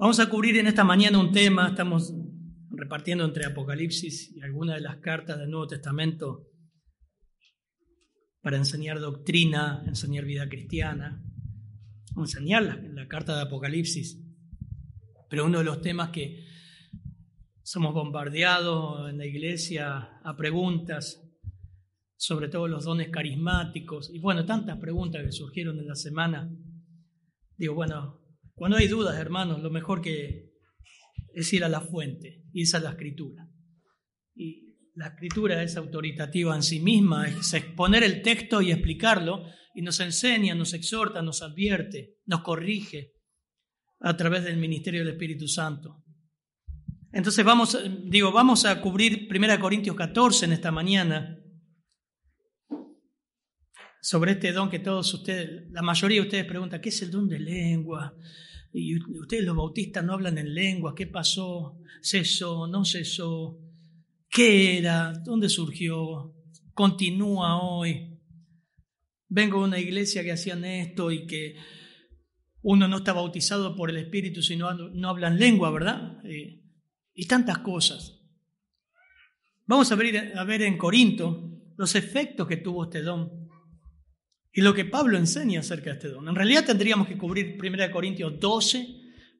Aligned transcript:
Vamos 0.00 0.18
a 0.18 0.30
cubrir 0.30 0.56
en 0.56 0.66
esta 0.66 0.82
mañana 0.82 1.18
un 1.18 1.30
tema, 1.30 1.68
estamos 1.68 2.14
repartiendo 2.70 3.22
entre 3.22 3.44
Apocalipsis 3.44 4.34
y 4.34 4.40
algunas 4.40 4.76
de 4.76 4.80
las 4.80 4.96
cartas 4.96 5.38
del 5.38 5.50
Nuevo 5.50 5.66
Testamento 5.66 6.48
para 8.40 8.56
enseñar 8.56 8.98
doctrina, 8.98 9.84
enseñar 9.86 10.24
vida 10.24 10.48
cristiana, 10.48 11.22
enseñar 12.16 12.62
la, 12.62 12.76
la 12.76 13.08
carta 13.08 13.36
de 13.36 13.42
Apocalipsis. 13.42 14.18
Pero 15.28 15.44
uno 15.44 15.58
de 15.58 15.64
los 15.64 15.82
temas 15.82 16.08
que 16.08 16.46
somos 17.62 17.92
bombardeados 17.92 19.10
en 19.10 19.18
la 19.18 19.26
iglesia 19.26 20.18
a 20.24 20.34
preguntas, 20.34 21.30
sobre 22.16 22.48
todo 22.48 22.68
los 22.68 22.86
dones 22.86 23.10
carismáticos, 23.10 24.08
y 24.08 24.18
bueno, 24.18 24.46
tantas 24.46 24.78
preguntas 24.78 25.22
que 25.22 25.32
surgieron 25.32 25.78
en 25.78 25.88
la 25.88 25.94
semana. 25.94 26.50
Digo, 27.58 27.74
bueno, 27.74 28.19
cuando 28.60 28.76
hay 28.76 28.88
dudas, 28.88 29.18
hermanos, 29.18 29.62
lo 29.62 29.70
mejor 29.70 30.02
que 30.02 30.52
es 31.32 31.50
ir 31.54 31.64
a 31.64 31.68
la 31.70 31.80
fuente, 31.80 32.44
esa 32.52 32.76
es 32.76 32.82
la 32.82 32.90
escritura. 32.90 33.48
Y 34.34 34.76
la 34.96 35.06
escritura 35.06 35.62
es 35.62 35.78
autoritativa 35.78 36.54
en 36.54 36.62
sí 36.62 36.78
misma, 36.78 37.26
es 37.26 37.54
exponer 37.54 38.02
el 38.02 38.20
texto 38.20 38.60
y 38.60 38.70
explicarlo, 38.70 39.46
y 39.74 39.80
nos 39.80 39.98
enseña, 40.00 40.54
nos 40.54 40.74
exhorta, 40.74 41.22
nos 41.22 41.40
advierte, 41.40 42.18
nos 42.26 42.42
corrige 42.42 43.14
a 44.00 44.14
través 44.14 44.44
del 44.44 44.58
ministerio 44.58 45.00
del 45.00 45.14
Espíritu 45.14 45.48
Santo. 45.48 46.04
Entonces 47.14 47.42
vamos, 47.42 47.78
digo, 48.10 48.30
vamos 48.30 48.66
a 48.66 48.78
cubrir 48.82 49.26
1 49.34 49.58
Corintios 49.58 49.96
14 49.96 50.44
en 50.44 50.52
esta 50.52 50.70
mañana 50.70 51.38
sobre 54.02 54.32
este 54.32 54.52
don 54.52 54.68
que 54.68 54.80
todos 54.80 55.14
ustedes, 55.14 55.70
la 55.70 55.80
mayoría 55.80 56.20
de 56.20 56.26
ustedes 56.26 56.44
preguntan, 56.44 56.82
¿qué 56.82 56.90
es 56.90 57.00
el 57.00 57.10
don 57.10 57.26
de 57.26 57.38
lengua? 57.38 58.14
Y 58.72 58.96
ustedes 59.18 59.44
los 59.44 59.56
bautistas 59.56 60.04
no 60.04 60.12
hablan 60.14 60.38
en 60.38 60.54
lengua, 60.54 60.94
¿qué 60.94 61.06
pasó? 61.06 61.78
¿Cesó? 62.02 62.66
¿No 62.66 62.84
cesó? 62.84 63.58
¿Qué 64.28 64.78
era? 64.78 65.12
¿Dónde 65.12 65.48
surgió? 65.48 66.34
¿Continúa 66.72 67.62
hoy? 67.62 68.18
Vengo 69.28 69.58
de 69.58 69.64
una 69.64 69.78
iglesia 69.78 70.22
que 70.22 70.32
hacían 70.32 70.64
esto 70.64 71.10
y 71.10 71.26
que 71.26 71.56
uno 72.62 72.86
no 72.86 72.98
está 72.98 73.12
bautizado 73.12 73.74
por 73.74 73.90
el 73.90 73.96
Espíritu, 73.96 74.42
sino 74.42 74.72
no 74.72 75.08
hablan 75.08 75.38
lengua, 75.38 75.70
¿verdad? 75.70 76.24
Eh, 76.24 76.62
y 77.14 77.26
tantas 77.26 77.58
cosas. 77.58 78.20
Vamos 79.66 79.90
a 79.90 79.96
ver, 79.96 80.32
a 80.36 80.44
ver 80.44 80.62
en 80.62 80.78
Corinto 80.78 81.50
los 81.76 81.94
efectos 81.94 82.46
que 82.46 82.58
tuvo 82.58 82.84
este 82.84 83.02
don 83.02 83.39
y 84.52 84.62
lo 84.62 84.74
que 84.74 84.84
Pablo 84.84 85.16
enseña 85.16 85.60
acerca 85.60 85.90
de 85.90 85.96
este 85.96 86.08
don. 86.08 86.28
En 86.28 86.34
realidad 86.34 86.64
tendríamos 86.64 87.06
que 87.06 87.16
cubrir 87.16 87.56
1 87.60 87.90
Corintios 87.92 88.38
12, 88.40 88.86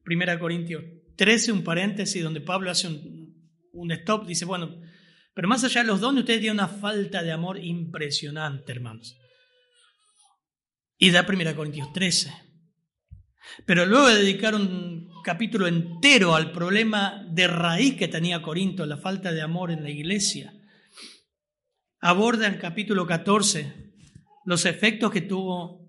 1 0.06 0.38
Corintios 0.38 0.84
13, 1.16 1.52
un 1.52 1.64
paréntesis 1.64 2.22
donde 2.22 2.40
Pablo 2.40 2.70
hace 2.70 2.88
un, 2.88 3.92
stop, 3.92 4.26
dice, 4.26 4.44
bueno, 4.44 4.80
pero 5.34 5.48
más 5.48 5.64
allá 5.64 5.82
de 5.82 5.88
los 5.88 6.00
dones, 6.00 6.20
ustedes 6.20 6.40
tienen 6.40 6.58
una 6.58 6.68
falta 6.68 7.22
de 7.22 7.32
amor 7.32 7.58
impresionante, 7.58 8.72
hermanos. 8.72 9.16
Y 10.98 11.10
da 11.10 11.26
1 11.28 11.56
Corintios 11.56 11.92
13. 11.92 12.32
Pero 13.66 13.86
luego 13.86 14.08
de 14.08 14.16
dedicar 14.16 14.54
un 14.54 15.08
capítulo 15.24 15.66
entero 15.66 16.36
al 16.36 16.52
problema 16.52 17.26
de 17.30 17.48
raíz 17.48 17.96
que 17.96 18.06
tenía 18.06 18.42
Corinto, 18.42 18.86
la 18.86 18.96
falta 18.96 19.32
de 19.32 19.42
amor 19.42 19.72
en 19.72 19.82
la 19.82 19.90
iglesia, 19.90 20.52
aborda 22.00 22.46
en 22.46 22.58
capítulo 22.58 23.06
14 23.06 23.89
los 24.44 24.64
efectos 24.66 25.10
que 25.10 25.22
tuvo 25.22 25.88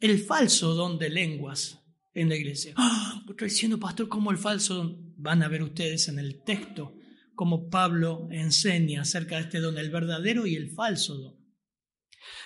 el 0.00 0.18
falso 0.20 0.74
don 0.74 0.98
de 0.98 1.10
lenguas 1.10 1.84
en 2.14 2.28
la 2.28 2.36
iglesia. 2.36 2.74
¡Ah! 2.76 3.22
Estoy 3.28 3.48
diciendo, 3.48 3.78
pastor, 3.78 4.08
¿cómo 4.08 4.30
el 4.30 4.38
falso 4.38 4.74
don? 4.74 5.14
Van 5.16 5.42
a 5.42 5.48
ver 5.48 5.62
ustedes 5.62 6.08
en 6.08 6.18
el 6.18 6.42
texto 6.44 6.94
cómo 7.34 7.68
Pablo 7.68 8.28
enseña 8.32 9.02
acerca 9.02 9.36
de 9.36 9.42
este 9.42 9.60
don, 9.60 9.78
el 9.78 9.90
verdadero 9.90 10.46
y 10.46 10.56
el 10.56 10.70
falso 10.70 11.16
don. 11.16 11.38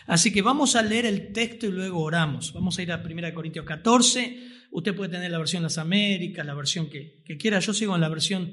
Así 0.07 0.33
que 0.33 0.43
vamos 0.43 0.77
a 0.77 0.83
leer 0.83 1.07
el 1.07 1.33
texto 1.33 1.67
y 1.67 1.73
luego 1.73 2.01
oramos. 2.03 2.53
Vamos 2.53 2.79
a 2.79 2.83
ir 2.83 2.93
a 2.93 3.03
1 3.03 3.35
Corintios 3.35 3.65
14. 3.65 4.39
Usted 4.71 4.95
puede 4.95 5.11
tener 5.11 5.31
la 5.31 5.39
versión 5.39 5.63
Las 5.63 5.79
Américas, 5.79 6.45
la 6.45 6.55
versión 6.55 6.91
que, 6.91 7.23
que 7.25 7.37
quiera. 7.37 7.59
Yo 7.61 7.73
sigo 7.73 7.95
en 7.95 8.01
la 8.01 8.09
versión 8.09 8.53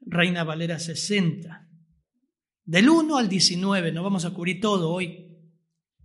Reina 0.00 0.44
Valera 0.44 0.78
60. 0.78 1.68
Del 2.64 2.88
1 2.88 3.16
al 3.16 3.28
19, 3.28 3.92
no 3.92 4.02
vamos 4.02 4.24
a 4.24 4.30
cubrir 4.30 4.60
todo 4.60 4.90
hoy, 4.90 5.21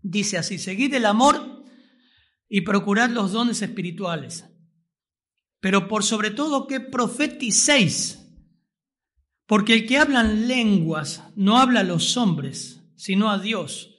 Dice 0.01 0.37
así, 0.37 0.57
seguid 0.57 0.93
el 0.93 1.05
amor 1.05 1.63
y 2.49 2.61
procurad 2.61 3.09
los 3.09 3.31
dones 3.31 3.61
espirituales, 3.61 4.45
pero 5.59 5.87
por 5.87 6.03
sobre 6.03 6.31
todo 6.31 6.67
que 6.67 6.79
profeticéis, 6.79 8.23
porque 9.45 9.73
el 9.73 9.85
que 9.85 9.97
habla 9.97 10.21
en 10.21 10.47
lenguas 10.47 11.23
no 11.35 11.57
habla 11.57 11.81
a 11.81 11.83
los 11.83 12.17
hombres, 12.17 12.83
sino 12.95 13.29
a 13.29 13.39
Dios, 13.39 13.97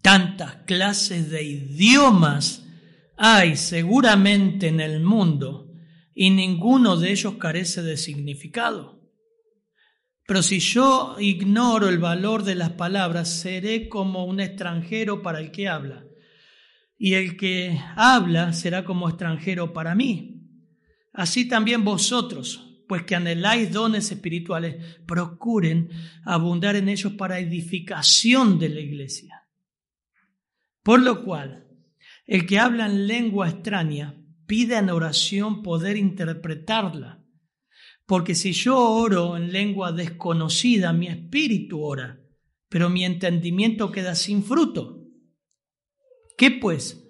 Tantas 0.01 0.57
clases 0.67 1.29
de 1.29 1.43
idiomas 1.43 2.65
hay 3.17 3.55
seguramente 3.55 4.67
en 4.67 4.79
el 4.79 5.01
mundo 5.01 5.73
y 6.13 6.29
ninguno 6.29 6.97
de 6.97 7.11
ellos 7.11 7.35
carece 7.35 7.81
de 7.81 7.97
significado. 7.97 8.94
Pero 10.27 10.41
si 10.41 10.59
yo 10.59 11.15
ignoro 11.19 11.87
el 11.87 11.99
valor 11.99 12.43
de 12.43 12.55
las 12.55 12.71
palabras, 12.71 13.29
seré 13.29 13.87
como 13.87 14.25
un 14.25 14.39
extranjero 14.39 15.21
para 15.21 15.39
el 15.39 15.51
que 15.51 15.67
habla. 15.67 16.03
y 16.97 17.15
el 17.15 17.35
que 17.35 17.77
habla 17.97 18.53
será 18.53 18.85
como 18.85 19.09
extranjero 19.09 19.73
para 19.73 19.95
mí. 19.95 20.35
Así 21.11 21.45
también 21.45 21.83
vosotros, 21.83 22.83
pues 22.87 23.03
que 23.03 23.15
anheláis 23.15 23.71
dones 23.71 24.11
espirituales, 24.11 24.97
procuren 25.05 25.89
abundar 26.23 26.77
en 26.77 26.87
ellos 26.87 27.13
para 27.13 27.39
edificación 27.39 28.59
de 28.59 28.69
la 28.69 28.79
iglesia. 28.79 29.43
Por 30.83 31.01
lo 31.01 31.23
cual, 31.23 31.67
el 32.25 32.45
que 32.45 32.59
habla 32.59 32.85
en 32.85 33.07
lengua 33.07 33.49
extraña, 33.49 34.15
pide 34.45 34.77
en 34.77 34.89
oración 34.89 35.63
poder 35.63 35.97
interpretarla. 35.97 37.24
Porque 38.05 38.35
si 38.35 38.53
yo 38.53 38.79
oro 38.79 39.35
en 39.35 39.51
lengua 39.51 39.91
desconocida, 39.91 40.93
mi 40.93 41.07
espíritu 41.07 41.81
ora, 41.81 42.21
pero 42.69 42.89
mi 42.89 43.03
entendimiento 43.03 43.91
queda 43.91 44.15
sin 44.15 44.43
fruto. 44.43 45.01
¿Qué 46.37 46.51
pues? 46.51 47.01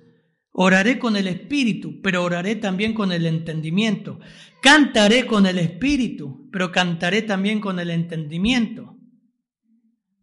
Oraré 0.51 0.97
con 0.97 1.17
el 1.17 1.27
espíritu, 1.27 2.01
pero 2.01 2.23
oraré 2.23 2.55
también 2.55 2.93
con 2.93 3.11
el 3.11 3.25
entendimiento. 3.25 4.19
Cantaré 4.61 5.25
con 5.25 5.45
el 5.45 5.59
espíritu, 5.59 6.49
pero 6.49 6.71
cantaré 6.71 7.23
también 7.23 7.59
con 7.59 7.77
el 7.79 7.89
entendimiento. 7.89 8.97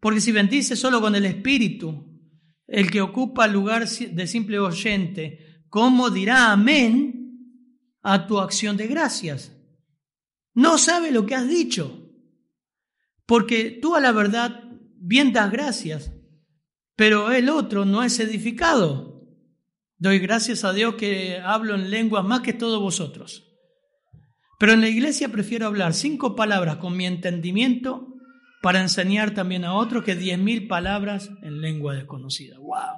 Porque 0.00 0.22
si 0.22 0.32
bendice 0.32 0.74
solo 0.74 1.02
con 1.02 1.14
el 1.14 1.26
espíritu, 1.26 2.08
el 2.66 2.90
que 2.90 3.02
ocupa 3.02 3.46
lugar 3.46 3.86
de 3.86 4.26
simple 4.26 4.58
oyente, 4.58 5.64
¿cómo 5.68 6.08
dirá 6.08 6.50
amén 6.50 7.58
a 8.02 8.26
tu 8.26 8.40
acción 8.40 8.78
de 8.78 8.86
gracias? 8.86 9.54
No 10.54 10.78
sabe 10.78 11.10
lo 11.10 11.26
que 11.26 11.34
has 11.34 11.48
dicho, 11.48 12.10
porque 13.26 13.78
tú 13.80 13.94
a 13.94 14.00
la 14.00 14.12
verdad 14.12 14.64
bien 14.96 15.32
das 15.32 15.50
gracias, 15.50 16.12
pero 16.96 17.32
el 17.32 17.48
otro 17.48 17.84
no 17.84 18.02
es 18.02 18.20
edificado. 18.20 19.12
Doy 19.98 20.18
gracias 20.18 20.64
a 20.64 20.72
Dios 20.72 20.96
que 20.96 21.38
hablo 21.38 21.74
en 21.74 21.90
lenguas 21.90 22.24
más 22.24 22.40
que 22.40 22.52
todos 22.52 22.80
vosotros. 22.80 23.48
Pero 24.58 24.72
en 24.72 24.80
la 24.80 24.88
iglesia 24.88 25.28
prefiero 25.28 25.66
hablar 25.66 25.94
cinco 25.94 26.36
palabras 26.36 26.76
con 26.76 26.96
mi 26.96 27.06
entendimiento 27.06 28.08
para 28.62 28.80
enseñar 28.80 29.34
también 29.34 29.64
a 29.64 29.74
otros 29.74 30.04
que 30.04 30.14
diez 30.14 30.38
mil 30.38 30.68
palabras 30.68 31.30
en 31.42 31.60
lengua 31.60 31.94
desconocida. 31.94 32.58
¡Wow! 32.58 32.96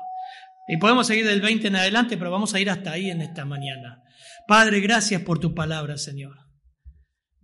Y 0.68 0.76
podemos 0.76 1.06
seguir 1.06 1.26
del 1.26 1.40
20 1.40 1.68
en 1.68 1.76
adelante, 1.76 2.16
pero 2.16 2.30
vamos 2.30 2.54
a 2.54 2.60
ir 2.60 2.68
hasta 2.70 2.92
ahí 2.92 3.10
en 3.10 3.22
esta 3.22 3.44
mañana. 3.44 4.02
Padre, 4.46 4.80
gracias 4.80 5.22
por 5.22 5.38
tu 5.38 5.54
palabra, 5.54 5.96
Señor. 5.96 6.43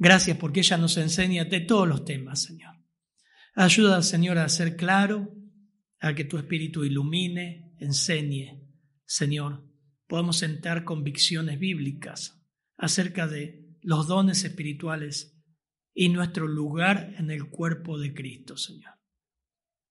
Gracias 0.01 0.39
porque 0.39 0.61
ella 0.61 0.79
nos 0.79 0.97
enseña 0.97 1.45
de 1.45 1.61
todos 1.61 1.87
los 1.87 2.07
temas, 2.07 2.43
Señor. 2.43 2.75
Ayuda, 3.55 4.01
Señor, 4.01 4.39
a 4.39 4.49
ser 4.49 4.75
claro, 4.75 5.31
a 6.01 6.15
que 6.15 6.25
tu 6.25 6.39
Espíritu 6.39 6.85
ilumine, 6.85 7.77
enseñe, 7.79 8.67
Señor. 9.05 9.63
Podemos 10.07 10.39
sentar 10.39 10.85
convicciones 10.85 11.59
bíblicas 11.59 12.43
acerca 12.79 13.27
de 13.27 13.77
los 13.83 14.09
dones 14.09 14.43
espirituales 14.43 15.39
y 15.93 16.09
nuestro 16.09 16.49
lugar 16.49 17.15
en 17.19 17.31
el 17.31 17.51
cuerpo 17.51 17.99
de 17.99 18.15
Cristo, 18.15 18.57
Señor, 18.57 18.95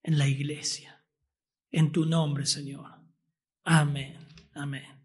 en 0.01 0.17
la 0.17 0.27
iglesia, 0.27 1.05
en 1.69 1.91
tu 1.91 2.07
nombre, 2.07 2.47
Señor. 2.47 3.00
Amén, 3.63 4.17
amén. 4.55 4.99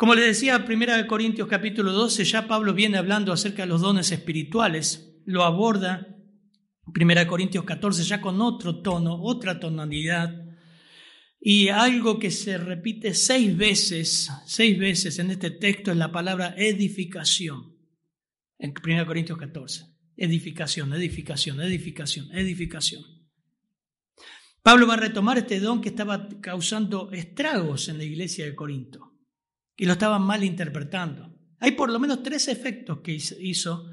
Como 0.00 0.14
le 0.14 0.22
decía 0.22 0.64
1 0.66 1.06
Corintios 1.06 1.46
capítulo 1.46 1.92
12, 1.92 2.24
ya 2.24 2.48
Pablo 2.48 2.72
viene 2.72 2.96
hablando 2.96 3.34
acerca 3.34 3.64
de 3.64 3.68
los 3.68 3.82
dones 3.82 4.10
espirituales, 4.12 5.14
lo 5.26 5.44
aborda 5.44 6.16
1 6.86 7.26
Corintios 7.26 7.64
14 7.64 8.04
ya 8.04 8.18
con 8.18 8.40
otro 8.40 8.80
tono, 8.80 9.22
otra 9.22 9.60
tonalidad, 9.60 10.56
y 11.38 11.68
algo 11.68 12.18
que 12.18 12.30
se 12.30 12.56
repite 12.56 13.12
seis 13.12 13.54
veces, 13.54 14.30
seis 14.46 14.78
veces 14.78 15.18
en 15.18 15.32
este 15.32 15.50
texto 15.50 15.90
es 15.90 15.98
la 15.98 16.10
palabra 16.10 16.54
edificación 16.56 17.76
en 18.58 18.72
1 18.82 19.06
Corintios 19.06 19.36
14. 19.36 19.84
Edificación, 20.16 20.94
edificación, 20.94 21.60
edificación, 21.60 22.34
edificación. 22.34 23.02
Pablo 24.62 24.86
va 24.86 24.94
a 24.94 24.96
retomar 24.96 25.36
este 25.36 25.60
don 25.60 25.82
que 25.82 25.90
estaba 25.90 26.26
causando 26.40 27.12
estragos 27.12 27.90
en 27.90 27.98
la 27.98 28.04
iglesia 28.04 28.46
de 28.46 28.54
Corinto 28.54 29.09
y 29.80 29.86
lo 29.86 29.92
estaban 29.94 30.20
mal 30.20 30.44
interpretando. 30.44 31.34
Hay 31.58 31.70
por 31.70 31.90
lo 31.90 31.98
menos 31.98 32.22
tres 32.22 32.48
efectos 32.48 33.00
que 33.00 33.12
hizo 33.14 33.90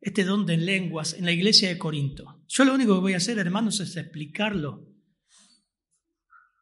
este 0.00 0.22
don 0.22 0.46
de 0.46 0.56
lenguas 0.56 1.14
en 1.14 1.24
la 1.24 1.32
iglesia 1.32 1.68
de 1.68 1.76
Corinto. 1.76 2.44
Yo 2.46 2.64
lo 2.64 2.72
único 2.72 2.94
que 2.94 3.00
voy 3.00 3.14
a 3.14 3.16
hacer, 3.16 3.38
hermanos, 3.38 3.80
es 3.80 3.96
explicarlo. 3.96 4.94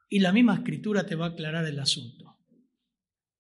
Y 0.09 0.21
la 0.21 0.33
misma 0.33 0.55
escritura 0.55 1.05
te 1.05 1.17
va 1.17 1.27
a 1.27 1.29
aclarar 1.29 1.67
el 1.67 1.79
asunto. 1.79 2.39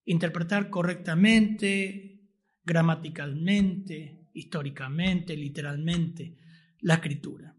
Interpretar 0.05 0.69
correctamente, 0.69 2.29
gramaticalmente, 2.63 4.29
históricamente, 4.35 5.35
literalmente, 5.35 6.37
la 6.81 6.97
escritura. 6.97 7.57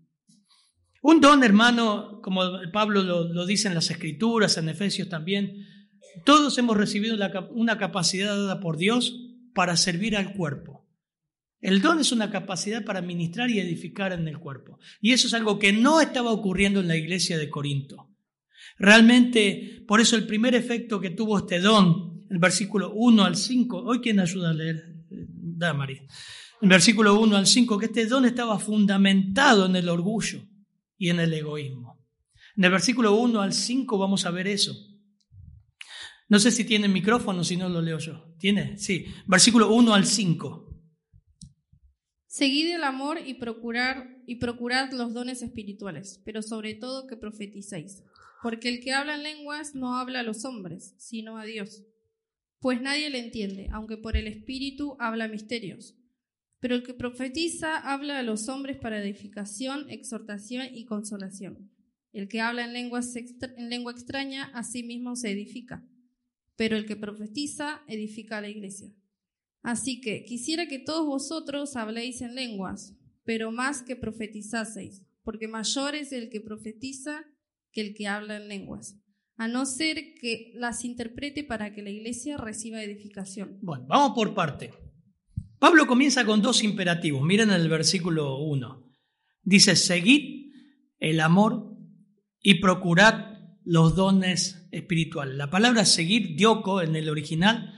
Un 1.02 1.20
don, 1.20 1.44
hermano, 1.44 2.22
como 2.22 2.44
Pablo 2.72 3.02
lo, 3.02 3.46
dice 3.48 3.68
en 3.68 3.74
las 3.74 3.90
escrituras, 3.90 4.60
en 4.60 4.70
Efesios 4.70 5.10
también, 5.10 5.73
todos 6.26 6.58
hemos 6.58 6.78
recibido 6.78 7.18
una 7.52 7.78
capacidad 7.78 8.36
dada 8.36 8.60
por 8.60 8.78
Dios 8.78 9.20
para 9.54 9.78
servir 9.78 10.16
al 10.16 10.34
cuerpo. 10.34 10.84
El 11.62 11.82
don 11.82 12.00
es 12.00 12.12
una 12.12 12.30
capacidad 12.30 12.84
para 12.84 13.02
ministrar 13.02 13.50
y 13.50 13.60
edificar 13.60 14.12
en 14.12 14.28
el 14.28 14.38
cuerpo. 14.38 14.80
Y 15.00 15.14
eso 15.14 15.28
es 15.28 15.34
algo 15.34 15.60
que 15.60 15.72
no 15.72 16.02
estaba 16.02 16.32
ocurriendo 16.32 16.82
en 16.82 16.90
la 16.90 16.98
iglesia 16.98 17.38
de 17.38 17.50
Corinto. 17.50 18.10
Realmente, 18.78 19.84
por 19.88 20.02
eso 20.02 20.18
el 20.18 20.28
primer 20.28 20.56
efecto 20.56 21.00
que 21.00 21.12
tuvo 21.12 21.38
este 21.38 21.60
don, 21.60 22.26
el 22.30 22.40
versículo 22.40 22.92
1 22.94 23.24
al 23.24 23.38
5, 23.38 23.78
hoy 23.78 24.02
quién 24.02 24.20
ayuda 24.20 24.50
a 24.50 24.54
leer 24.54 24.94
da 25.10 25.74
María. 25.74 26.02
En 26.62 26.70
versículo 26.70 27.20
1 27.20 27.38
al 27.38 27.48
5, 27.48 27.78
que 27.78 27.86
este 27.86 28.08
don 28.08 28.26
estaba 28.26 28.60
fundamentado 28.60 29.66
en 29.66 29.76
el 29.76 29.90
orgullo 29.90 30.46
y 30.98 31.10
en 31.10 31.20
el 31.20 31.34
egoísmo. 31.34 32.00
En 32.58 32.66
el 32.66 32.72
versículo 32.72 33.16
1 33.16 33.42
al 33.42 33.54
5 33.54 33.98
vamos 33.98 34.26
a 34.26 34.32
ver 34.32 34.48
eso. 34.48 34.76
No 36.30 36.40
sé 36.40 36.52
si 36.52 36.64
tiene 36.64 36.88
micrófono, 36.88 37.44
si 37.44 37.58
no 37.58 37.70
lo 37.70 37.82
leo 37.82 38.00
yo. 38.00 38.36
¿Tiene? 38.40 38.78
Sí. 38.78 39.06
Versículo 39.28 39.74
1 39.74 39.94
al 39.94 40.06
5. 40.06 40.70
Seguid 42.28 42.74
el 42.74 42.84
amor 42.84 43.20
y 43.24 43.36
procurar 43.36 44.22
y 44.26 44.38
procurad 44.38 44.92
los 44.92 45.14
dones 45.14 45.42
espirituales, 45.42 46.22
pero 46.26 46.42
sobre 46.42 46.74
todo 46.74 47.06
que 47.06 47.18
profeticéis, 47.18 48.04
porque 48.42 48.70
el 48.70 48.80
que 48.80 48.94
habla 48.94 49.16
en 49.16 49.24
lenguas 49.24 49.76
no 49.76 49.98
habla 49.98 50.22
a 50.22 50.24
los 50.24 50.44
hombres, 50.46 50.96
sino 50.98 51.38
a 51.38 51.46
Dios 51.46 51.84
pues 52.64 52.82
nadie 52.82 53.10
le 53.10 53.20
entiende, 53.20 53.68
aunque 53.74 53.98
por 53.98 54.16
el 54.16 54.26
Espíritu 54.26 54.96
habla 54.98 55.28
misterios. 55.28 55.98
Pero 56.62 56.76
el 56.76 56.84
que 56.84 56.94
profetiza 56.94 57.76
habla 57.76 58.20
a 58.20 58.24
los 58.24 58.48
hombres 58.48 58.78
para 58.78 59.04
edificación, 59.04 59.90
exhortación 59.90 60.68
y 60.74 60.86
consolación. 60.86 61.70
El 62.14 62.30
que 62.30 62.40
habla 62.40 62.64
en, 62.64 62.74
en 62.74 63.70
lengua 63.70 63.92
extraña, 63.92 64.46
a 64.54 64.64
sí 64.64 64.82
mismo 64.82 65.18
se 65.18 65.32
edifica. 65.32 65.86
Pero 66.56 66.78
el 66.78 66.86
que 66.86 66.96
profetiza, 66.96 67.82
edifica 67.88 68.42
la 68.42 68.50
iglesia. 68.50 68.94
Así 69.62 70.02
que 70.02 70.26
quisiera 70.26 70.68
que 70.68 70.80
todos 70.80 71.06
vosotros 71.06 71.76
habléis 71.76 72.22
en 72.22 72.36
lenguas, 72.36 72.96
pero 73.24 73.52
más 73.52 73.82
que 73.82 73.96
profetizaseis, 73.96 75.04
porque 75.24 75.48
mayor 75.48 75.96
es 75.96 76.12
el 76.12 76.30
que 76.30 76.42
profetiza 76.42 77.26
que 77.72 77.82
el 77.82 77.96
que 77.96 78.08
habla 78.08 78.38
en 78.38 78.50
lenguas 78.50 79.04
a 79.38 79.48
no 79.48 79.66
ser 79.66 80.14
que 80.20 80.52
las 80.56 80.86
interprete 80.86 81.44
para 81.44 81.74
que 81.74 81.82
la 81.82 81.90
iglesia 81.90 82.38
reciba 82.38 82.84
edificación. 82.84 83.58
Bueno, 83.62 83.86
vamos 83.88 84.14
por 84.16 84.34
parte. 84.34 84.72
Pablo 85.60 85.88
comienza 85.88 86.26
con 86.26 86.42
dos 86.42 86.64
imperativos. 86.64 87.24
Miren 87.24 87.50
el 87.50 87.70
versículo 87.70 88.38
1. 88.38 88.84
Dice, 89.42 89.76
seguid 89.76 90.52
el 91.00 91.20
amor 91.20 91.78
y 92.42 92.60
procurad 92.60 93.33
los 93.66 93.96
dones 93.96 94.68
espirituales. 94.72 95.36
La 95.36 95.50
palabra 95.50 95.86
seguir, 95.86 96.36
dioko, 96.36 96.82
en 96.82 96.96
el 96.96 97.10
original, 97.10 97.74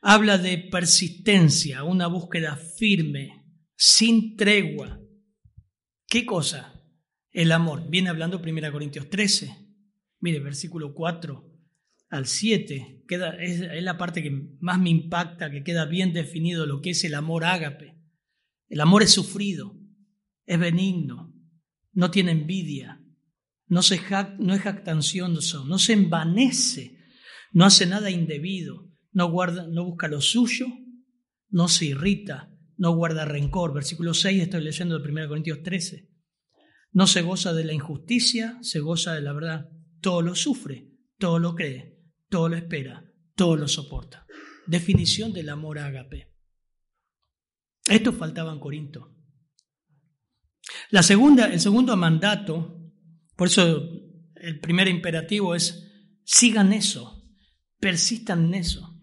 habla 0.00 0.38
de 0.38 0.58
persistencia, 0.58 1.84
una 1.84 2.06
búsqueda 2.06 2.56
firme, 2.56 3.46
sin 3.76 4.36
tregua. 4.36 5.00
¿Qué 6.06 6.26
cosa? 6.26 6.84
El 7.30 7.52
amor. 7.52 7.88
Viene 7.88 8.10
hablando 8.10 8.38
1 8.38 8.72
Corintios 8.72 9.08
13. 9.08 9.56
Mire, 10.20 10.40
versículo 10.40 10.94
4 10.94 11.52
al 12.12 12.26
7, 12.26 13.04
queda, 13.08 13.42
es, 13.42 13.60
la 13.82 13.96
parte 13.96 14.22
que 14.22 14.30
más 14.60 14.78
me 14.78 14.90
impacta, 14.90 15.50
que 15.50 15.64
queda 15.64 15.86
bien 15.86 16.12
definido 16.12 16.66
lo 16.66 16.82
que 16.82 16.90
es 16.90 17.04
el 17.04 17.14
amor 17.14 17.44
ágape. 17.44 17.96
El 18.68 18.82
amor 18.82 19.02
es 19.02 19.12
sufrido, 19.12 19.80
es 20.44 20.58
benigno, 20.58 21.34
no 21.92 22.10
tiene 22.10 22.32
envidia, 22.32 23.01
no, 23.72 23.80
se 23.80 24.02
no 24.38 24.52
es 24.52 24.60
jactancioso, 24.60 25.64
no 25.64 25.78
se 25.78 25.94
envanece, 25.94 26.98
no 27.52 27.64
hace 27.64 27.86
nada 27.86 28.10
indebido, 28.10 28.90
no, 29.12 29.30
guarda, 29.30 29.66
no 29.66 29.86
busca 29.86 30.08
lo 30.08 30.20
suyo, 30.20 30.66
no 31.48 31.68
se 31.68 31.86
irrita, 31.86 32.54
no 32.76 32.94
guarda 32.94 33.24
rencor. 33.24 33.72
Versículo 33.72 34.12
6, 34.12 34.42
estoy 34.42 34.62
leyendo 34.62 34.98
de 34.98 35.10
1 35.10 35.26
Corintios 35.26 35.62
13. 35.62 36.06
No 36.90 37.06
se 37.06 37.22
goza 37.22 37.54
de 37.54 37.64
la 37.64 37.72
injusticia, 37.72 38.58
se 38.60 38.80
goza 38.80 39.14
de 39.14 39.22
la 39.22 39.32
verdad 39.32 39.70
todo 40.02 40.20
lo 40.20 40.34
sufre, 40.34 40.90
todo 41.16 41.38
lo 41.38 41.54
cree, 41.54 41.98
todo 42.28 42.50
lo 42.50 42.56
espera, 42.56 43.02
todo 43.34 43.56
lo 43.56 43.68
soporta. 43.68 44.26
Definición 44.66 45.32
del 45.32 45.48
amor 45.48 45.78
ágape. 45.78 46.30
Esto 47.88 48.12
faltaba 48.12 48.52
en 48.52 48.60
Corinto. 48.60 49.16
La 50.90 51.02
segunda, 51.02 51.46
el 51.50 51.58
segundo 51.58 51.96
mandato, 51.96 52.81
por 53.36 53.48
eso 53.48 53.88
el 54.36 54.60
primer 54.60 54.88
imperativo 54.88 55.54
es 55.54 55.90
sigan 56.24 56.72
eso, 56.72 57.22
persistan 57.78 58.46
en 58.46 58.54
eso. 58.54 59.00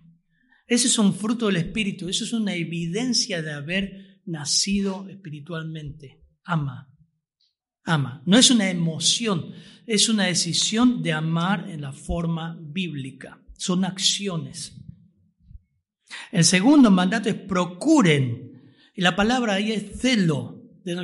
Ese 0.67 0.87
es 0.87 0.99
un 0.99 1.13
fruto 1.13 1.47
del 1.47 1.57
Espíritu, 1.57 2.09
eso 2.09 2.23
es 2.23 2.33
una 2.33 2.53
evidencia 2.53 3.41
de 3.41 3.53
haber 3.53 4.21
nacido 4.25 5.07
espiritualmente. 5.09 6.23
Ama, 6.43 6.93
ama. 7.83 8.21
No 8.25 8.37
es 8.37 8.51
una 8.51 8.69
emoción, 8.69 9.53
es 9.85 10.09
una 10.09 10.25
decisión 10.25 11.01
de 11.01 11.13
amar 11.13 11.69
en 11.69 11.81
la 11.81 11.91
forma 11.91 12.57
bíblica. 12.61 13.41
Son 13.57 13.83
acciones. 13.83 14.79
El 16.31 16.43
segundo 16.43 16.91
mandato 16.91 17.29
es 17.29 17.35
procuren. 17.35 18.73
Y 18.95 19.01
la 19.01 19.15
palabra 19.15 19.53
ahí 19.53 19.71
es 19.71 19.99
celo. 19.99 20.61
De 20.83 20.95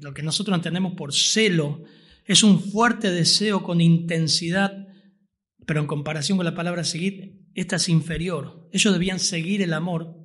lo 0.00 0.14
que 0.14 0.22
nosotros 0.22 0.56
entendemos 0.56 0.94
por 0.94 1.12
celo. 1.12 1.84
Es 2.24 2.42
un 2.42 2.60
fuerte 2.60 3.10
deseo 3.10 3.62
con 3.62 3.80
intensidad, 3.80 4.86
pero 5.66 5.80
en 5.80 5.86
comparación 5.86 6.38
con 6.38 6.44
la 6.44 6.54
palabra 6.54 6.84
seguir, 6.84 7.44
esta 7.54 7.76
es 7.76 7.88
inferior. 7.88 8.68
Ellos 8.72 8.92
debían 8.92 9.20
seguir 9.20 9.62
el 9.62 9.72
amor, 9.74 10.16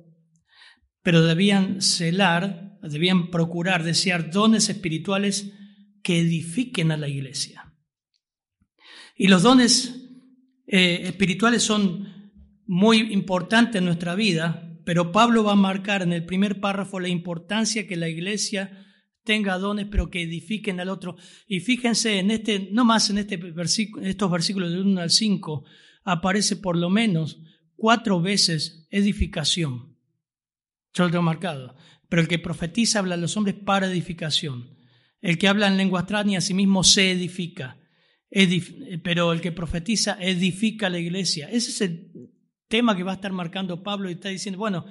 pero 1.02 1.22
debían 1.22 1.82
celar, 1.82 2.78
debían 2.82 3.30
procurar, 3.30 3.84
desear 3.84 4.30
dones 4.30 4.68
espirituales 4.68 5.52
que 6.02 6.20
edifiquen 6.20 6.90
a 6.90 6.96
la 6.96 7.08
iglesia. 7.08 7.74
Y 9.14 9.28
los 9.28 9.42
dones 9.42 9.94
eh, 10.66 11.02
espirituales 11.04 11.62
son 11.62 12.32
muy 12.66 13.12
importantes 13.12 13.76
en 13.76 13.84
nuestra 13.84 14.14
vida, 14.14 14.78
pero 14.86 15.12
Pablo 15.12 15.44
va 15.44 15.52
a 15.52 15.56
marcar 15.56 16.02
en 16.02 16.12
el 16.12 16.24
primer 16.24 16.60
párrafo 16.60 16.98
la 16.98 17.08
importancia 17.08 17.86
que 17.86 17.96
la 17.96 18.08
iglesia 18.08 18.86
tenga 19.24 19.58
dones, 19.58 19.86
pero 19.90 20.10
que 20.10 20.22
edifiquen 20.22 20.80
al 20.80 20.88
otro. 20.88 21.16
Y 21.46 21.60
fíjense 21.60 22.18
en 22.18 22.30
este, 22.30 22.68
no 22.72 22.84
más 22.84 23.10
en 23.10 23.18
este 23.18 23.36
versículo, 23.36 24.06
estos 24.06 24.30
versículos 24.30 24.70
del 24.70 24.86
1 24.86 25.00
al 25.00 25.10
5, 25.10 25.64
aparece 26.04 26.56
por 26.56 26.76
lo 26.76 26.90
menos 26.90 27.40
cuatro 27.76 28.20
veces 28.20 28.86
edificación. 28.90 29.96
Yo 30.94 31.04
lo 31.04 31.10
tengo 31.10 31.22
marcado. 31.22 31.76
Pero 32.08 32.22
el 32.22 32.28
que 32.28 32.38
profetiza 32.38 32.98
habla 32.98 33.14
a 33.14 33.18
los 33.18 33.36
hombres 33.36 33.54
para 33.54 33.86
edificación. 33.86 34.76
El 35.20 35.38
que 35.38 35.48
habla 35.48 35.68
en 35.68 35.76
lengua 35.76 36.00
extraña 36.00 36.38
a 36.38 36.42
sí 36.42 36.54
mismo 36.54 36.82
se 36.82 37.12
edifica. 37.12 37.78
pero 39.02 39.32
el 39.32 39.40
que 39.40 39.52
profetiza 39.52 40.16
edifica 40.20 40.88
la 40.88 40.98
iglesia. 40.98 41.48
Ese 41.48 41.70
es 41.70 41.80
el 41.80 42.10
tema 42.68 42.96
que 42.96 43.02
va 43.02 43.12
a 43.12 43.16
estar 43.16 43.32
marcando 43.32 43.82
Pablo 43.82 44.08
y 44.08 44.14
está 44.14 44.28
diciendo, 44.28 44.58
bueno, 44.58 44.86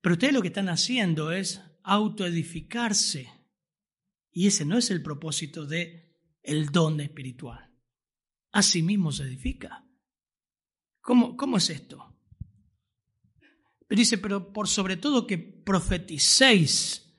pero 0.00 0.14
ustedes 0.14 0.34
lo 0.34 0.42
que 0.42 0.48
están 0.48 0.68
haciendo 0.68 1.32
es 1.32 1.60
autoedificarse. 1.86 3.32
Y 4.32 4.48
ese 4.48 4.64
no 4.64 4.76
es 4.76 4.90
el 4.90 5.02
propósito 5.02 5.64
de 5.66 6.12
el 6.42 6.66
don 6.66 7.00
espiritual. 7.00 7.72
Así 8.52 8.82
mismo 8.82 9.12
se 9.12 9.22
edifica. 9.22 9.86
¿Cómo, 11.00 11.36
cómo 11.36 11.56
es 11.56 11.70
esto? 11.70 12.18
Pero 13.86 13.98
dice, 13.98 14.18
pero 14.18 14.52
por 14.52 14.66
sobre 14.66 14.96
todo 14.96 15.26
que 15.26 15.38
profeticéis. 15.38 17.16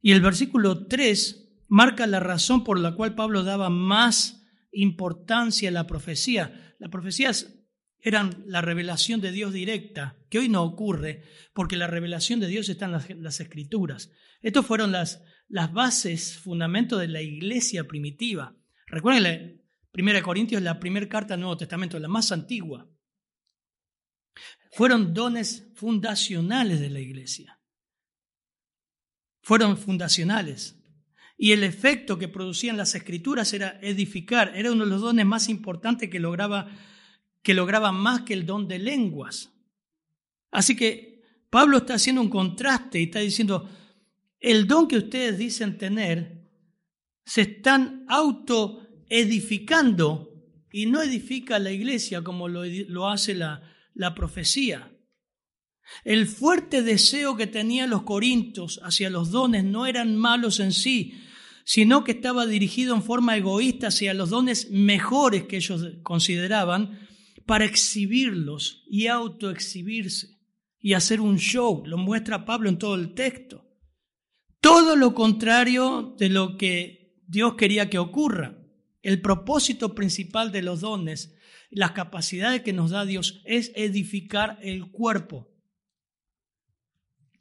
Y 0.00 0.10
el 0.10 0.20
versículo 0.20 0.88
3 0.88 1.64
marca 1.68 2.06
la 2.08 2.18
razón 2.18 2.64
por 2.64 2.80
la 2.80 2.96
cual 2.96 3.14
Pablo 3.14 3.44
daba 3.44 3.70
más 3.70 4.44
importancia 4.72 5.68
a 5.68 5.72
la 5.72 5.86
profecía. 5.86 6.74
Las 6.80 6.90
profecías 6.90 7.61
eran 8.02 8.42
la 8.46 8.60
revelación 8.60 9.20
de 9.20 9.30
Dios 9.30 9.52
directa, 9.52 10.18
que 10.28 10.40
hoy 10.40 10.48
no 10.48 10.64
ocurre, 10.64 11.22
porque 11.54 11.76
la 11.76 11.86
revelación 11.86 12.40
de 12.40 12.48
Dios 12.48 12.68
está 12.68 12.86
en 12.86 13.22
las, 13.22 13.40
escrituras. 13.40 14.10
Estas 14.40 14.66
fueron 14.66 14.90
las, 14.90 15.22
las 15.48 15.72
bases, 15.72 16.36
fundamentos 16.38 17.00
de 17.00 17.06
la 17.06 17.22
iglesia 17.22 17.84
primitiva. 17.84 18.56
Recuerden, 18.88 19.22
la 19.22 19.62
Primera 19.92 20.20
Corintios 20.20 20.58
es 20.58 20.64
la 20.64 20.80
primera 20.80 21.08
carta 21.08 21.34
del 21.34 21.42
Nuevo 21.42 21.56
Testamento, 21.56 21.98
la 21.98 22.08
más 22.08 22.32
antigua. 22.32 22.90
Fueron 24.72 25.14
dones 25.14 25.70
fundacionales 25.76 26.80
de 26.80 26.90
la 26.90 26.98
iglesia. 26.98 27.60
Fueron 29.42 29.76
fundacionales. 29.76 30.82
Y 31.36 31.52
el 31.52 31.62
efecto 31.62 32.18
que 32.18 32.28
producían 32.28 32.76
las 32.76 32.94
escrituras 32.94 33.52
era 33.52 33.78
edificar, 33.80 34.52
era 34.56 34.72
uno 34.72 34.84
de 34.84 34.90
los 34.90 35.02
dones 35.02 35.26
más 35.26 35.48
importantes 35.48 36.08
que 36.08 36.20
lograba 36.20 36.68
que 37.42 37.54
lograba 37.54 37.92
más 37.92 38.22
que 38.22 38.32
el 38.34 38.46
don 38.46 38.68
de 38.68 38.78
lenguas. 38.78 39.50
Así 40.50 40.76
que 40.76 41.22
Pablo 41.50 41.78
está 41.78 41.94
haciendo 41.94 42.20
un 42.22 42.30
contraste 42.30 43.00
y 43.00 43.04
está 43.04 43.20
diciendo, 43.20 43.68
el 44.40 44.66
don 44.66 44.88
que 44.88 44.98
ustedes 44.98 45.38
dicen 45.38 45.78
tener, 45.78 46.42
se 47.24 47.42
están 47.42 48.04
autoedificando 48.08 50.28
y 50.70 50.86
no 50.86 51.00
edifica 51.02 51.58
la 51.58 51.70
iglesia 51.70 52.22
como 52.22 52.48
lo, 52.48 52.64
lo 52.64 53.08
hace 53.08 53.34
la, 53.34 53.62
la 53.94 54.14
profecía. 54.14 54.88
El 56.04 56.26
fuerte 56.26 56.82
deseo 56.82 57.36
que 57.36 57.46
tenían 57.46 57.90
los 57.90 58.02
corintios 58.02 58.80
hacia 58.82 59.10
los 59.10 59.30
dones 59.30 59.64
no 59.64 59.84
eran 59.86 60.16
malos 60.16 60.58
en 60.60 60.72
sí, 60.72 61.20
sino 61.64 62.04
que 62.04 62.12
estaba 62.12 62.46
dirigido 62.46 62.94
en 62.94 63.02
forma 63.02 63.36
egoísta 63.36 63.88
hacia 63.88 64.14
los 64.14 64.30
dones 64.30 64.70
mejores 64.70 65.42
que 65.44 65.56
ellos 65.56 65.86
consideraban 66.02 66.98
para 67.46 67.64
exhibirlos 67.64 68.84
y 68.88 69.06
autoexhibirse 69.06 70.38
y 70.78 70.94
hacer 70.94 71.20
un 71.20 71.38
show. 71.38 71.82
Lo 71.86 71.96
muestra 71.96 72.44
Pablo 72.44 72.68
en 72.68 72.78
todo 72.78 72.94
el 72.94 73.14
texto. 73.14 73.68
Todo 74.60 74.96
lo 74.96 75.14
contrario 75.14 76.14
de 76.18 76.28
lo 76.28 76.56
que 76.56 77.20
Dios 77.26 77.54
quería 77.54 77.90
que 77.90 77.98
ocurra. 77.98 78.58
El 79.02 79.20
propósito 79.20 79.94
principal 79.94 80.52
de 80.52 80.62
los 80.62 80.80
dones, 80.80 81.34
las 81.70 81.92
capacidades 81.92 82.62
que 82.62 82.72
nos 82.72 82.90
da 82.90 83.04
Dios 83.04 83.42
es 83.44 83.72
edificar 83.74 84.58
el 84.62 84.90
cuerpo. 84.90 85.48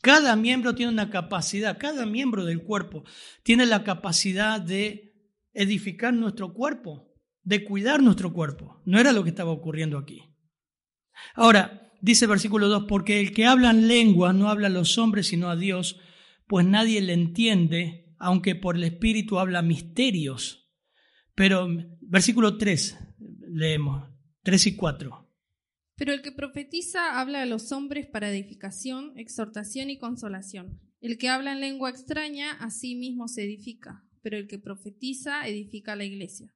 Cada 0.01 0.36
miembro 0.36 0.74
tiene 0.74 0.91
una 0.91 1.12
capacidad, 1.12 1.77
cada 1.77 2.08
miembro 2.08 2.46
del 2.46 2.63
cuerpo 2.63 3.03
tiene 3.43 3.67
la 3.67 3.84
capacidad 3.84 4.60
de 4.60 5.13
edificar 5.53 6.13
nuestro 6.13 6.53
cuerpo 6.53 7.11
de 7.43 7.63
cuidar 7.63 8.01
nuestro 8.01 8.33
cuerpo. 8.33 8.81
No 8.86 9.00
era 9.00 9.12
lo 9.12 9.24
que 9.24 9.29
estaba 9.29 9.51
ocurriendo 9.51 9.98
aquí. 9.98 10.24
Ahora, 11.36 11.91
dice 12.01 12.27
versículo 12.27 12.67
2, 12.67 12.86
porque 12.88 13.19
el 13.19 13.33
que 13.33 13.45
habla 13.45 13.71
en 13.71 13.88
lengua 13.88 14.33
no 14.33 14.50
habla 14.50 14.67
a 14.67 14.71
los 14.71 14.98
hombres 14.98 15.27
sino 15.27 15.50
a 15.50 15.55
Dios, 15.55 16.00
pues 16.48 16.65
nadie 16.65 17.01
le 17.01 17.13
entiende, 17.13 18.13
aunque 18.17 18.55
por 18.55 18.75
el 18.75 18.83
Espíritu 18.83 19.39
habla 19.39 19.62
misterios. 19.62 20.69
Pero 21.36 21.67
versículo 22.01 22.57
3, 22.57 22.98
leemos, 23.48 24.10
3 24.43 24.67
y 24.67 24.75
4. 24.75 25.27
Pero 25.95 26.13
el 26.13 26.21
que 26.21 26.31
profetiza 26.31 27.19
habla 27.19 27.43
a 27.43 27.45
los 27.45 27.71
hombres 27.71 28.07
para 28.07 28.29
edificación, 28.29 29.13
exhortación 29.17 29.89
y 29.89 30.00
consolación. 30.00 30.79
El 31.00 31.17
que 31.17 31.29
habla 31.29 31.53
en 31.53 31.62
lengua 31.62 31.89
extraña 31.89 32.51
a 32.53 32.69
sí 32.69 32.95
mismo 32.95 33.27
se 33.27 33.43
edifica, 33.43 34.03
pero 34.21 34.38
el 34.38 34.48
que 34.48 34.60
profetiza 34.60 35.48
edifica 35.48 35.93
a 35.93 35.95
la 35.95 36.03
iglesia. 36.03 36.53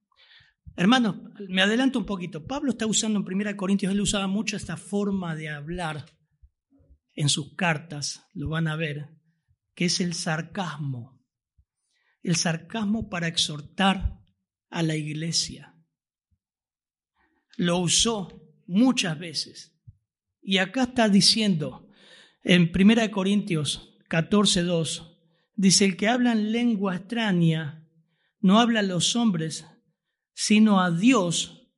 Hermanos, 0.76 1.16
me 1.48 1.62
adelanto 1.62 2.00
un 2.00 2.06
poquito. 2.06 2.46
Pablo 2.46 2.72
está 2.72 2.86
usando 2.86 3.20
en 3.20 3.26
1 3.26 3.56
Corintios, 3.58 3.92
él 3.92 4.02
usaba 4.02 4.28
mucho 4.28 4.58
esta 4.58 4.78
forma 4.78 5.36
de 5.36 5.50
hablar 5.50 6.06
en 7.14 7.30
sus 7.30 7.56
cartas, 7.56 8.28
lo 8.34 8.50
van 8.50 8.68
a 8.68 8.76
ver, 8.76 9.10
que 9.74 9.86
es 9.86 10.02
el 10.02 10.14
sarcasmo. 10.14 11.24
El 12.22 12.36
sarcasmo 12.36 13.10
para 13.10 13.28
exhortar 13.28 14.20
a 14.70 14.84
la 14.84 14.96
iglesia. 14.96 15.76
Lo 17.58 17.78
usó 17.78 18.42
muchas 18.68 19.18
veces. 19.18 19.80
Y 20.42 20.58
acá 20.58 20.84
está 20.84 21.08
diciendo, 21.08 21.90
en 22.44 22.72
1 22.74 23.12
Corintios 23.12 23.98
14.2, 24.10 25.18
dice, 25.56 25.86
el 25.86 25.98
que 25.98 26.10
habla 26.10 26.34
en 26.34 26.52
lengua 26.52 26.96
extraña 26.96 27.88
no 28.42 28.60
habla 28.60 28.82
a 28.82 28.84
los 28.84 29.16
hombres, 29.16 29.66
sino 30.36 30.82
a 30.82 30.92
Dios, 30.92 31.72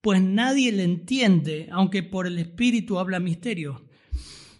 pues 0.00 0.22
nadie 0.22 0.72
le 0.72 0.84
entiende, 0.84 1.68
aunque 1.72 2.02
por 2.02 2.26
el 2.26 2.38
Espíritu 2.38 2.98
habla 2.98 3.18
misterio. 3.20 3.88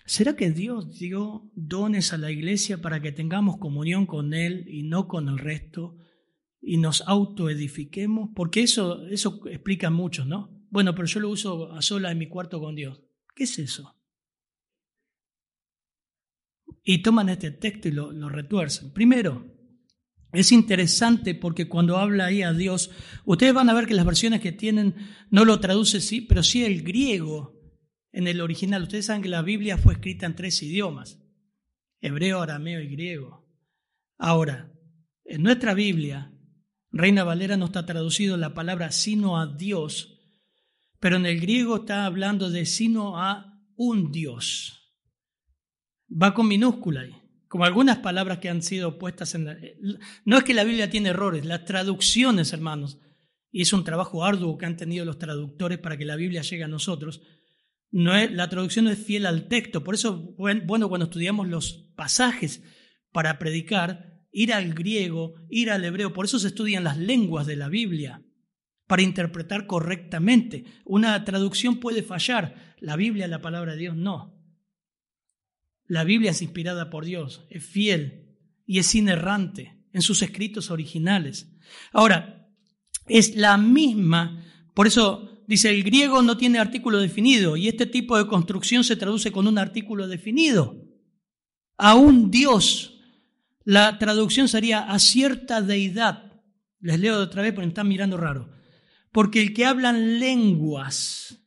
¿Será 0.05 0.37
que 0.37 0.51
Dios 0.51 0.99
dio 0.99 1.51
dones 1.55 2.13
a 2.13 2.19
la 2.19 2.31
iglesia 2.31 2.83
para 2.83 3.01
que 3.01 3.13
tengamos 3.13 3.57
comunión 3.59 4.05
con 4.05 4.35
Él 4.35 4.67
y 4.69 4.83
no 4.83 5.07
con 5.09 5.29
el 5.29 5.39
resto 5.39 5.97
y 6.61 6.77
nos 6.77 7.03
autoedifiquemos? 7.07 8.31
Porque 8.35 8.63
eso, 8.63 9.07
eso 9.07 9.41
explica 9.47 9.91
mucho, 9.91 10.25
¿no? 10.25 10.51
Bueno, 10.69 10.95
pero 10.95 11.07
yo 11.07 11.21
lo 11.21 11.31
uso 11.31 11.73
a 11.73 11.81
sola 11.83 12.11
en 12.11 12.19
mi 12.19 12.29
cuarto 12.29 12.61
con 12.61 12.75
Dios. 12.75 13.01
¿Qué 13.35 13.45
es 13.45 13.59
eso? 13.59 13.97
Y 16.83 17.01
toman 17.01 17.29
este 17.29 17.53
texto 17.53 17.89
y 17.89 17.93
lo, 17.93 18.13
lo 18.13 18.29
retuercen. 18.29 18.93
Primero, 18.93 19.54
es 20.35 20.51
interesante 20.53 21.35
porque 21.35 21.69
cuando 21.69 21.97
habla 21.97 22.27
ahí 22.27 22.43
a 22.43 22.53
Dios, 22.53 22.91
ustedes 23.25 23.55
van 23.55 23.71
a 23.71 23.75
ver 23.75 23.87
que 23.87 23.95
las 23.95 24.05
versiones 24.05 24.41
que 24.41 24.53
tienen 24.53 24.95
no 25.31 25.45
lo 25.45 25.61
traduce 25.61 26.01
sí, 26.01 26.21
pero 26.21 26.43
sí 26.43 26.65
el 26.65 26.83
griego 26.83 27.55
en 28.13 28.27
el 28.27 28.41
original. 28.41 28.83
Ustedes 28.83 29.07
saben 29.07 29.23
que 29.23 29.29
la 29.29 29.43
Biblia 29.43 29.79
fue 29.79 29.95
escrita 29.95 30.27
en 30.27 30.35
tres 30.35 30.63
idiomas, 30.63 31.23
hebreo, 32.01 32.43
arameo 32.43 32.81
y 32.81 32.89
griego. 32.89 33.49
Ahora, 34.19 34.73
en 35.25 35.43
nuestra 35.43 35.73
Biblia, 35.73 36.33
Reina 36.91 37.25
Valera 37.25 37.57
no 37.57 37.67
está 37.67 37.87
traducido 37.87 38.37
la 38.37 38.55
palabra 38.55 38.91
sino 38.91 39.39
a 39.39 39.47
Dios, 39.47 40.21
pero 40.99 41.17
en 41.17 41.27
el 41.27 41.41
griego 41.41 41.77
está 41.77 42.07
hablando 42.07 42.51
de 42.51 42.67
sino 42.67 43.19
a 43.19 43.61
un 43.77 44.11
Dios. 44.11 44.93
Va 46.11 46.35
con 46.35 46.49
minúscula 46.49 47.03
ahí 47.03 47.24
como 47.55 47.67
algunas 47.67 47.99
palabras 47.99 48.39
que 48.39 48.49
han 48.49 48.63
sido 48.63 48.99
puestas 48.99 49.37
en 49.37 49.45
la... 49.45 49.57
No 50.25 50.39
es 50.39 50.43
que 50.43 50.55
la 50.55 50.65
Biblia 50.65 50.91
tiene 50.91 51.11
errores, 51.11 51.45
las 51.45 51.65
traducciones, 51.65 52.53
hermanos, 52.53 52.99
y 53.53 53.63
es 53.63 53.73
un 53.73 53.85
trabajo 53.85 54.25
arduo 54.25 54.59
que 54.59 54.67
han 54.67 54.77
tenido 54.77 55.05
los 55.05 55.21
traductores 55.21 55.79
para 55.79 55.97
que 55.97 56.05
la 56.05 56.17
Biblia 56.17 56.43
llegue 56.43 56.65
a 56.65 56.67
nosotros, 56.67 57.23
no 57.93 58.17
es, 58.17 58.33
la 58.33 58.49
traducción 58.49 58.87
no 58.87 58.91
es 58.91 58.99
fiel 58.99 59.25
al 59.25 59.47
texto. 59.47 59.85
Por 59.85 59.95
eso, 59.95 60.35
bueno, 60.37 60.89
cuando 60.89 61.05
estudiamos 61.05 61.47
los 61.47 61.93
pasajes 61.95 62.61
para 63.13 63.39
predicar, 63.39 64.27
ir 64.33 64.53
al 64.53 64.75
griego, 64.75 65.35
ir 65.49 65.71
al 65.71 65.85
hebreo, 65.85 66.13
por 66.13 66.25
eso 66.25 66.41
se 66.41 66.49
estudian 66.49 66.83
las 66.83 66.99
lenguas 66.99 67.47
de 67.47 67.55
la 67.55 67.69
Biblia, 67.69 68.21
para 68.89 69.03
interpretar 69.03 69.69
correctamente. 69.69 70.65
Una 70.85 71.25
traducción 71.25 71.79
puede 71.79 72.03
fallar, 72.03 72.75
la 72.81 72.97
Biblia, 72.97 73.29
la 73.29 73.41
palabra 73.41 73.75
de 73.75 73.79
Dios, 73.79 73.95
no. 73.95 74.44
La 75.87 76.05
Biblia 76.05 76.31
es 76.31 76.43
inspirada 76.43 76.91
por 76.91 77.05
Dios, 77.05 77.45
es 77.51 77.65
fiel 77.65 78.37
y 78.67 78.79
es 78.79 78.95
inerrante 78.95 79.77
en 79.93 80.03
sus 80.03 80.23
escritos 80.23 80.71
originales. 80.71 81.53
Ahora, 81.93 82.49
es 83.07 83.37
la 83.37 83.59
misma, 83.59 84.45
por 84.75 84.87
eso 84.87 85.45
dice, 85.47 85.71
el 85.71 85.83
griego 85.83 86.23
no 86.23 86.37
tiene 86.37 86.59
artículo 86.59 86.99
definido 86.99 87.57
y 87.57 87.69
este 87.69 87.87
tipo 87.87 88.17
de 88.17 88.27
construcción 88.27 88.85
se 88.85 88.97
traduce 88.97 89.33
con 89.33 89.47
un 89.47 89.59
artículo 89.59 90.09
definido. 90.09 90.85
A 91.77 91.95
un 91.95 92.31
Dios. 92.31 93.01
La 93.65 93.99
traducción 93.99 94.49
sería 94.49 94.81
a 94.81 94.99
cierta 94.99 95.61
deidad. 95.63 96.33
Les 96.81 97.01
leo 97.01 97.17
de 97.17 97.25
otra 97.25 97.43
vez 97.43 97.53
porque 97.53 97.67
me 97.67 97.71
están 97.71 97.89
mirando 97.89 98.17
raro. 98.17 98.53
Porque 99.11 99.41
el 99.41 99.55
que 99.55 99.65
hablan 99.65 100.19
lenguas 100.19 101.45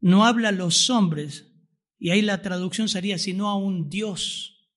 no 0.00 0.24
habla 0.24 0.48
a 0.48 0.52
los 0.52 0.88
hombres, 0.90 1.49
y 2.00 2.10
ahí 2.10 2.22
la 2.22 2.40
traducción 2.40 2.88
sería, 2.88 3.18
sino 3.18 3.48
a 3.48 3.56
un 3.56 3.90
Dios. 3.90 4.70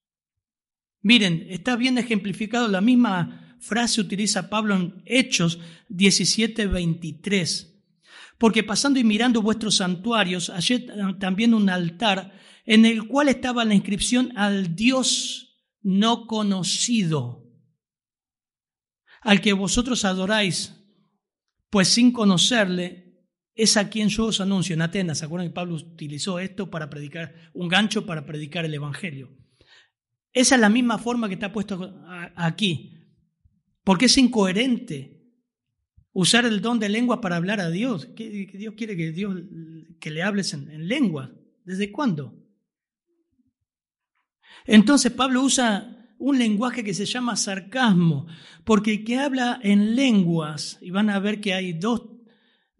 Miren, 1.02 1.48
está 1.50 1.78
bien 1.78 1.98
ejemplificado, 1.98 2.68
la 2.68 2.82
misma 2.82 3.58
frase 3.60 4.02
utiliza 4.02 4.50
Pablo 4.50 4.76
en 4.76 5.02
Hechos 5.06 5.58
17, 5.88 6.68
23. 6.68 7.82
Porque 8.38 8.64
pasando 8.64 9.00
y 9.00 9.06
mirando 9.06 9.42
vuestros 9.42 9.78
santuarios, 9.78 10.50
hallé 10.50 10.86
también 11.18 11.54
un 11.54 11.70
altar 11.70 12.38
en 12.66 12.86
el 12.86 13.08
cual 13.08 13.30
estaba 13.30 13.64
la 13.64 13.74
inscripción 13.74 14.38
al 14.38 14.76
Dios 14.76 15.66
no 15.82 16.28
conocido, 16.28 17.50
al 19.22 19.40
que 19.40 19.54
vosotros 19.54 20.04
adoráis, 20.04 20.76
pues 21.70 21.88
sin 21.88 22.12
conocerle 22.12 23.03
es 23.56 23.78
a 23.78 23.90
quien 23.90 24.10
yo 24.10 24.26
os 24.26 24.42
anuncio 24.42 24.74
en 24.74 24.82
Atenas. 24.82 25.20
¿Se 25.20 25.26
acuerdan 25.26 25.50
que 25.50 25.54
Pablo 25.54 25.76
utilizó 25.76 26.40
esto 26.40 26.70
para 26.70 26.90
predicar, 26.90 27.34
un 27.54 27.68
gancho 27.68 28.06
para 28.06 28.26
predicar 28.26 28.66
el 28.66 28.74
Evangelio? 28.74 29.32
Esa 30.32 30.56
es 30.56 30.62
la 30.62 30.70
misma 30.70 30.98
forma 30.98 31.28
que 31.28 31.36
está 31.36 31.54
puesto 31.54 32.04
aquí. 32.36 33.00
Porque 33.84 34.06
es 34.06 34.18
incoherente 34.18 35.22
usar 36.12 36.46
el 36.46 36.62
don 36.62 36.80
de 36.80 36.90
lengua 36.90 37.22
para 37.22 37.36
hablar 37.36 37.60
a 37.60 37.70
Dios. 37.70 38.08
¿Qué, 38.16 38.50
Dios 38.54 38.74
quiere 38.76 38.98
que, 38.98 39.12
Dios, 39.12 39.36
que 40.00 40.10
le 40.10 40.24
hables 40.24 40.54
en, 40.54 40.70
en 40.72 40.88
lengua. 40.88 41.32
¿Desde 41.64 41.92
cuándo? 41.92 42.36
Entonces 44.66 45.12
Pablo 45.12 45.44
usa 45.44 45.94
un 46.18 46.40
lenguaje 46.40 46.84
que 46.84 46.94
se 46.94 47.06
llama 47.06 47.36
sarcasmo, 47.36 48.28
porque 48.64 48.94
el 48.94 49.04
que 49.04 49.18
habla 49.18 49.60
en 49.62 49.96
lenguas, 49.96 50.78
y 50.82 50.90
van 50.90 51.10
a 51.10 51.20
ver 51.20 51.42
que 51.42 51.54
hay 51.54 51.74
dos 51.74 52.13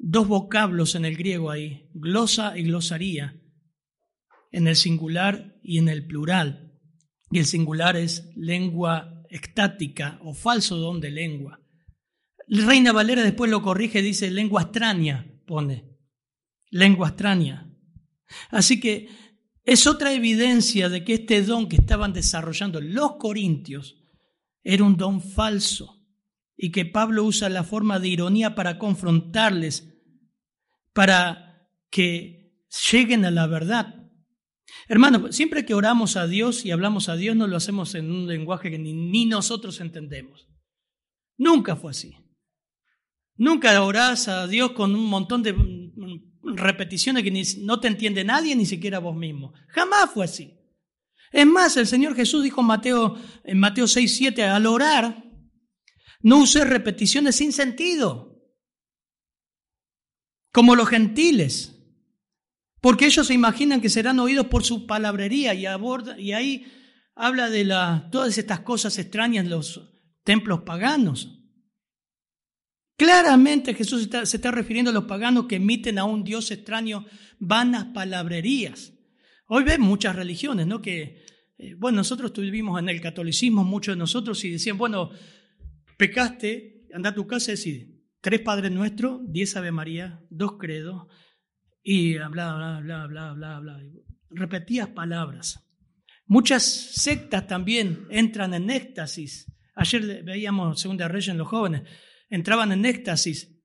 dos 0.06 0.28
vocablos 0.28 0.96
en 0.96 1.06
el 1.06 1.16
griego 1.16 1.50
ahí, 1.50 1.90
glosa 1.94 2.58
y 2.58 2.64
glosaría, 2.64 3.40
en 4.52 4.68
el 4.68 4.76
singular 4.76 5.56
y 5.64 5.78
en 5.78 5.88
el 5.88 6.06
plural. 6.06 6.74
Y 7.32 7.40
el 7.40 7.46
singular 7.46 7.96
es 7.96 8.30
lengua 8.36 9.24
extática 9.30 10.20
o 10.22 10.34
falso 10.34 10.76
don 10.76 11.00
de 11.00 11.10
lengua. 11.10 11.62
Reina 12.50 12.92
Valera 12.92 13.24
después 13.24 13.50
lo 13.50 13.62
corrige, 13.62 14.02
dice 14.02 14.30
lengua 14.30 14.64
extraña, 14.64 15.26
pone. 15.48 15.98
Lengua 16.70 17.08
extraña. 17.08 17.74
Así 18.50 18.82
que 18.82 19.08
es 19.64 19.88
otra 19.88 20.12
evidencia 20.12 20.90
de 20.90 21.06
que 21.06 21.14
este 21.14 21.42
don 21.44 21.70
que 21.70 21.78
estaban 21.78 22.12
desarrollando 22.12 22.82
los 22.82 23.16
corintios 23.16 24.04
era 24.64 24.84
un 24.84 24.98
don 24.98 25.22
falso 25.22 26.06
y 26.58 26.72
que 26.72 26.86
Pablo 26.86 27.24
usa 27.24 27.48
la 27.48 27.64
forma 27.64 28.00
de 28.00 28.10
ironía 28.10 28.54
para 28.54 28.78
confrontarles 28.78 29.93
para 30.94 31.68
que 31.90 32.54
lleguen 32.92 33.26
a 33.26 33.32
la 33.32 33.48
verdad. 33.48 34.04
Hermano, 34.88 35.32
siempre 35.32 35.66
que 35.66 35.74
oramos 35.74 36.18
a 36.18 36.28
Dios 36.28 36.66
y 36.66 36.72
hablamos 36.72 37.10
a 37.10 37.16
Dios, 37.16 37.36
no 37.36 37.48
lo 37.48 37.58
hacemos 37.58 37.96
en 37.96 38.12
un 38.12 38.28
lenguaje 38.28 38.72
que 38.72 38.80
ni, 38.80 39.26
nosotros 39.26 39.80
entendemos. 39.80 40.48
Nunca 41.38 41.76
fue 41.76 41.92
así. 41.92 42.16
Nunca 43.36 43.82
orás 43.84 44.28
a 44.28 44.48
Dios 44.48 44.72
con 44.72 44.94
un 44.94 45.06
montón 45.06 45.42
de 45.42 45.56
repeticiones 46.44 47.24
que 47.24 47.44
no 47.60 47.80
te 47.80 47.88
entiende 47.88 48.24
nadie, 48.24 48.56
ni 48.56 48.66
siquiera 48.66 49.00
vos 49.00 49.16
mismo. 49.16 49.54
Jamás 49.70 50.12
fue 50.12 50.26
así. 50.26 50.60
Es 51.32 51.48
más, 51.48 51.78
el 51.78 51.88
Señor 51.88 52.16
Jesús 52.16 52.44
dijo 52.44 52.62
en 52.62 52.68
Mateo, 52.68 53.18
en 53.44 53.60
Mateo 53.60 53.88
6, 53.88 54.16
7, 54.18 54.44
al 54.44 54.68
orar, 54.68 55.24
no 56.22 56.38
use 56.40 56.64
repeticiones 56.64 57.36
sin 57.36 57.52
sentido 57.52 58.33
como 60.54 60.76
los 60.76 60.88
gentiles, 60.88 61.76
porque 62.80 63.08
ellos 63.08 63.28
se 63.28 63.34
imaginan 63.34 63.82
que 63.82 63.90
serán 63.90 64.20
oídos 64.20 64.48
por 64.48 64.64
su 64.64 64.86
palabrería 64.86 65.54
y, 65.54 65.66
y 66.20 66.32
ahí 66.32 66.72
habla 67.16 67.50
de 67.50 67.66
todas 68.12 68.38
estas 68.38 68.60
cosas 68.60 68.98
extrañas 69.00 69.46
en 69.46 69.50
los 69.50 69.92
templos 70.24 70.62
paganos. 70.62 71.40
Claramente 72.96 73.74
Jesús 73.74 74.08
se 74.24 74.38
está 74.38 74.52
refiriendo 74.52 74.92
a 74.92 74.94
los 74.94 75.06
paganos 75.06 75.48
que 75.48 75.56
emiten 75.56 75.98
a 75.98 76.06
un 76.06 76.24
Dios 76.24 76.52
extraño 76.52 77.06
vanas 77.40 77.86
palabrerías. 77.86 78.94
Hoy 79.48 79.64
ven 79.64 79.82
muchas 79.82 80.16
religiones, 80.16 80.68
¿no? 80.68 80.82
Que, 80.82 81.26
eh, 81.58 81.74
bueno, 81.76 81.98
nosotros 81.98 82.32
tuvimos 82.32 82.80
en 82.80 82.90
el 82.90 83.02
catolicismo, 83.02 83.64
muchos 83.64 83.96
de 83.96 84.00
nosotros, 84.00 84.44
y 84.46 84.52
decían, 84.52 84.78
bueno, 84.78 85.10
pecaste, 85.98 86.88
anda 86.94 87.10
a 87.10 87.16
tu 87.16 87.26
casa 87.26 87.52
y 87.52 87.56
decide, 87.56 87.93
tres 88.24 88.40
Padres 88.40 88.72
Nuestros, 88.72 89.20
diez 89.26 89.58
Ave 89.58 89.74
María, 89.74 90.22
dos 90.30 90.54
credos 90.58 91.08
y 91.84 92.14
bla, 92.14 92.30
bla, 92.30 92.80
bla, 92.82 93.06
bla, 93.06 93.34
bla, 93.34 93.60
bla. 93.60 93.80
Repetías 94.30 94.88
palabras. 94.88 95.70
Muchas 96.26 96.64
sectas 96.64 97.46
también 97.48 98.08
entran 98.10 98.54
en 98.54 98.70
éxtasis. 98.70 99.52
Ayer 99.76 100.24
veíamos 100.24 100.80
Segunda 100.80 101.10
Reyes 101.10 101.28
en 101.28 101.38
los 101.38 101.50
jóvenes. 101.50 101.82
Entraban 102.30 102.72
en 102.72 102.86
éxtasis, 102.86 103.62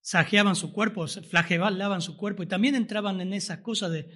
sajeaban 0.00 0.54
su 0.54 0.72
cuerpo, 0.72 1.08
flagelaban 1.08 2.02
su 2.02 2.16
cuerpo 2.16 2.44
y 2.44 2.46
también 2.46 2.76
entraban 2.76 3.20
en 3.20 3.32
esas 3.32 3.58
cosas 3.58 3.90
de 3.90 4.08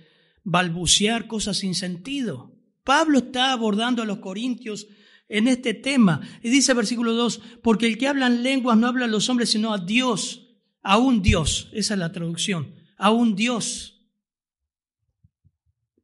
balbucear 0.45 1.27
cosas 1.27 1.57
sin 1.57 1.75
sentido. 1.75 2.57
Pablo 2.85 3.19
está 3.19 3.51
abordando 3.51 4.01
a 4.01 4.07
los 4.07 4.19
corintios 4.19 4.87
en 5.29 5.49
este 5.49 5.75
tema. 5.75 6.21
Y 6.43 6.51
dice 6.51 6.75
versículo 6.75 7.13
2, 7.13 7.41
porque 7.63 7.87
el 7.87 7.99
que 7.99 8.09
habla 8.09 8.27
en 8.27 8.43
lenguas 8.43 8.77
no 8.77 8.87
habla 8.87 9.07
a 9.07 9.09
los 9.09 9.29
hombres, 9.29 9.51
sino 9.51 9.73
a 9.73 9.79
Dios, 9.79 10.49
a 10.83 10.99
un 10.99 11.23
Dios. 11.23 11.71
Esa 11.73 11.95
es 11.95 12.01
la 12.01 12.13
traducción, 12.13 12.75
a 12.97 13.11
un 13.11 13.35
Dios. 13.35 14.07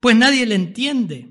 Pues 0.00 0.16
nadie 0.16 0.46
le 0.46 0.54
entiende, 0.54 1.28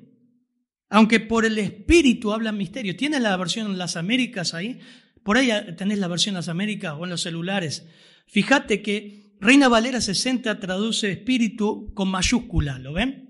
aunque 0.89 1.19
por 1.19 1.45
el 1.45 1.57
Espíritu 1.57 2.31
habla 2.31 2.51
misterio. 2.51 2.95
¿Tienes 2.95 3.21
la 3.21 3.35
versión 3.37 3.71
en 3.71 3.77
las 3.77 3.95
Américas 3.95 4.53
ahí? 4.53 4.79
Por 5.23 5.37
ahí 5.37 5.51
tenés 5.75 5.99
la 5.99 6.07
versión 6.07 6.33
en 6.33 6.37
las 6.37 6.49
Américas 6.49 6.95
o 6.97 7.03
en 7.03 7.09
los 7.09 7.21
celulares. 7.21 7.87
Fíjate 8.27 8.81
que 8.81 9.35
Reina 9.39 9.67
Valera 9.67 10.01
60 10.01 10.59
traduce 10.59 11.11
espíritu 11.11 11.91
con 11.95 12.09
mayúscula, 12.09 12.77
¿lo 12.77 12.93
ven? 12.93 13.25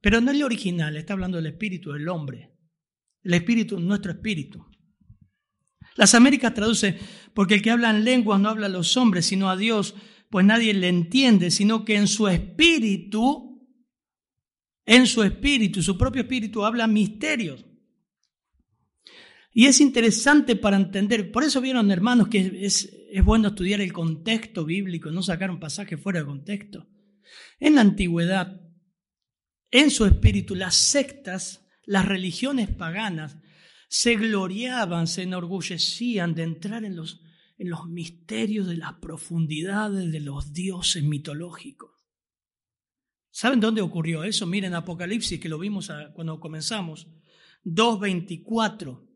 Pero 0.00 0.20
no 0.20 0.30
es 0.30 0.36
el 0.36 0.42
original, 0.42 0.96
está 0.96 1.12
hablando 1.12 1.36
del 1.36 1.46
espíritu 1.46 1.92
del 1.92 2.08
hombre 2.08 2.55
el 3.26 3.34
espíritu, 3.34 3.80
nuestro 3.80 4.12
espíritu. 4.12 4.64
Las 5.96 6.14
Américas 6.14 6.54
traduce, 6.54 6.96
porque 7.34 7.54
el 7.54 7.62
que 7.62 7.72
habla 7.72 7.90
en 7.90 8.04
lenguas 8.04 8.40
no 8.40 8.48
habla 8.48 8.66
a 8.66 8.70
los 8.70 8.96
hombres, 8.96 9.26
sino 9.26 9.50
a 9.50 9.56
Dios, 9.56 9.94
pues 10.30 10.46
nadie 10.46 10.72
le 10.74 10.88
entiende, 10.88 11.50
sino 11.50 11.84
que 11.84 11.96
en 11.96 12.06
su 12.06 12.28
espíritu, 12.28 13.66
en 14.84 15.06
su 15.06 15.24
espíritu, 15.24 15.82
su 15.82 15.98
propio 15.98 16.22
espíritu 16.22 16.64
habla 16.64 16.86
misterios. 16.86 17.64
Y 19.52 19.66
es 19.66 19.80
interesante 19.80 20.54
para 20.54 20.76
entender, 20.76 21.32
por 21.32 21.42
eso 21.42 21.60
vieron 21.60 21.90
hermanos 21.90 22.28
que 22.28 22.60
es, 22.62 22.92
es 23.10 23.24
bueno 23.24 23.48
estudiar 23.48 23.80
el 23.80 23.92
contexto 23.92 24.64
bíblico, 24.64 25.10
no 25.10 25.22
sacar 25.22 25.50
un 25.50 25.58
pasaje 25.58 25.96
fuera 25.96 26.20
de 26.20 26.26
contexto. 26.26 26.86
En 27.58 27.74
la 27.74 27.80
antigüedad, 27.80 28.60
en 29.72 29.90
su 29.90 30.04
espíritu, 30.04 30.54
las 30.54 30.76
sectas, 30.76 31.65
las 31.86 32.04
religiones 32.04 32.68
paganas, 32.68 33.38
se 33.88 34.16
gloriaban, 34.16 35.06
se 35.06 35.22
enorgullecían 35.22 36.34
de 36.34 36.42
entrar 36.42 36.84
en 36.84 36.96
los, 36.96 37.22
en 37.56 37.70
los 37.70 37.86
misterios 37.86 38.66
de 38.66 38.76
las 38.76 38.94
profundidades 38.94 40.12
de 40.12 40.20
los 40.20 40.52
dioses 40.52 41.02
mitológicos. 41.04 41.92
¿Saben 43.30 43.60
dónde 43.60 43.82
ocurrió 43.82 44.24
eso? 44.24 44.46
Miren 44.46 44.74
Apocalipsis, 44.74 45.38
que 45.38 45.48
lo 45.48 45.58
vimos 45.58 45.90
cuando 46.14 46.40
comenzamos. 46.40 47.06
2.24. 47.64 49.06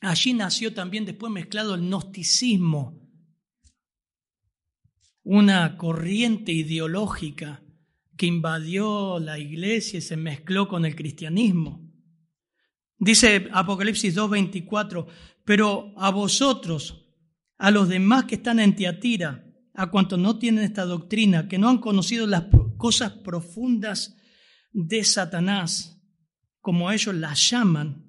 Allí 0.00 0.32
nació 0.32 0.72
también 0.74 1.04
después 1.04 1.32
mezclado 1.32 1.74
el 1.74 1.82
gnosticismo, 1.82 3.00
una 5.22 5.76
corriente 5.76 6.52
ideológica 6.52 7.62
que 8.16 8.26
invadió 8.26 9.18
la 9.18 9.38
iglesia 9.38 9.98
y 9.98 10.02
se 10.02 10.16
mezcló 10.16 10.68
con 10.68 10.84
el 10.84 10.94
cristianismo. 10.94 11.83
Dice 12.98 13.48
Apocalipsis 13.52 14.16
2.24, 14.16 15.06
pero 15.44 15.92
a 15.96 16.10
vosotros, 16.10 17.06
a 17.58 17.70
los 17.70 17.88
demás 17.88 18.24
que 18.24 18.36
están 18.36 18.60
en 18.60 18.76
Tiatira, 18.76 19.44
a 19.74 19.90
cuantos 19.90 20.18
no 20.18 20.38
tienen 20.38 20.64
esta 20.64 20.84
doctrina, 20.84 21.48
que 21.48 21.58
no 21.58 21.68
han 21.68 21.78
conocido 21.78 22.26
las 22.26 22.44
cosas 22.76 23.12
profundas 23.12 24.16
de 24.72 25.04
Satanás, 25.04 26.00
como 26.60 26.90
ellos 26.90 27.14
las 27.14 27.50
llaman, 27.50 28.04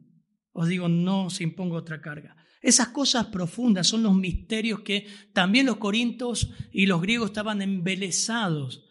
os 0.51 0.67
digo, 0.67 0.87
no 0.87 1.29
se 1.29 1.43
imponga 1.43 1.75
otra 1.75 2.01
carga. 2.01 2.37
Esas 2.61 2.87
cosas 2.87 3.27
profundas 3.27 3.87
son 3.87 4.03
los 4.03 4.15
misterios 4.15 4.79
que 4.79 5.07
también 5.33 5.65
los 5.65 5.77
corintios 5.77 6.51
y 6.71 6.85
los 6.85 7.01
griegos 7.01 7.31
estaban 7.31 7.61
embelesados 7.61 8.85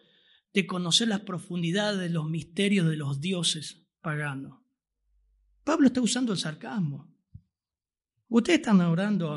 de 0.53 0.67
conocer 0.67 1.09
las 1.09 1.21
profundidades 1.21 1.99
de 1.99 2.11
los 2.11 2.29
misterios 2.29 2.89
de 2.89 2.97
los 2.97 3.21
dioses 3.21 3.89
paganos. 4.01 4.64
Pablo 5.65 5.87
está 5.87 6.03
usando 6.03 6.33
el 6.33 6.39
sarcasmo. 6.39 7.11
Ustedes 8.29 8.61
están 8.61 8.81
orando 8.83 9.33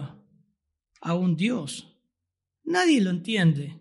a, 1.02 1.13
un 1.13 1.36
Dios. 1.36 1.98
Nadie 2.66 3.00
lo 3.00 3.10
entiende, 3.10 3.80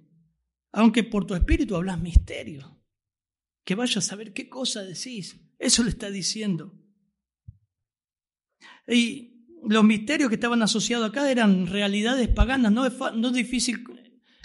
aunque 0.73 1.03
por 1.03 1.27
tu 1.27 1.35
espíritu 1.35 1.75
hablas 1.75 2.01
misterio. 2.01 2.81
Que 3.65 3.75
vayas 3.75 3.97
a 3.97 4.09
saber 4.09 4.33
qué 4.33 4.49
cosa 4.49 4.83
decís. 4.83 5.41
Eso 5.59 5.83
le 5.83 5.91
está 5.91 6.09
diciendo. 6.09 6.73
Y 8.87 9.49
los 9.69 9.83
misterios 9.83 10.29
que 10.29 10.37
estaban 10.37 10.63
asociados 10.63 11.09
acá 11.09 11.29
eran 11.29 11.67
realidades 11.67 12.29
paganas. 12.29 12.71
No 12.71 12.87
es, 12.87 12.95
no 13.15 13.29
es 13.29 13.35
difícil 13.35 13.83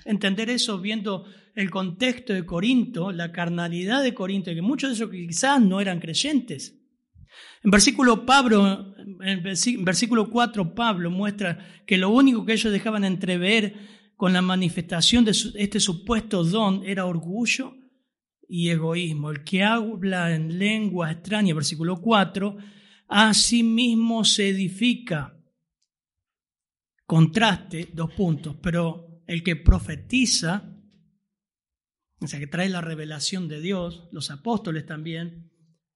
entender 0.05 0.49
eso 0.49 0.79
viendo 0.79 1.25
el 1.53 1.69
contexto 1.69 2.33
de 2.33 2.45
Corinto, 2.47 3.11
la 3.11 3.31
carnalidad 3.31 4.01
de 4.01 4.15
Corinto, 4.15 4.51
que 4.55 4.61
muchos 4.63 4.89
de 4.89 4.95
esos 4.95 5.11
quizás 5.11 5.61
no 5.61 5.79
eran 5.81 5.99
creyentes. 5.99 6.80
En 7.63 7.69
versículo, 7.69 8.25
Pablo, 8.25 8.95
versículo 9.79 10.29
4, 10.29 10.73
Pablo 10.73 11.11
muestra 11.11 11.83
que 11.85 11.97
lo 11.97 12.09
único 12.09 12.45
que 12.45 12.53
ellos 12.53 12.73
dejaban 12.73 13.03
entrever 13.03 13.75
con 14.15 14.33
la 14.33 14.41
manifestación 14.41 15.25
de 15.25 15.31
este 15.31 15.79
supuesto 15.79 16.43
don 16.43 16.83
era 16.85 17.05
orgullo 17.05 17.75
y 18.47 18.69
egoísmo. 18.69 19.29
El 19.29 19.43
que 19.43 19.63
habla 19.63 20.33
en 20.35 20.57
lengua 20.57 21.11
extraña, 21.11 21.53
versículo 21.53 22.01
4, 22.01 22.57
a 23.07 23.33
sí 23.33 23.61
mismo 23.61 24.25
se 24.25 24.49
edifica. 24.49 25.37
Contraste, 27.05 27.89
dos 27.93 28.11
puntos, 28.13 28.55
pero 28.61 29.21
el 29.27 29.43
que 29.43 29.55
profetiza, 29.55 30.77
o 32.19 32.27
sea, 32.27 32.39
que 32.39 32.47
trae 32.47 32.69
la 32.69 32.81
revelación 32.81 33.47
de 33.47 33.61
Dios, 33.61 34.07
los 34.11 34.31
apóstoles 34.31 34.85
también, 34.85 35.50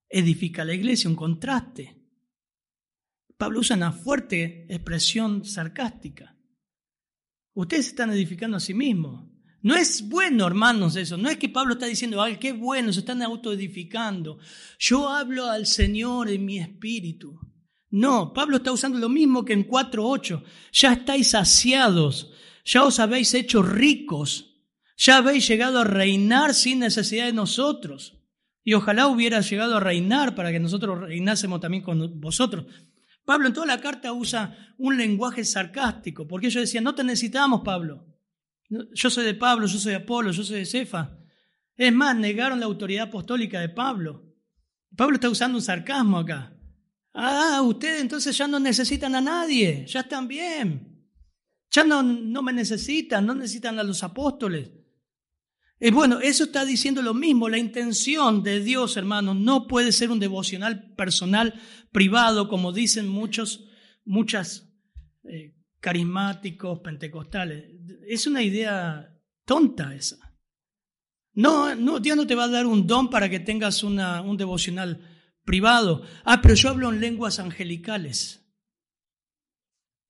edifica 0.10 0.66
la 0.66 0.74
iglesia, 0.74 1.10
un 1.10 1.16
contraste. 1.16 1.96
Pablo 3.38 3.60
usa 3.60 3.76
una 3.76 3.92
fuerte 3.92 4.66
expresión 4.70 5.44
sarcástica. 5.46 6.38
Ustedes 7.54 7.88
están 7.88 8.12
edificando 8.12 8.58
a 8.58 8.60
sí 8.62 8.74
mismos. 8.74 9.26
No 9.62 9.76
es 9.76 10.08
bueno, 10.08 10.46
hermanos, 10.46 10.96
eso. 10.96 11.18
No 11.18 11.30
es 11.30 11.38
que 11.38 11.50
Pablo 11.50 11.74
está 11.74 11.88
diciendo, 11.88 12.22
ay, 12.22 12.38
qué 12.38 12.54
bueno, 12.54 12.94
se 12.94 13.00
están 13.00 13.22
autoedificando. 13.24 14.38
Yo 14.78 15.10
hablo 15.10 15.50
al 15.50 15.66
Señor 15.66 16.30
en 16.30 16.46
mi 16.46 16.60
espíritu. 16.60 17.40
No, 17.90 18.34
Pablo 18.34 18.58
está 18.58 18.72
usando 18.72 19.00
lo 19.00 19.10
mismo 19.10 19.44
que 19.44 19.54
en 19.54 19.68
4.8. 19.68 20.44
Ya 20.72 20.94
estáis 20.94 21.30
saciados, 21.30 22.32
ya 22.64 22.84
os 22.84 23.00
habéis 23.00 23.34
hecho 23.34 23.64
ricos, 23.64 24.66
ya 24.98 25.18
habéis 25.18 25.48
llegado 25.48 25.80
a 25.80 25.84
reinar 25.84 26.54
sin 26.54 26.80
necesidad 26.80 27.26
de 27.26 27.34
nosotros. 27.34 28.15
Y 28.66 28.74
ojalá 28.74 29.08
hubiera 29.08 29.40
llegado 29.42 29.78
a 29.78 29.80
reinar 29.80 30.34
para 30.34 30.52
que 30.52 30.60
nosotros 30.60 31.00
reinásemos 31.00 31.62
también 31.62 31.84
con 31.84 32.20
vosotros. 32.20 32.66
Pablo 33.24 33.48
en 33.48 33.54
toda 33.54 33.68
la 33.68 33.80
carta 33.80 34.12
usa 34.12 34.74
un 34.80 34.98
lenguaje 34.98 35.46
sarcástico, 35.46 36.28
porque 36.28 36.48
ellos 36.48 36.64
decían, 36.64 36.84
no 36.84 36.96
te 36.96 37.04
necesitamos, 37.04 37.62
Pablo. 37.64 38.06
Yo 38.68 39.10
soy 39.12 39.24
de 39.24 39.36
Pablo, 39.36 39.68
yo 39.68 39.78
soy 39.78 39.92
de 39.92 39.98
Apolo, 39.98 40.32
yo 40.32 40.44
soy 40.44 40.60
de 40.60 40.66
Cefa. 40.66 41.16
Es 41.78 41.94
más, 41.94 42.16
negaron 42.16 42.60
la 42.60 42.66
autoridad 42.66 43.08
apostólica 43.08 43.60
de 43.60 43.70
Pablo. 43.70 44.34
Pablo 44.96 45.16
está 45.16 45.30
usando 45.30 45.60
un 45.60 45.64
sarcasmo 45.64 46.18
acá. 46.18 46.52
Ah, 47.14 47.62
ustedes 47.64 48.02
entonces 48.02 48.36
ya 48.36 48.48
no 48.48 48.60
necesitan 48.60 49.14
a 49.14 49.22
nadie, 49.22 49.86
ya 49.88 50.00
están 50.00 50.28
bien. 50.28 51.08
Ya 51.70 51.84
no, 51.84 52.02
no 52.02 52.42
me 52.42 52.52
necesitan, 52.52 53.28
no 53.28 53.36
necesitan 53.36 53.78
a 53.78 53.84
los 53.84 54.02
apóstoles. 54.04 54.72
Bueno, 55.92 56.20
eso 56.20 56.46
está 56.46 56.66
diciendo 56.66 57.02
lo 57.02 57.14
mismo. 57.14 57.50
La 57.50 57.58
intención 57.58 58.44
de 58.44 58.62
Dios, 58.62 58.98
hermanos, 58.98 59.36
no 59.36 59.68
puede 59.68 59.92
ser 59.92 60.10
un 60.10 60.20
devocional 60.20 60.94
personal, 60.96 61.60
privado, 61.92 62.48
como 62.48 62.72
dicen 62.72 63.08
muchos, 63.08 63.66
muchas 64.06 64.70
eh, 65.24 65.56
carismáticos, 65.80 66.80
pentecostales. 66.80 67.66
Es 68.08 68.26
una 68.26 68.42
idea 68.42 69.14
tonta 69.46 69.94
esa. 69.94 70.18
No, 71.34 71.76
no, 71.76 72.00
Dios 72.00 72.16
no 72.16 72.26
te 72.26 72.36
va 72.36 72.46
a 72.46 72.50
dar 72.50 72.66
un 72.66 72.88
don 72.88 73.10
para 73.10 73.30
que 73.30 73.42
tengas 73.42 73.84
una, 73.84 74.22
un 74.22 74.38
devocional 74.38 75.02
privado. 75.44 76.04
Ah, 76.24 76.42
pero 76.42 76.56
yo 76.56 76.70
hablo 76.70 76.92
en 76.92 77.02
lenguas 77.02 77.40
angelicales. 77.40 78.42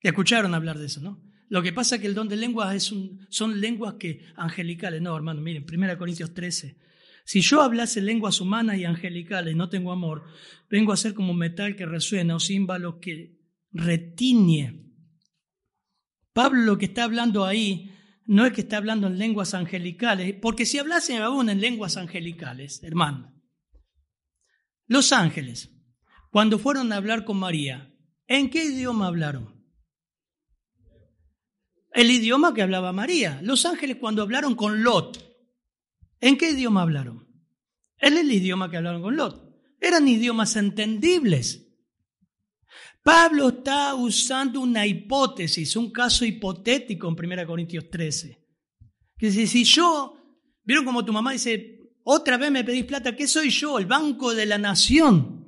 Escucharon 0.01 0.53
hablar 0.53 0.77
de 0.77 0.85
eso, 0.85 1.01
¿no? 1.01 1.24
Lo 1.47 1.61
que 1.61 1.73
pasa 1.73 1.95
es 1.95 2.01
que 2.01 2.07
el 2.07 2.15
don 2.15 2.27
de 2.27 2.35
lenguas 2.35 2.75
es 2.75 2.93
son 3.29 3.61
lenguas 3.61 3.95
que 3.99 4.25
angelicales. 4.35 5.01
No, 5.01 5.15
hermano, 5.15 5.41
miren, 5.41 5.65
1 5.71 5.97
Corintios 5.97 6.33
13. 6.33 6.77
Si 7.25 7.41
yo 7.41 7.61
hablase 7.61 8.01
lenguas 8.01 8.39
humanas 8.39 8.77
y 8.77 8.85
angelicales 8.85 9.53
y 9.53 9.57
no 9.57 9.69
tengo 9.69 9.91
amor, 9.91 10.25
vengo 10.69 10.93
a 10.93 10.97
ser 10.97 11.13
como 11.13 11.33
metal 11.33 11.75
que 11.75 11.85
resuena 11.85 12.35
o 12.35 12.39
címbalo 12.39 12.99
que 12.99 13.39
retiñe. 13.71 14.85
Pablo 16.33 16.61
lo 16.61 16.77
que 16.77 16.85
está 16.85 17.03
hablando 17.03 17.45
ahí 17.45 17.91
no 18.25 18.45
es 18.45 18.53
que 18.53 18.61
está 18.61 18.77
hablando 18.77 19.07
en 19.07 19.17
lenguas 19.17 19.53
angelicales, 19.53 20.35
porque 20.41 20.65
si 20.65 20.79
hablase 20.79 21.17
aún 21.17 21.49
en 21.49 21.61
lenguas 21.61 21.97
angelicales, 21.97 22.83
hermano, 22.83 23.33
los 24.87 25.11
ángeles, 25.11 25.71
cuando 26.31 26.59
fueron 26.59 26.91
a 26.91 26.97
hablar 26.97 27.23
con 27.23 27.37
María, 27.37 27.93
¿en 28.27 28.49
qué 28.49 28.65
idioma 28.65 29.07
hablaron? 29.07 29.54
El 31.95 32.11
idioma 32.11 32.53
que 32.53 32.61
hablaba 32.61 32.91
María. 32.91 33.39
Los 33.41 33.65
ángeles 33.65 33.97
cuando 33.97 34.21
hablaron 34.21 34.55
con 34.55 34.83
Lot, 34.83 35.17
¿en 36.19 36.37
qué 36.37 36.51
idioma 36.51 36.81
hablaron? 36.81 37.25
Es 37.97 38.11
el 38.11 38.31
idioma 38.31 38.69
que 38.69 38.77
hablaron 38.77 39.01
con 39.01 39.15
Lot. 39.15 39.43
Eran 39.79 40.07
idiomas 40.07 40.55
entendibles. 40.57 41.61
Pablo 43.01 43.49
está 43.49 43.95
usando 43.95 44.59
una 44.59 44.85
hipótesis, 44.85 45.75
un 45.75 45.91
caso 45.91 46.25
hipotético 46.25 47.07
en 47.07 47.31
1 47.31 47.47
Corintios 47.47 47.89
13. 47.89 48.43
Que 49.17 49.27
dice, 49.27 49.47
si 49.47 49.63
yo, 49.63 50.17
vieron 50.63 50.83
como 50.83 51.05
tu 51.05 51.13
mamá 51.13 51.31
dice, 51.31 51.79
otra 52.03 52.37
vez 52.37 52.51
me 52.51 52.63
pedís 52.63 52.85
plata, 52.85 53.15
¿qué 53.15 53.27
soy 53.27 53.49
yo? 53.49 53.79
El 53.79 53.85
banco 53.85 54.33
de 54.33 54.45
la 54.45 54.57
nación. 54.57 55.47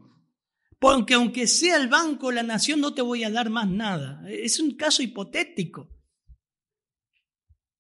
Porque 0.80 1.16
aunque 1.16 1.48
sea 1.48 1.76
el 1.78 1.88
banco 1.88 2.30
de 2.30 2.36
la 2.36 2.44
nación, 2.44 2.80
no 2.80 2.94
te 2.94 3.02
voy 3.02 3.24
a 3.24 3.32
dar 3.32 3.50
más 3.50 3.68
nada. 3.68 4.24
Es 4.30 4.60
un 4.60 4.76
caso 4.76 5.04
hipotético. 5.04 5.97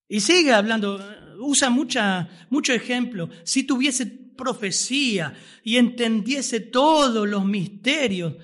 Y 0.08 0.20
sigue 0.22 0.54
hablando, 0.54 1.00
usa 1.40 1.70
mucho 1.70 2.74
ejemplo. 2.74 3.30
Si 3.44 3.64
tuviese 3.64 4.06
profecía 4.06 5.34
y 5.64 5.78
entendiese 5.78 6.60
todos 6.60 7.28
los 7.28 7.46
misterios, 7.46 8.36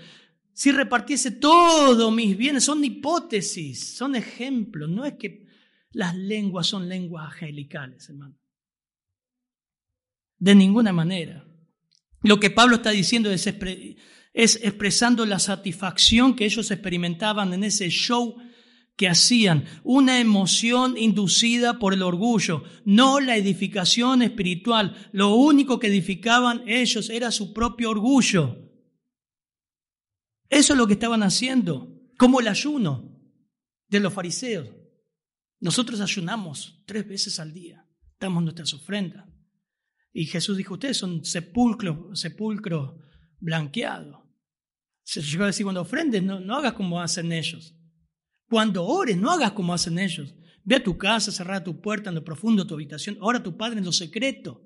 si 0.51 0.71
repartiese 0.71 1.31
todos 1.31 2.13
mis 2.13 2.37
bienes, 2.37 2.63
son 2.63 2.83
hipótesis, 2.83 3.95
son 3.95 4.15
ejemplos. 4.15 4.89
No 4.89 5.05
es 5.05 5.13
que 5.13 5.47
las 5.91 6.15
lenguas 6.15 6.67
son 6.67 6.89
lenguas 6.89 7.25
angelicales, 7.25 8.09
hermano. 8.09 8.35
De 10.37 10.53
ninguna 10.53 10.91
manera. 10.91 11.45
Lo 12.23 12.39
que 12.39 12.49
Pablo 12.49 12.75
está 12.75 12.89
diciendo 12.91 13.31
es 13.31 13.47
expresando 14.33 15.25
la 15.25 15.39
satisfacción 15.39 16.35
que 16.35 16.45
ellos 16.45 16.69
experimentaban 16.71 17.53
en 17.53 17.63
ese 17.63 17.89
show 17.89 18.37
que 18.95 19.07
hacían, 19.07 19.65
una 19.83 20.19
emoción 20.19 20.97
inducida 20.97 21.79
por 21.79 21.93
el 21.93 22.03
orgullo, 22.03 22.63
no 22.85 23.19
la 23.19 23.35
edificación 23.37 24.21
espiritual. 24.21 25.09
Lo 25.11 25.35
único 25.35 25.79
que 25.79 25.87
edificaban 25.87 26.63
ellos 26.67 27.09
era 27.09 27.31
su 27.31 27.53
propio 27.53 27.89
orgullo. 27.89 28.71
Eso 30.49 30.73
es 30.73 30.77
lo 30.77 30.85
que 30.85 30.93
estaban 30.93 31.23
haciendo, 31.23 31.89
como 32.17 32.39
el 32.39 32.47
ayuno 32.47 33.19
de 33.87 33.99
los 33.99 34.13
fariseos. 34.13 34.69
Nosotros 35.59 35.99
ayunamos 35.99 36.83
tres 36.85 37.07
veces 37.07 37.39
al 37.39 37.53
día, 37.53 37.87
damos 38.19 38.43
nuestras 38.43 38.73
ofrendas. 38.73 39.25
Y 40.11 40.25
Jesús 40.25 40.57
dijo, 40.57 40.75
ustedes 40.75 40.97
son 40.97 41.25
sepulcro, 41.25 42.15
sepulcro 42.15 42.99
blanqueado. 43.39 44.23
Se 45.03 45.21
llegó 45.23 45.45
a 45.45 45.47
decir, 45.47 45.65
cuando 45.65 45.81
ofrendes, 45.81 46.21
no, 46.21 46.39
no 46.39 46.55
hagas 46.55 46.73
como 46.73 47.01
hacen 47.01 47.31
ellos. 47.31 47.75
Cuando 48.49 48.85
ores, 48.85 49.17
no 49.17 49.31
hagas 49.31 49.51
como 49.51 49.73
hacen 49.73 49.99
ellos. 49.99 50.35
Ve 50.63 50.77
a 50.77 50.83
tu 50.83 50.97
casa, 50.97 51.31
cerra 51.31 51.63
tu 51.63 51.81
puerta 51.81 52.09
en 52.09 52.15
lo 52.15 52.23
profundo 52.23 52.63
de 52.63 52.69
tu 52.69 52.75
habitación, 52.75 53.17
ora 53.19 53.39
a 53.39 53.43
tu 53.43 53.57
Padre 53.57 53.79
en 53.79 53.85
lo 53.85 53.91
secreto. 53.91 54.61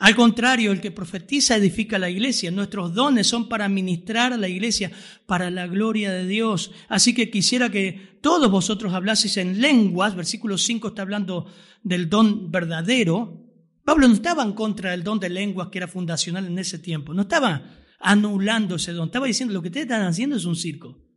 Al 0.00 0.14
contrario, 0.14 0.70
el 0.70 0.80
que 0.80 0.92
profetiza 0.92 1.56
edifica 1.56 1.98
la 1.98 2.08
iglesia. 2.08 2.52
Nuestros 2.52 2.94
dones 2.94 3.26
son 3.26 3.48
para 3.48 3.68
ministrar 3.68 4.32
a 4.32 4.36
la 4.36 4.48
iglesia, 4.48 4.92
para 5.26 5.50
la 5.50 5.66
gloria 5.66 6.12
de 6.12 6.24
Dios. 6.24 6.70
Así 6.88 7.14
que 7.14 7.30
quisiera 7.30 7.68
que 7.68 8.18
todos 8.22 8.48
vosotros 8.48 8.94
hablaseis 8.94 9.36
en 9.38 9.60
lenguas. 9.60 10.14
Versículo 10.14 10.56
5 10.56 10.88
está 10.88 11.02
hablando 11.02 11.52
del 11.82 12.08
don 12.08 12.52
verdadero. 12.52 13.44
Pablo 13.84 14.06
no 14.06 14.14
estaba 14.14 14.44
en 14.44 14.52
contra 14.52 14.92
del 14.92 15.02
don 15.02 15.18
de 15.18 15.30
lenguas 15.30 15.68
que 15.68 15.78
era 15.78 15.88
fundacional 15.88 16.46
en 16.46 16.60
ese 16.60 16.78
tiempo. 16.78 17.12
No 17.12 17.22
estaba 17.22 17.64
anulando 17.98 18.76
ese 18.76 18.92
don. 18.92 19.08
Estaba 19.08 19.26
diciendo 19.26 19.52
lo 19.52 19.62
que 19.62 19.68
ustedes 19.68 19.86
están 19.86 20.06
haciendo 20.06 20.36
es 20.36 20.44
un 20.44 20.54
circo. 20.54 21.07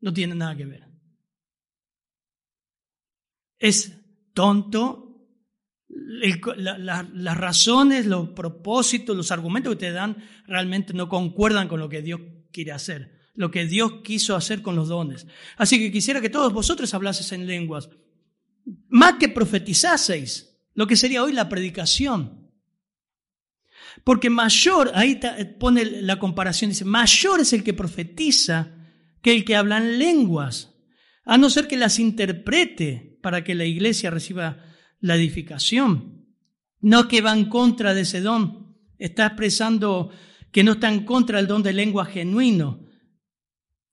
No 0.00 0.12
tiene 0.12 0.34
nada 0.34 0.56
que 0.56 0.66
ver. 0.66 0.88
Es 3.58 3.92
tonto. 4.34 5.04
las 5.88 7.36
razones, 7.36 8.06
los 8.06 8.30
propósitos, 8.30 9.16
los 9.16 9.32
argumentos 9.32 9.74
que 9.74 9.86
te 9.86 9.92
dan 9.92 10.16
realmente 10.46 10.92
no 10.94 11.08
concuerdan 11.08 11.68
con 11.68 11.80
lo 11.80 11.88
que 11.88 12.02
Dios 12.02 12.20
quiere 12.52 12.72
hacer, 12.72 13.30
lo 13.34 13.50
que 13.50 13.66
Dios 13.66 14.00
quiso 14.04 14.36
hacer 14.36 14.62
con 14.62 14.76
los 14.76 14.88
dones. 14.88 15.26
Así 15.56 15.78
que 15.78 15.90
quisiera 15.90 16.20
que 16.20 16.30
todos 16.30 16.52
vosotros 16.52 16.92
hablaseis 16.94 17.32
en 17.32 17.46
lenguas, 17.46 17.88
más 18.88 19.14
que 19.14 19.28
profetizaseis, 19.28 20.60
lo 20.74 20.86
que 20.86 20.96
sería 20.96 21.22
hoy 21.22 21.32
la 21.32 21.48
predicación. 21.48 22.52
Porque 24.04 24.30
mayor, 24.30 24.92
ahí 24.94 25.20
pone 25.58 25.84
la 26.02 26.18
comparación, 26.18 26.70
dice, 26.70 26.84
mayor 26.84 27.40
es 27.40 27.52
el 27.52 27.64
que 27.64 27.74
profetiza 27.74 28.77
que 29.22 29.34
el 29.34 29.44
que 29.44 29.56
habla 29.56 29.78
en 29.78 29.98
lenguas, 29.98 30.74
a 31.24 31.36
no 31.38 31.50
ser 31.50 31.68
que 31.68 31.76
las 31.76 31.98
interprete 31.98 33.18
para 33.22 33.44
que 33.44 33.54
la 33.54 33.64
iglesia 33.64 34.10
reciba 34.10 34.64
la 35.00 35.16
edificación. 35.16 36.26
No 36.80 37.08
que 37.08 37.20
va 37.20 37.32
en 37.32 37.46
contra 37.46 37.92
de 37.94 38.02
ese 38.02 38.20
don, 38.20 38.76
está 38.98 39.26
expresando 39.26 40.10
que 40.52 40.64
no 40.64 40.72
está 40.72 40.92
en 40.92 41.04
contra 41.04 41.38
del 41.38 41.46
don 41.46 41.62
de 41.62 41.72
lengua 41.72 42.06
genuino. 42.06 42.86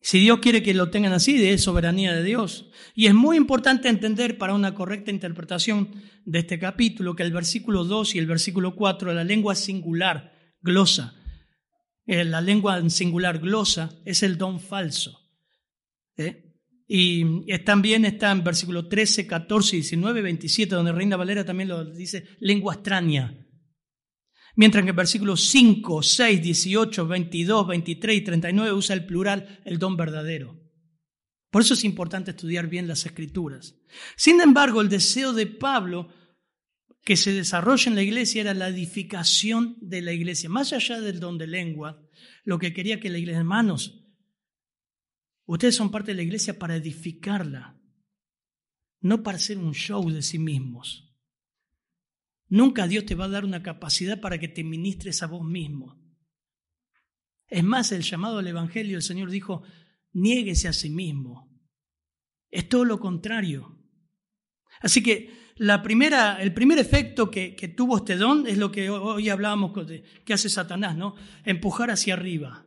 Si 0.01 0.19
Dios 0.19 0.39
quiere 0.39 0.61
que 0.61 0.75
lo 0.75 0.91
tengan 0.91 1.13
así, 1.13 1.43
es 1.47 1.63
soberanía 1.63 2.13
de 2.13 2.23
Dios. 2.23 2.69
Y 2.93 3.07
es 3.07 3.15
muy 3.15 3.37
importante 3.37 3.89
entender 3.89 4.37
para 4.37 4.53
una 4.53 4.75
correcta 4.75 5.09
interpretación 5.09 5.89
de 6.25 6.39
este 6.39 6.59
capítulo 6.59 7.15
que 7.15 7.23
el 7.23 7.33
versículo 7.33 7.85
2 7.85 8.13
y 8.13 8.19
el 8.19 8.27
versículo 8.27 8.75
4, 8.75 9.13
la 9.13 9.23
lengua 9.23 9.55
singular, 9.55 10.31
glosa, 10.61 11.15
eh, 12.05 12.23
la 12.23 12.41
lengua 12.41 12.77
en 12.77 12.89
singular 12.89 13.39
glosa 13.39 13.91
es 14.05 14.23
el 14.23 14.37
don 14.37 14.59
falso. 14.59 15.19
¿eh? 16.17 16.53
Y 16.87 17.45
también 17.63 18.05
está 18.05 18.31
en 18.31 18.43
versículo 18.43 18.87
13, 18.87 19.25
14, 19.25 19.77
19, 19.77 20.21
27, 20.21 20.75
donde 20.75 20.91
Reina 20.91 21.17
Valera 21.17 21.43
también 21.43 21.69
lo 21.69 21.83
dice 21.83 22.27
lengua 22.39 22.75
extraña. 22.75 23.45
Mientras 24.55 24.83
que 24.83 24.91
en 24.91 24.95
versículos 24.95 25.41
5, 25.49 26.03
6, 26.03 26.41
18, 26.41 27.07
22, 27.07 27.67
23 27.67 28.17
y 28.17 28.21
39 28.21 28.73
usa 28.73 28.95
el 28.95 29.05
plural, 29.05 29.61
el 29.65 29.79
don 29.79 29.97
verdadero. 29.97 30.61
Por 31.49 31.61
eso 31.61 31.73
es 31.73 31.83
importante 31.83 32.31
estudiar 32.31 32.67
bien 32.67 32.87
las 32.87 33.05
escrituras. 33.05 33.75
Sin 34.15 34.39
embargo, 34.41 34.81
el 34.81 34.89
deseo 34.89 35.33
de 35.33 35.47
Pablo 35.47 36.09
que 37.05 37.15
se 37.15 37.31
desarrolla 37.31 37.89
en 37.89 37.95
la 37.95 38.01
iglesia 38.01 38.41
era 38.41 38.55
la 38.55 38.67
edificación 38.67 39.77
de 39.79 40.01
la 40.01 40.11
iglesia. 40.11 40.49
Más 40.49 40.73
allá 40.73 40.99
del 40.99 41.19
don 41.19 41.37
de 41.37 41.45
lengua, 41.45 42.03
lo 42.43 42.57
que 42.57 42.73
quería 42.73 42.99
que 42.99 43.11
la 43.11 43.19
iglesia, 43.19 43.39
hermanos, 43.39 44.03
ustedes 45.45 45.75
son 45.75 45.91
parte 45.91 46.11
de 46.11 46.15
la 46.15 46.23
iglesia 46.23 46.57
para 46.57 46.75
edificarla, 46.75 47.79
no 49.01 49.21
para 49.21 49.37
hacer 49.37 49.59
un 49.59 49.75
show 49.75 50.09
de 50.09 50.23
sí 50.23 50.39
mismos. 50.39 51.15
Nunca 52.47 52.87
Dios 52.87 53.05
te 53.05 53.13
va 53.13 53.25
a 53.25 53.29
dar 53.29 53.45
una 53.45 53.61
capacidad 53.61 54.19
para 54.19 54.39
que 54.39 54.47
te 54.47 54.63
ministres 54.63 55.21
a 55.21 55.27
vos 55.27 55.45
mismo. 55.45 56.01
Es 57.47 57.63
más, 57.63 57.91
el 57.91 58.01
llamado 58.01 58.39
al 58.39 58.47
Evangelio, 58.47 58.97
el 58.97 59.03
Señor 59.03 59.29
dijo, 59.29 59.61
niéguese 60.11 60.67
a 60.67 60.73
sí 60.73 60.89
mismo. 60.89 61.55
Es 62.49 62.67
todo 62.67 62.83
lo 62.83 62.99
contrario. 62.99 63.79
Así 64.81 65.03
que 65.03 65.44
la 65.57 65.81
primera, 65.81 66.41
el 66.41 66.53
primer 66.53 66.79
efecto 66.79 67.31
que, 67.31 67.73
tuvo 67.75 67.97
este 67.97 68.17
don 68.17 68.45
es 68.45 68.57
lo 68.57 68.71
que 68.71 68.89
hoy 68.89 69.29
hablábamos 69.29 69.71
que 70.25 70.33
hace 70.33 70.49
Satanás, 70.49 70.97
¿no? 70.97 71.15
Empujar 71.45 71.91
hacia 71.91 72.13
arriba. 72.13 72.65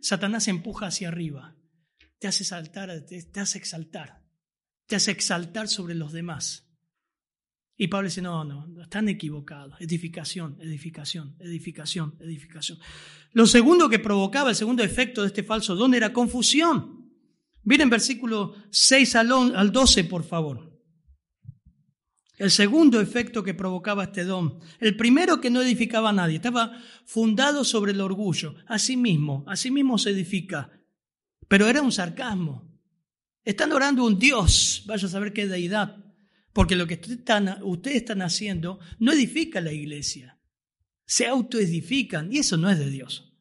Satanás 0.00 0.48
empuja 0.48 0.86
hacia 0.86 1.08
arriba. 1.08 1.54
Te 2.18 2.26
hace 2.26 2.42
saltar, 2.44 3.04
te, 3.06 3.40
hace 3.40 3.58
exaltar. 3.58 4.24
Te 4.86 4.96
hace 4.96 5.12
exaltar 5.12 5.68
sobre 5.68 5.94
los 5.94 6.12
demás. 6.12 6.66
Y 7.76 7.86
Pablo 7.86 8.08
dice, 8.08 8.22
no, 8.22 8.44
no, 8.44 8.82
están 8.82 9.08
equivocados. 9.08 9.80
Edificación, 9.80 10.58
edificación, 10.60 11.36
edificación, 11.38 12.16
edificación. 12.20 12.78
Lo 13.32 13.46
segundo 13.46 13.88
que 13.88 14.00
provocaba, 14.00 14.50
el 14.50 14.56
segundo 14.56 14.82
efecto 14.82 15.22
de 15.22 15.28
este 15.28 15.44
falso 15.44 15.76
don 15.76 15.94
era 15.94 16.12
confusión. 16.12 17.08
Miren 17.62 17.88
versículo 17.88 18.54
6 18.70 19.14
al 19.16 19.72
12, 19.72 20.04
por 20.04 20.24
favor. 20.24 20.69
El 22.40 22.50
segundo 22.50 23.02
efecto 23.02 23.44
que 23.44 23.52
provocaba 23.52 24.04
este 24.04 24.24
don. 24.24 24.60
El 24.78 24.96
primero 24.96 25.42
que 25.42 25.50
no 25.50 25.60
edificaba 25.60 26.08
a 26.08 26.14
nadie. 26.14 26.36
Estaba 26.36 26.72
fundado 27.04 27.64
sobre 27.64 27.92
el 27.92 28.00
orgullo. 28.00 28.54
Así 28.66 28.96
mismo, 28.96 29.44
así 29.46 29.70
mismo 29.70 29.98
se 29.98 30.08
edifica. 30.08 30.70
Pero 31.48 31.68
era 31.68 31.82
un 31.82 31.92
sarcasmo. 31.92 32.66
Están 33.44 33.72
orando 33.72 34.06
un 34.06 34.18
Dios, 34.18 34.84
vaya 34.86 35.06
a 35.06 35.10
saber 35.10 35.34
qué 35.34 35.46
deidad. 35.46 36.02
Porque 36.54 36.76
lo 36.76 36.86
que 36.86 36.94
ustedes 37.62 37.96
están 37.96 38.22
haciendo 38.22 38.80
no 38.98 39.12
edifica 39.12 39.60
la 39.60 39.74
iglesia. 39.74 40.38
Se 41.04 41.26
autoedifican 41.26 42.32
y 42.32 42.38
eso 42.38 42.56
no 42.56 42.70
es 42.70 42.78
de 42.78 42.88
Dios. 42.88 43.34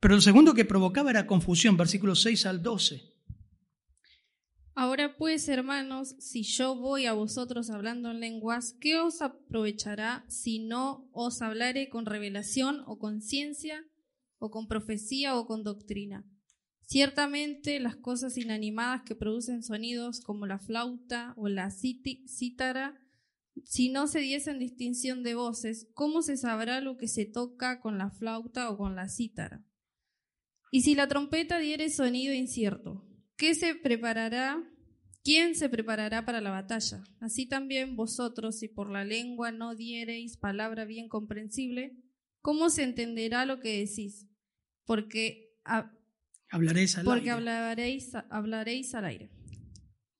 Pero 0.00 0.14
el 0.14 0.22
segundo 0.22 0.54
que 0.54 0.64
provocaba 0.64 1.10
era 1.10 1.26
confusión, 1.26 1.76
versículos 1.76 2.22
6 2.22 2.46
al 2.46 2.62
12. 2.62 3.17
Ahora 4.80 5.16
pues, 5.16 5.48
hermanos, 5.48 6.14
si 6.20 6.44
yo 6.44 6.76
voy 6.76 7.06
a 7.06 7.12
vosotros 7.12 7.68
hablando 7.68 8.12
en 8.12 8.20
lenguas, 8.20 8.76
¿qué 8.80 8.96
os 8.96 9.22
aprovechará 9.22 10.24
si 10.28 10.60
no 10.60 11.10
os 11.10 11.42
hablaré 11.42 11.88
con 11.88 12.06
revelación 12.06 12.84
o 12.86 12.96
con 12.96 13.20
ciencia 13.20 13.84
o 14.38 14.52
con 14.52 14.68
profecía 14.68 15.36
o 15.36 15.48
con 15.48 15.64
doctrina? 15.64 16.24
Ciertamente 16.82 17.80
las 17.80 17.96
cosas 17.96 18.38
inanimadas 18.38 19.02
que 19.04 19.16
producen 19.16 19.64
sonidos 19.64 20.20
como 20.20 20.46
la 20.46 20.60
flauta 20.60 21.34
o 21.36 21.48
la 21.48 21.72
cítara, 21.72 23.00
si 23.64 23.88
no 23.88 24.06
se 24.06 24.20
diesen 24.20 24.60
distinción 24.60 25.24
de 25.24 25.34
voces, 25.34 25.88
¿cómo 25.92 26.22
se 26.22 26.36
sabrá 26.36 26.80
lo 26.80 26.96
que 26.96 27.08
se 27.08 27.26
toca 27.26 27.80
con 27.80 27.98
la 27.98 28.12
flauta 28.12 28.70
o 28.70 28.78
con 28.78 28.94
la 28.94 29.08
cítara? 29.08 29.66
Y 30.70 30.82
si 30.82 30.94
la 30.94 31.08
trompeta 31.08 31.58
diere 31.58 31.90
sonido 31.90 32.32
incierto, 32.32 33.07
¿Qué 33.38 33.54
se 33.54 33.76
preparará? 33.76 34.60
¿Quién 35.22 35.54
se 35.54 35.68
preparará 35.68 36.24
para 36.24 36.40
la 36.40 36.50
batalla? 36.50 37.04
Así 37.20 37.46
también 37.46 37.94
vosotros, 37.94 38.58
si 38.58 38.66
por 38.66 38.90
la 38.90 39.04
lengua 39.04 39.52
no 39.52 39.76
diereis 39.76 40.36
palabra 40.36 40.84
bien 40.84 41.08
comprensible, 41.08 41.96
¿cómo 42.42 42.68
se 42.68 42.82
entenderá 42.82 43.46
lo 43.46 43.60
que 43.60 43.78
decís? 43.78 44.26
Porque, 44.84 45.54
hablaréis 46.50 46.98
al 46.98 47.04
porque 47.04 47.30
Hablaréis, 47.30 48.12
hablaréis 48.28 48.92
al 48.96 49.04
aire. 49.04 49.30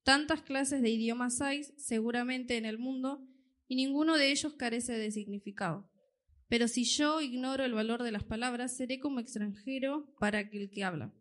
Tantas 0.04 0.42
clases 0.42 0.80
de 0.80 0.90
idiomas 0.90 1.40
hay 1.40 1.64
seguramente 1.76 2.56
en 2.56 2.66
el 2.66 2.78
mundo 2.78 3.26
y 3.66 3.74
ninguno 3.74 4.16
de 4.16 4.30
ellos 4.30 4.54
carece 4.54 4.92
de 4.92 5.10
significado. 5.10 5.90
Pero 6.46 6.68
si 6.68 6.84
yo 6.84 7.20
ignoro 7.20 7.64
el 7.64 7.74
valor 7.74 8.04
de 8.04 8.12
las 8.12 8.22
palabras, 8.22 8.76
seré 8.76 9.00
como 9.00 9.18
extranjero 9.18 10.14
para 10.20 10.38
aquel 10.38 10.70
que 10.70 10.84
habla 10.84 11.12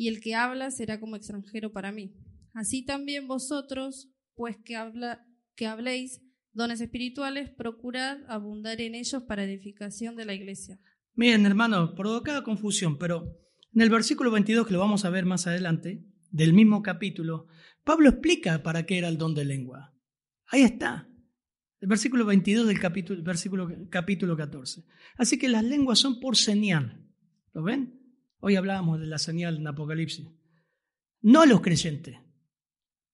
y 0.00 0.08
el 0.08 0.22
que 0.22 0.34
habla 0.34 0.70
será 0.70 0.98
como 0.98 1.14
extranjero 1.14 1.74
para 1.74 1.92
mí. 1.92 2.14
Así 2.54 2.86
también 2.86 3.28
vosotros, 3.28 4.08
pues 4.34 4.56
que, 4.64 4.74
habla, 4.74 5.26
que 5.54 5.66
habléis 5.66 6.22
dones 6.54 6.80
espirituales, 6.80 7.50
procurad 7.50 8.16
abundar 8.26 8.80
en 8.80 8.94
ellos 8.94 9.22
para 9.24 9.44
edificación 9.44 10.16
de 10.16 10.24
la 10.24 10.32
iglesia. 10.32 10.80
Miren, 11.12 11.44
hermanos, 11.44 11.90
provocaba 11.94 12.42
confusión, 12.44 12.96
pero 12.96 13.36
en 13.74 13.82
el 13.82 13.90
versículo 13.90 14.30
22, 14.30 14.66
que 14.66 14.72
lo 14.72 14.80
vamos 14.80 15.04
a 15.04 15.10
ver 15.10 15.26
más 15.26 15.46
adelante, 15.46 16.02
del 16.30 16.54
mismo 16.54 16.80
capítulo, 16.82 17.48
Pablo 17.84 18.08
explica 18.08 18.62
para 18.62 18.86
qué 18.86 18.96
era 18.96 19.08
el 19.08 19.18
don 19.18 19.34
de 19.34 19.44
lengua. 19.44 19.94
Ahí 20.46 20.62
está. 20.62 21.10
El 21.78 21.88
versículo 21.88 22.24
22 22.24 22.66
del 22.66 22.80
capítulo, 22.80 23.22
versículo, 23.22 23.68
capítulo 23.90 24.34
14. 24.34 24.82
Así 25.18 25.38
que 25.38 25.50
las 25.50 25.62
lenguas 25.62 25.98
son 25.98 26.20
por 26.20 26.38
señal. 26.38 27.06
¿Lo 27.52 27.62
ven? 27.62 27.99
Hoy 28.40 28.56
hablábamos 28.56 28.98
de 29.00 29.06
la 29.06 29.18
señal 29.18 29.56
en 29.56 29.66
Apocalipsis. 29.66 30.26
No 31.20 31.44
los 31.44 31.60
creyentes. 31.60 32.16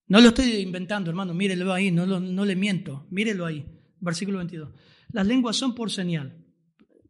No 0.06 0.20
lo 0.20 0.28
estoy 0.28 0.52
inventando, 0.58 1.10
hermano. 1.10 1.34
Mírelo 1.34 1.72
ahí, 1.72 1.90
no, 1.90 2.06
le 2.06 2.56
miento. 2.56 3.06
Mírelo 3.10 3.44
ahí. 3.44 3.66
Versículo 3.98 4.38
22. 4.38 4.72
Las 5.10 5.26
lenguas 5.26 5.56
son 5.56 5.74
por 5.74 5.90
señal. 5.90 6.44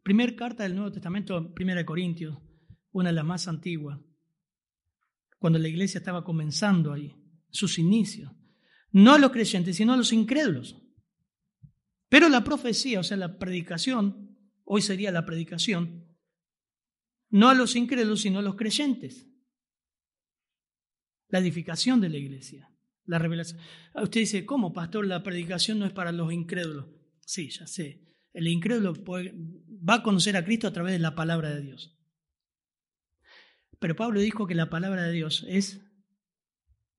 Primer 0.02 0.34
carta 0.34 0.62
del 0.62 0.74
Nuevo 0.74 0.92
Testamento, 0.92 1.52
Primera 1.52 1.80
de 1.80 1.86
Corintios, 1.86 2.38
una 2.92 3.10
de 3.10 3.14
las 3.14 3.24
más 3.24 3.48
antiguas. 3.48 4.00
Cuando 5.38 5.58
la 5.58 5.68
iglesia 5.68 5.98
estaba 5.98 6.24
comenzando 6.24 6.92
ahí, 6.92 7.14
sus 7.50 7.78
inicios. 7.78 8.32
No 8.92 9.14
a 9.14 9.18
los 9.18 9.30
creyentes, 9.30 9.76
sino 9.76 9.92
a 9.92 9.96
los 9.96 10.12
incrédulos. 10.12 10.80
Pero 12.08 12.30
la 12.30 12.44
profecía, 12.44 13.00
o 13.00 13.02
sea, 13.02 13.18
la 13.18 13.38
predicación, 13.38 14.38
hoy 14.64 14.80
sería 14.80 15.10
la 15.10 15.26
predicación, 15.26 16.05
no 17.30 17.48
a 17.48 17.54
los 17.54 17.76
incrédulos, 17.76 18.22
sino 18.22 18.38
a 18.38 18.42
los 18.42 18.56
creyentes. 18.56 19.28
La 21.28 21.40
edificación 21.40 22.00
de 22.00 22.08
la 22.08 22.18
iglesia, 22.18 22.70
la 23.04 23.18
revelación. 23.18 23.60
Ah, 23.94 24.02
usted 24.02 24.20
dice, 24.20 24.46
¿cómo, 24.46 24.72
pastor? 24.72 25.06
La 25.06 25.22
predicación 25.22 25.78
no 25.78 25.86
es 25.86 25.92
para 25.92 26.12
los 26.12 26.32
incrédulos. 26.32 26.86
Sí, 27.20 27.50
ya 27.50 27.66
sé. 27.66 28.06
El 28.32 28.46
incrédulo 28.48 28.94
va 29.04 29.94
a 29.94 30.02
conocer 30.02 30.36
a 30.36 30.44
Cristo 30.44 30.68
a 30.68 30.72
través 30.72 30.92
de 30.92 30.98
la 30.98 31.14
palabra 31.14 31.50
de 31.50 31.62
Dios. 31.62 31.98
Pero 33.78 33.96
Pablo 33.96 34.20
dijo 34.20 34.46
que 34.46 34.54
la 34.54 34.70
palabra 34.70 35.02
de 35.02 35.12
Dios 35.12 35.44
es 35.48 35.82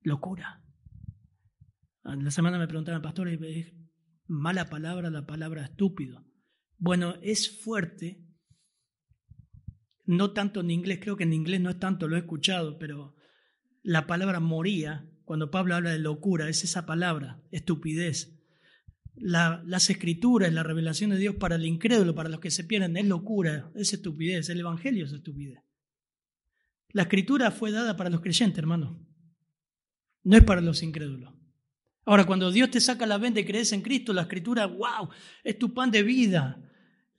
locura. 0.00 0.64
Ah, 2.04 2.16
la 2.16 2.30
semana 2.30 2.58
me 2.58 2.68
preguntaban, 2.68 3.02
pastor, 3.02 3.28
mala 4.26 4.68
palabra, 4.68 5.10
la 5.10 5.26
palabra 5.26 5.64
estúpido. 5.64 6.24
Bueno, 6.76 7.16
es 7.22 7.62
fuerte, 7.62 8.27
no 10.08 10.32
tanto 10.32 10.60
en 10.60 10.70
inglés, 10.70 11.00
creo 11.02 11.16
que 11.18 11.24
en 11.24 11.34
inglés 11.34 11.60
no 11.60 11.68
es 11.68 11.78
tanto, 11.78 12.08
lo 12.08 12.16
he 12.16 12.20
escuchado, 12.20 12.78
pero 12.78 13.14
la 13.82 14.06
palabra 14.06 14.40
moría, 14.40 15.06
cuando 15.26 15.50
Pablo 15.50 15.74
habla 15.74 15.90
de 15.90 15.98
locura, 15.98 16.48
es 16.48 16.64
esa 16.64 16.86
palabra, 16.86 17.42
estupidez. 17.50 18.34
las 19.16 19.90
escrituras, 19.90 20.50
la 20.50 20.62
revelación 20.62 21.10
de 21.10 21.18
Dios 21.18 21.34
para 21.34 21.56
el 21.56 21.66
incrédulo, 21.66 22.14
para 22.14 22.30
los 22.30 22.40
que 22.40 22.50
se 22.50 22.64
pierden, 22.64 22.96
es 22.96 23.06
locura, 23.06 23.70
es 23.74 23.92
estupidez, 23.92 24.48
el 24.48 24.60
Evangelio 24.60 25.04
es 25.04 25.12
estupidez. 25.12 25.60
La 26.92 27.02
escritura 27.02 27.50
fue 27.50 27.70
dada 27.70 27.98
para 27.98 28.08
los 28.08 28.22
creyentes, 28.22 28.58
hermano, 28.58 29.06
no 30.24 30.36
es 30.38 30.44
para 30.44 30.62
los 30.62 30.82
incrédulos. 30.82 31.34
Ahora, 32.06 32.24
cuando 32.24 32.50
Dios 32.50 32.70
te 32.70 32.80
saca 32.80 33.04
la 33.04 33.18
venda 33.18 33.40
y 33.40 33.44
crees 33.44 33.72
en 33.72 33.82
Cristo, 33.82 34.14
la 34.14 34.22
escritura, 34.22 34.64
wow, 34.64 35.10
es 35.44 35.58
tu 35.58 35.74
pan 35.74 35.90
de 35.90 36.02
vida. 36.02 36.62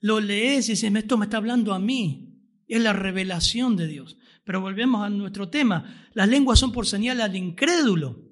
Lo 0.00 0.18
lees 0.18 0.68
y 0.68 0.72
dices, 0.72 0.92
esto 0.92 1.16
me 1.16 1.26
está 1.26 1.36
hablando 1.36 1.72
a 1.72 1.78
mí. 1.78 2.29
Es 2.70 2.80
la 2.80 2.92
revelación 2.92 3.76
de 3.76 3.88
Dios. 3.88 4.16
Pero 4.44 4.60
volvemos 4.60 5.04
a 5.04 5.10
nuestro 5.10 5.48
tema. 5.48 6.08
Las 6.14 6.28
lenguas 6.28 6.58
son 6.58 6.70
por 6.70 6.86
señal 6.86 7.20
al 7.20 7.34
incrédulo. 7.34 8.30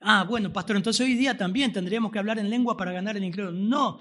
Ah, 0.00 0.24
bueno, 0.28 0.52
pastor, 0.52 0.76
entonces 0.76 1.06
hoy 1.06 1.14
día 1.14 1.36
también 1.38 1.72
tendríamos 1.72 2.12
que 2.12 2.18
hablar 2.18 2.38
en 2.38 2.50
lengua 2.50 2.76
para 2.76 2.92
ganar 2.92 3.16
el 3.16 3.24
incrédulo. 3.24 3.58
No. 3.58 4.00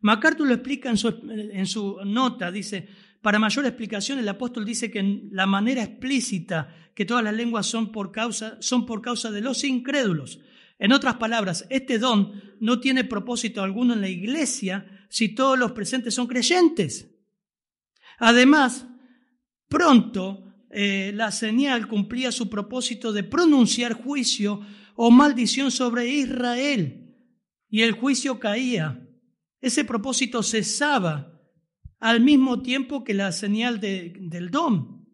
MacArthur 0.00 0.46
lo 0.46 0.54
explica 0.54 0.88
en 0.88 0.96
su, 0.96 1.08
en 1.28 1.66
su 1.66 1.98
nota. 2.06 2.50
Dice, 2.50 2.88
para 3.20 3.38
mayor 3.38 3.66
explicación, 3.66 4.18
el 4.18 4.28
apóstol 4.28 4.64
dice 4.64 4.90
que 4.90 5.28
la 5.30 5.44
manera 5.44 5.82
explícita 5.82 6.74
que 6.94 7.04
todas 7.04 7.22
las 7.22 7.34
lenguas 7.34 7.66
son 7.66 7.92
por 7.92 8.12
causa, 8.12 8.56
son 8.60 8.86
por 8.86 9.02
causa 9.02 9.30
de 9.30 9.42
los 9.42 9.62
incrédulos. 9.62 10.40
En 10.78 10.92
otras 10.92 11.16
palabras, 11.16 11.66
este 11.68 11.98
don 11.98 12.32
no 12.60 12.80
tiene 12.80 13.04
propósito 13.04 13.62
alguno 13.62 13.92
en 13.92 14.00
la 14.00 14.08
iglesia 14.08 15.06
si 15.10 15.34
todos 15.34 15.58
los 15.58 15.72
presentes 15.72 16.14
son 16.14 16.26
creyentes. 16.26 17.09
Además, 18.20 18.86
pronto 19.68 20.44
eh, 20.70 21.10
la 21.14 21.32
señal 21.32 21.88
cumplía 21.88 22.30
su 22.30 22.48
propósito 22.48 23.12
de 23.12 23.24
pronunciar 23.24 23.94
juicio 23.94 24.60
o 24.94 25.10
maldición 25.10 25.70
sobre 25.70 26.06
Israel 26.06 27.16
y 27.68 27.80
el 27.80 27.92
juicio 27.92 28.38
caía. 28.38 29.08
Ese 29.60 29.84
propósito 29.84 30.42
cesaba 30.42 31.40
al 31.98 32.20
mismo 32.20 32.62
tiempo 32.62 33.04
que 33.04 33.14
la 33.14 33.32
señal 33.32 33.80
del 33.80 34.50
don. 34.50 35.08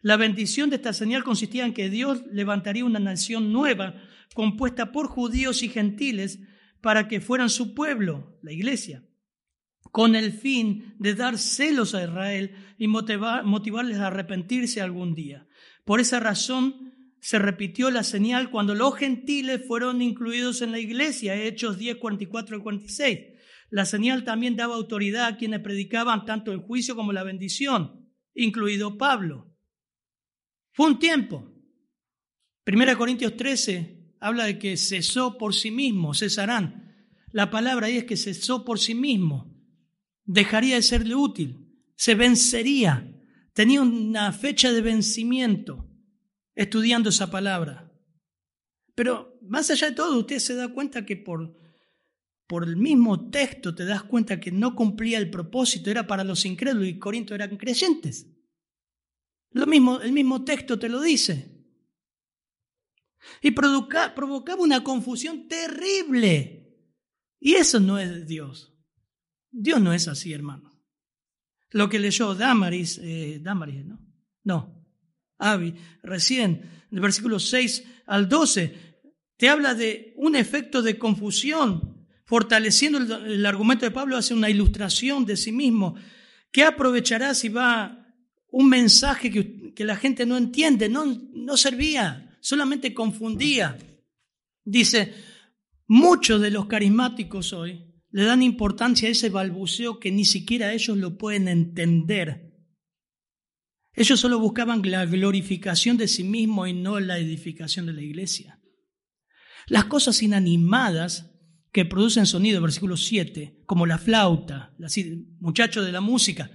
La 0.00 0.16
bendición 0.16 0.70
de 0.70 0.76
esta 0.76 0.92
señal 0.92 1.24
consistía 1.24 1.66
en 1.66 1.74
que 1.74 1.90
Dios 1.90 2.22
levantaría 2.32 2.84
una 2.84 2.98
nación 2.98 3.52
nueva 3.52 3.94
compuesta 4.34 4.90
por 4.90 5.08
judíos 5.08 5.62
y 5.62 5.68
gentiles 5.68 6.40
para 6.80 7.08
que 7.08 7.20
fueran 7.20 7.50
su 7.50 7.74
pueblo, 7.74 8.38
la 8.42 8.52
iglesia, 8.52 9.07
con 9.90 10.14
el 10.14 10.32
fin 10.32 10.94
de 10.98 11.14
dar 11.14 11.38
celos 11.38 11.94
a 11.94 12.04
Israel 12.04 12.54
y 12.78 12.88
motivarles 12.88 13.98
a 13.98 14.08
arrepentirse 14.08 14.80
algún 14.80 15.14
día. 15.14 15.46
Por 15.84 16.00
esa 16.00 16.20
razón 16.20 16.94
se 17.20 17.38
repitió 17.38 17.90
la 17.90 18.04
señal 18.04 18.50
cuando 18.50 18.74
los 18.74 18.94
gentiles 18.96 19.66
fueron 19.66 20.02
incluidos 20.02 20.62
en 20.62 20.72
la 20.72 20.78
iglesia, 20.78 21.34
Hechos 21.34 21.78
10, 21.78 21.96
44 21.96 22.56
al 22.56 22.62
46. 22.62 23.18
La 23.70 23.84
señal 23.84 24.24
también 24.24 24.56
daba 24.56 24.76
autoridad 24.76 25.26
a 25.26 25.36
quienes 25.36 25.60
predicaban 25.60 26.24
tanto 26.24 26.52
el 26.52 26.58
juicio 26.58 26.96
como 26.96 27.12
la 27.12 27.24
bendición, 27.24 28.08
incluido 28.34 28.96
Pablo. 28.96 29.54
Fue 30.72 30.86
un 30.86 30.98
tiempo. 30.98 31.52
Primera 32.64 32.96
Corintios 32.96 33.36
13, 33.36 34.14
habla 34.20 34.44
de 34.44 34.58
que 34.58 34.76
cesó 34.76 35.36
por 35.36 35.54
sí 35.54 35.70
mismo, 35.70 36.14
cesarán. 36.14 36.94
La 37.32 37.50
palabra 37.50 37.88
ahí 37.88 37.96
es 37.98 38.04
que 38.04 38.16
cesó 38.16 38.64
por 38.64 38.78
sí 38.78 38.94
mismo. 38.94 39.47
Dejaría 40.28 40.74
de 40.74 40.82
serle 40.82 41.14
útil, 41.14 41.56
se 41.96 42.14
vencería. 42.14 43.14
Tenía 43.54 43.80
una 43.80 44.30
fecha 44.30 44.70
de 44.70 44.82
vencimiento 44.82 45.88
estudiando 46.54 47.08
esa 47.08 47.30
palabra. 47.30 47.90
Pero 48.94 49.40
más 49.40 49.70
allá 49.70 49.88
de 49.88 49.96
todo, 49.96 50.18
usted 50.18 50.38
se 50.38 50.54
da 50.54 50.68
cuenta 50.68 51.06
que 51.06 51.16
por, 51.16 51.56
por 52.46 52.64
el 52.64 52.76
mismo 52.76 53.30
texto 53.30 53.74
te 53.74 53.86
das 53.86 54.02
cuenta 54.02 54.38
que 54.38 54.52
no 54.52 54.76
cumplía 54.76 55.16
el 55.16 55.30
propósito, 55.30 55.90
era 55.90 56.06
para 56.06 56.24
los 56.24 56.44
incrédulos 56.44 56.88
y 56.88 56.98
Corinto 56.98 57.34
eran 57.34 57.56
creyentes. 57.56 58.26
Lo 59.52 59.66
mismo, 59.66 59.98
el 60.02 60.12
mismo 60.12 60.44
texto 60.44 60.78
te 60.78 60.90
lo 60.90 61.00
dice. 61.00 61.64
Y 63.40 63.52
provocaba 63.52 64.62
una 64.62 64.84
confusión 64.84 65.48
terrible. 65.48 66.76
Y 67.40 67.54
eso 67.54 67.80
no 67.80 67.98
es 67.98 68.26
Dios. 68.26 68.77
Dios 69.50 69.80
no 69.80 69.92
es 69.92 70.08
así, 70.08 70.32
hermano. 70.32 70.70
Lo 71.70 71.88
que 71.88 71.98
leyó 71.98 72.34
Damaris, 72.34 72.98
eh, 73.02 73.40
Damaris, 73.42 73.84
¿no? 73.84 74.00
No, 74.44 74.86
Avi, 75.38 75.74
recién, 76.02 76.86
del 76.90 77.00
versículo 77.00 77.38
6 77.38 77.84
al 78.06 78.28
12, 78.28 78.74
te 79.36 79.48
habla 79.48 79.74
de 79.74 80.14
un 80.16 80.34
efecto 80.34 80.80
de 80.80 80.98
confusión, 80.98 82.06
fortaleciendo 82.24 82.98
el, 82.98 83.44
argumento 83.44 83.84
de 83.84 83.90
Pablo, 83.90 84.16
hace 84.16 84.34
una 84.34 84.50
ilustración 84.50 85.26
de 85.26 85.36
sí 85.36 85.52
mismo. 85.52 85.94
¿Qué 86.50 86.62
aprovechará 86.62 87.34
si 87.34 87.48
va 87.48 88.06
un 88.50 88.68
mensaje 88.68 89.30
que, 89.30 89.74
que 89.74 89.84
la 89.84 89.96
gente 89.96 90.24
no 90.24 90.36
entiende? 90.36 90.88
No, 90.88 91.04
no 91.04 91.56
servía 91.56 92.28
solamente 92.40 92.94
confundía. 92.94 93.76
Dice, 94.64 95.14
muchos 95.86 96.40
de 96.40 96.50
los 96.50 96.66
carismáticos 96.66 97.52
hoy 97.52 97.87
le 98.10 98.24
dan 98.24 98.42
importancia 98.42 99.08
a 99.08 99.12
ese 99.12 99.28
balbuceo 99.28 99.98
que 99.98 100.10
ni 100.10 100.24
siquiera 100.24 100.72
ellos 100.72 100.96
lo 100.96 101.18
pueden 101.18 101.48
entender. 101.48 102.48
Ellos 103.94 104.20
solo 104.20 104.38
buscaban 104.38 104.82
la 104.90 105.04
glorificación 105.06 105.96
de 105.96 106.08
sí 106.08 106.24
mismos 106.24 106.68
y 106.68 106.72
no 106.72 107.00
la 107.00 107.18
edificación 107.18 107.86
de 107.86 107.92
la 107.92 108.02
iglesia. 108.02 108.60
Las 109.66 109.84
cosas 109.84 110.22
inanimadas 110.22 111.34
que 111.72 111.84
producen 111.84 112.24
sonido, 112.24 112.62
versículo 112.62 112.96
7, 112.96 113.62
como 113.66 113.86
la 113.86 113.98
flauta, 113.98 114.74
muchachos 115.40 115.84
de 115.84 115.92
la 115.92 116.00
música. 116.00 116.50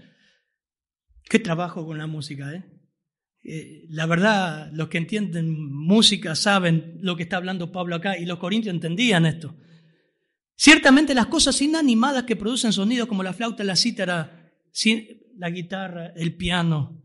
Qué 1.30 1.40
trabajo 1.40 1.86
con 1.86 1.98
la 1.98 2.08
música, 2.08 2.54
¿eh? 2.54 2.64
Eh, 3.46 3.86
la 3.90 4.06
verdad, 4.06 4.72
los 4.72 4.88
que 4.88 4.98
entienden 4.98 5.70
música 5.70 6.34
saben 6.34 6.98
lo 7.02 7.18
que 7.18 7.24
está 7.24 7.38
hablando 7.38 7.74
Pablo 7.74 7.96
acá 7.96 8.18
y 8.18 8.26
los 8.26 8.40
corintios 8.40 8.74
entendían 8.74 9.26
esto. 9.26 9.58
Ciertamente 10.56 11.14
las 11.14 11.28
cosas 11.28 11.62
inanimadas 11.62 12.24
que 12.24 12.36
producen 12.36 12.74
sonido 12.74 13.08
como 13.08 13.24
la 13.24 13.34
flauta, 13.34 13.64
la 13.64 13.76
cítara, 13.76 14.52
la 15.38 15.50
guitarra, 15.50 16.14
el 16.16 16.36
piano, 16.36 17.04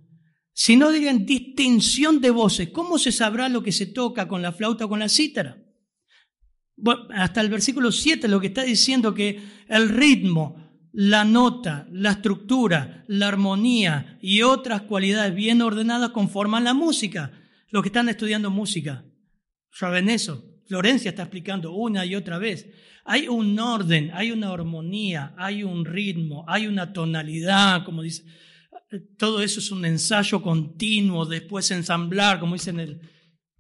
si 0.61 0.75
no 0.75 0.91
digan 0.91 1.25
distinción 1.25 2.21
de 2.21 2.31
voces, 2.31 2.71
¿cómo 2.71 2.99
se 2.99 3.13
sabrá 3.13 3.49
lo 3.49 3.63
que 3.63 3.71
se 3.71 3.87
toca 3.87 4.27
con 4.27 4.43
la 4.43 4.51
flauta 4.51 4.87
o 4.87 4.89
con 4.89 4.99
la 4.99 5.09
cítara? 5.09 5.57
hasta 7.15 7.41
el 7.41 7.49
versículo 7.49 7.93
7 7.93 8.27
lo 8.27 8.41
que 8.41 8.49
está 8.49 8.65
diciendo 8.65 9.15
que 9.15 9.41
el 9.69 9.89
ritmo, 9.89 10.57
la 10.93 11.25
nota, 11.25 11.87
la 11.93 12.11
estructura, 12.11 13.05
la 13.07 13.29
armonía 13.29 14.19
y 14.21 14.43
otras 14.43 14.83
cualidades 14.83 15.33
bien 15.33 15.63
ordenadas 15.63 16.11
conforman 16.11 16.65
la 16.65 16.75
música. 16.75 17.33
Los 17.71 17.85
que 17.85 17.91
están 17.91 18.09
estudiando 18.09 18.51
música 18.51 19.05
saben 19.71 20.09
eso. 20.09 20.45
Florencia 20.69 21.09
está 21.09 21.23
explicando 21.23 21.73
una 21.73 22.05
y 22.05 22.15
otra 22.15 22.39
vez. 22.39 22.69
Hay 23.07 23.27
un 23.27 23.59
orden, 23.59 24.11
hay 24.13 24.31
una 24.31 24.51
armonía, 24.53 25.35
hay 25.39 25.65
un 25.65 25.87
ritmo, 25.87 26.45
hay 26.47 26.67
una 26.67 26.93
tonalidad, 26.93 27.87
como 27.87 28.03
dice. 28.03 28.25
Todo 29.17 29.43
eso 29.43 29.61
es 29.61 29.71
un 29.71 29.87
ensayo 29.87 30.43
continuo, 30.43 31.25
después 31.25 31.71
ensamblar, 31.71 32.39
como 32.39 32.55
dice 32.55 32.71
el 32.71 33.01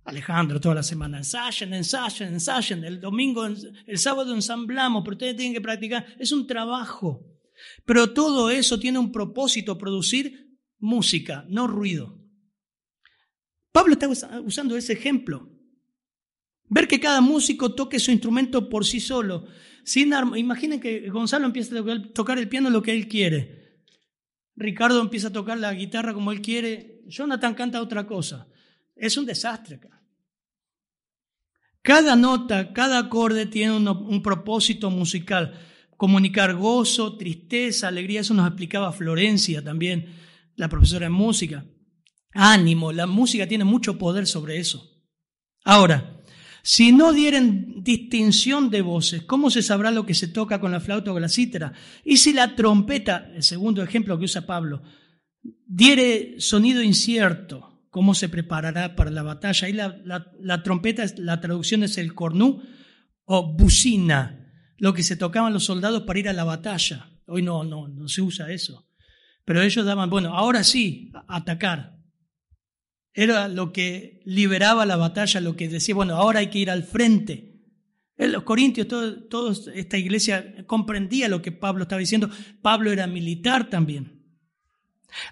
Alejandro 0.04 0.60
toda 0.60 0.76
la 0.76 0.82
semana. 0.82 1.16
Ensayen, 1.16 1.72
ensayen, 1.72 2.28
ensayen. 2.28 2.84
El 2.84 3.00
domingo, 3.00 3.46
el 3.46 3.98
sábado 3.98 4.34
ensamblamos, 4.34 5.02
pero 5.02 5.14
ustedes 5.14 5.36
tienen 5.36 5.54
que 5.54 5.62
practicar. 5.62 6.06
Es 6.18 6.30
un 6.30 6.46
trabajo. 6.46 7.24
Pero 7.86 8.12
todo 8.12 8.50
eso 8.50 8.78
tiene 8.78 8.98
un 8.98 9.10
propósito, 9.10 9.78
producir 9.78 10.58
música, 10.78 11.46
no 11.48 11.66
ruido. 11.66 12.18
Pablo 13.72 13.94
está 13.94 14.08
usando 14.40 14.76
ese 14.76 14.92
ejemplo. 14.92 15.57
Ver 16.70 16.86
que 16.86 17.00
cada 17.00 17.20
músico 17.20 17.74
toque 17.74 17.98
su 17.98 18.10
instrumento 18.10 18.68
por 18.68 18.84
sí 18.84 19.00
solo. 19.00 19.46
Sin 19.84 20.12
Imaginen 20.36 20.80
que 20.80 21.08
Gonzalo 21.08 21.46
empieza 21.46 21.78
a 21.78 22.12
tocar 22.12 22.38
el 22.38 22.48
piano 22.48 22.68
lo 22.68 22.82
que 22.82 22.92
él 22.92 23.08
quiere. 23.08 23.84
Ricardo 24.54 25.00
empieza 25.00 25.28
a 25.28 25.32
tocar 25.32 25.58
la 25.58 25.72
guitarra 25.72 26.12
como 26.12 26.32
él 26.32 26.42
quiere. 26.42 27.02
Jonathan 27.06 27.54
canta 27.54 27.80
otra 27.80 28.06
cosa. 28.06 28.48
Es 28.94 29.16
un 29.16 29.24
desastre 29.24 29.76
acá. 29.76 29.98
Cada 31.80 32.16
nota, 32.16 32.72
cada 32.72 32.98
acorde 32.98 33.46
tiene 33.46 33.72
un, 33.76 34.22
propósito 34.22 34.90
musical. 34.90 35.58
Comunicar 35.96 36.54
gozo, 36.54 37.16
tristeza, 37.16 37.88
alegría, 37.88 38.20
eso 38.20 38.34
nos 38.34 38.46
explicaba 38.46 38.92
Florencia 38.92 39.64
también, 39.64 40.14
la 40.56 40.68
profesora 40.68 41.06
de 41.06 41.10
música. 41.10 41.64
Ánimo, 42.32 42.92
la 42.92 43.06
música 43.06 43.46
tiene 43.46 43.64
mucho 43.64 43.96
poder 43.96 44.26
sobre 44.26 44.58
eso. 44.58 44.86
Ahora, 45.64 46.17
si 46.68 46.92
no 46.92 47.14
dieren 47.14 47.82
distinción 47.82 48.68
de 48.68 48.82
voces, 48.82 49.22
¿cómo 49.22 49.48
se 49.48 49.62
sabrá 49.62 49.90
lo 49.90 50.04
que 50.04 50.12
se 50.12 50.28
toca 50.28 50.60
con 50.60 50.70
la 50.70 50.80
flauta 50.80 51.10
o 51.10 51.14
con 51.14 51.22
la 51.22 51.30
cítara? 51.30 51.72
Y 52.04 52.18
si 52.18 52.34
la 52.34 52.54
trompeta, 52.54 53.32
el 53.34 53.42
segundo 53.42 53.82
ejemplo 53.82 54.18
que 54.18 54.26
usa 54.26 54.44
Pablo, 54.44 54.82
diere 55.66 56.34
sonido 56.40 56.82
incierto, 56.82 57.86
cómo 57.88 58.14
se 58.14 58.28
preparará 58.28 58.96
para 58.96 59.10
la 59.10 59.22
batalla. 59.22 59.66
Ahí 59.66 59.72
la, 59.72 60.62
trompeta, 60.62 61.06
la 61.16 61.40
traducción 61.40 61.84
es 61.84 61.96
el 61.96 62.12
cornú 62.12 62.60
o 63.24 63.56
bucina, 63.56 64.52
lo 64.76 64.92
que 64.92 65.02
se 65.02 65.16
tocaban 65.16 65.54
los 65.54 65.64
soldados 65.64 66.02
para 66.02 66.18
ir 66.18 66.28
a 66.28 66.34
la 66.34 66.44
batalla. 66.44 67.08
Hoy 67.28 67.40
no, 67.40 67.64
no, 67.64 67.88
no 67.88 68.08
se 68.08 68.20
usa 68.20 68.52
eso. 68.52 68.86
Pero 69.46 69.62
ellos 69.62 69.86
daban, 69.86 70.10
bueno, 70.10 70.36
ahora 70.36 70.62
sí, 70.62 71.12
atacar. 71.28 71.97
Era 73.14 73.48
lo 73.48 73.72
que 73.72 74.20
liberaba 74.24 74.86
la 74.86 74.96
batalla, 74.96 75.40
lo 75.40 75.56
que 75.56 75.68
decía, 75.68 75.94
bueno, 75.94 76.14
ahora 76.14 76.40
hay 76.40 76.50
que 76.50 76.58
ir 76.58 76.70
al 76.70 76.84
frente. 76.84 77.48
En 78.16 78.32
los 78.32 78.42
corintios, 78.42 78.88
toda 78.88 79.54
esta 79.74 79.96
iglesia 79.96 80.64
comprendía 80.66 81.28
lo 81.28 81.40
que 81.40 81.52
Pablo 81.52 81.82
estaba 81.82 82.00
diciendo. 82.00 82.30
Pablo 82.62 82.90
era 82.90 83.06
militar 83.06 83.70
también. 83.70 84.18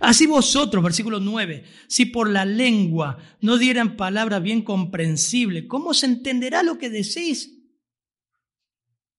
Así 0.00 0.26
vosotros, 0.26 0.82
versículo 0.82 1.20
9, 1.20 1.64
si 1.86 2.06
por 2.06 2.30
la 2.30 2.44
lengua 2.44 3.18
no 3.40 3.58
dieran 3.58 3.96
palabra 3.96 4.38
bien 4.38 4.62
comprensible, 4.62 5.66
¿cómo 5.66 5.94
se 5.94 6.06
entenderá 6.06 6.62
lo 6.62 6.78
que 6.78 6.88
decís? 6.88 7.52